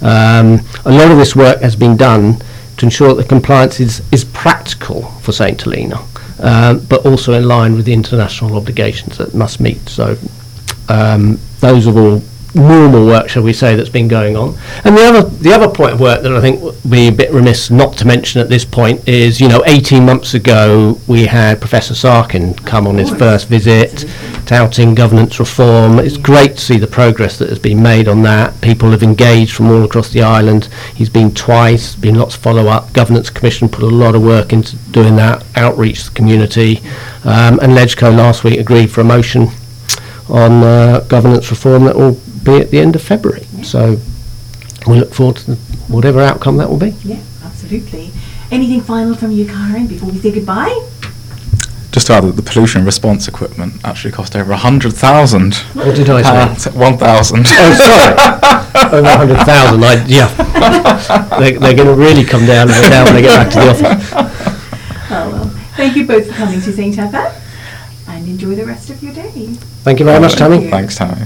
Um, 0.00 0.60
a 0.86 0.90
lot 0.90 1.10
of 1.10 1.18
this 1.18 1.36
work 1.36 1.60
has 1.60 1.76
been 1.76 1.96
done 1.96 2.38
to 2.78 2.86
ensure 2.86 3.12
that 3.14 3.28
compliance 3.28 3.80
is, 3.80 4.02
is 4.10 4.24
practical 4.24 5.02
for 5.20 5.32
St 5.32 5.60
Helena, 5.60 5.98
um, 6.40 6.80
but 6.88 7.04
also 7.04 7.34
in 7.34 7.46
line 7.46 7.74
with 7.74 7.84
the 7.84 7.92
international 7.92 8.56
obligations 8.56 9.18
that 9.18 9.34
must 9.34 9.60
meet. 9.60 9.86
So 9.88 10.16
um, 10.88 11.38
those 11.60 11.86
are 11.86 11.98
all 11.98 12.22
normal 12.54 13.06
work, 13.06 13.28
shall 13.28 13.42
we 13.42 13.52
say, 13.52 13.76
that's 13.76 13.88
been 13.88 14.08
going 14.08 14.36
on. 14.36 14.56
And 14.84 14.96
the 14.96 15.04
other 15.04 15.22
the 15.28 15.52
other 15.52 15.68
point 15.68 15.92
of 15.92 16.00
work 16.00 16.22
that 16.22 16.32
I 16.32 16.40
think 16.40 16.62
would 16.62 16.90
be 16.90 17.08
a 17.08 17.12
bit 17.12 17.30
remiss 17.32 17.70
not 17.70 17.96
to 17.98 18.06
mention 18.06 18.40
at 18.40 18.48
this 18.48 18.64
point 18.64 19.06
is, 19.08 19.40
you 19.40 19.48
know, 19.48 19.62
18 19.66 20.04
months 20.04 20.34
ago 20.34 20.98
we 21.06 21.26
had 21.26 21.60
Professor 21.60 21.94
Sarkin 21.94 22.56
come 22.64 22.86
on 22.86 22.96
his 22.96 23.10
first 23.10 23.48
visit, 23.48 24.04
touting 24.46 24.94
governance 24.94 25.38
reform. 25.38 25.98
It's 25.98 26.16
great 26.16 26.52
to 26.52 26.60
see 26.60 26.78
the 26.78 26.86
progress 26.86 27.38
that 27.38 27.48
has 27.50 27.58
been 27.58 27.82
made 27.82 28.08
on 28.08 28.22
that. 28.22 28.58
People 28.60 28.90
have 28.90 29.02
engaged 29.02 29.54
from 29.54 29.66
all 29.70 29.84
across 29.84 30.10
the 30.10 30.22
island. 30.22 30.68
He's 30.94 31.10
been 31.10 31.34
twice, 31.34 31.94
been 31.94 32.14
lots 32.14 32.34
of 32.34 32.42
follow 32.42 32.68
up. 32.68 32.92
Governance 32.92 33.30
Commission 33.30 33.68
put 33.68 33.84
a 33.84 33.86
lot 33.86 34.14
of 34.14 34.22
work 34.22 34.52
into 34.52 34.76
doing 34.90 35.16
that, 35.16 35.44
outreach 35.56 36.04
to 36.04 36.10
the 36.10 36.16
community. 36.16 36.78
Um, 37.24 37.58
and 37.60 37.72
LegCo 37.72 38.16
last 38.16 38.44
week 38.44 38.58
agreed 38.58 38.90
for 38.90 39.02
a 39.02 39.04
motion 39.04 39.48
on 40.28 40.62
uh, 40.62 41.00
governance 41.08 41.50
reform 41.50 41.84
that 41.84 41.96
will 41.96 42.20
be 42.48 42.60
at 42.60 42.70
the 42.70 42.80
end 42.80 42.96
of 42.96 43.02
February. 43.02 43.44
So 43.62 43.98
we 44.86 44.98
look 44.98 45.14
forward 45.14 45.36
to 45.36 45.54
the, 45.54 45.56
whatever 45.88 46.20
outcome 46.20 46.56
that 46.58 46.68
will 46.68 46.78
be. 46.78 46.90
yeah, 47.04 47.20
absolutely. 47.44 48.10
Anything 48.50 48.80
final 48.80 49.14
from 49.14 49.30
you, 49.30 49.46
Karen, 49.46 49.86
before 49.86 50.10
we 50.10 50.18
say 50.18 50.32
goodbye? 50.32 50.86
Just 51.90 52.06
to 52.08 52.12
add 52.14 52.24
that 52.24 52.36
the 52.36 52.42
pollution 52.42 52.84
response 52.84 53.28
equipment 53.28 53.74
actually 53.84 54.12
cost 54.12 54.36
over 54.36 54.52
a 54.52 54.56
hundred 54.56 54.92
thousand. 54.92 55.54
What 55.74 55.88
oh, 55.88 55.94
did 55.94 56.08
I 56.10 56.54
say? 56.54 56.70
One 56.70 56.96
thousand. 56.96 57.46
Oh, 57.48 57.74
sorry. 57.74 58.48
Over 58.86 59.02
100,000. 59.02 59.84
I, 59.84 60.04
yeah. 60.06 60.28
they, 61.38 61.52
they're 61.58 61.74
going 61.74 61.88
to 61.88 61.94
really 61.94 62.24
come 62.24 62.46
down 62.46 62.70
and 62.70 62.90
down 62.90 63.04
when 63.06 63.14
they 63.14 63.22
get 63.22 63.36
back 63.36 63.50
to 63.52 63.58
the 63.58 63.70
office. 63.70 64.34
Oh, 65.10 65.30
well, 65.30 65.48
thank 65.74 65.96
you 65.96 66.06
both 66.06 66.26
for 66.28 66.34
coming 66.34 66.60
to 66.60 66.70
Saint 66.70 66.96
FM 66.96 67.40
and 68.08 68.28
enjoy 68.28 68.54
the 68.54 68.66
rest 68.66 68.90
of 68.90 69.02
your 69.02 69.14
day. 69.14 69.46
Thank 69.82 70.00
you 70.00 70.04
very 70.04 70.20
much, 70.20 70.34
Tammy. 70.34 70.68
Thanks, 70.68 70.96
Tammy. 70.96 71.24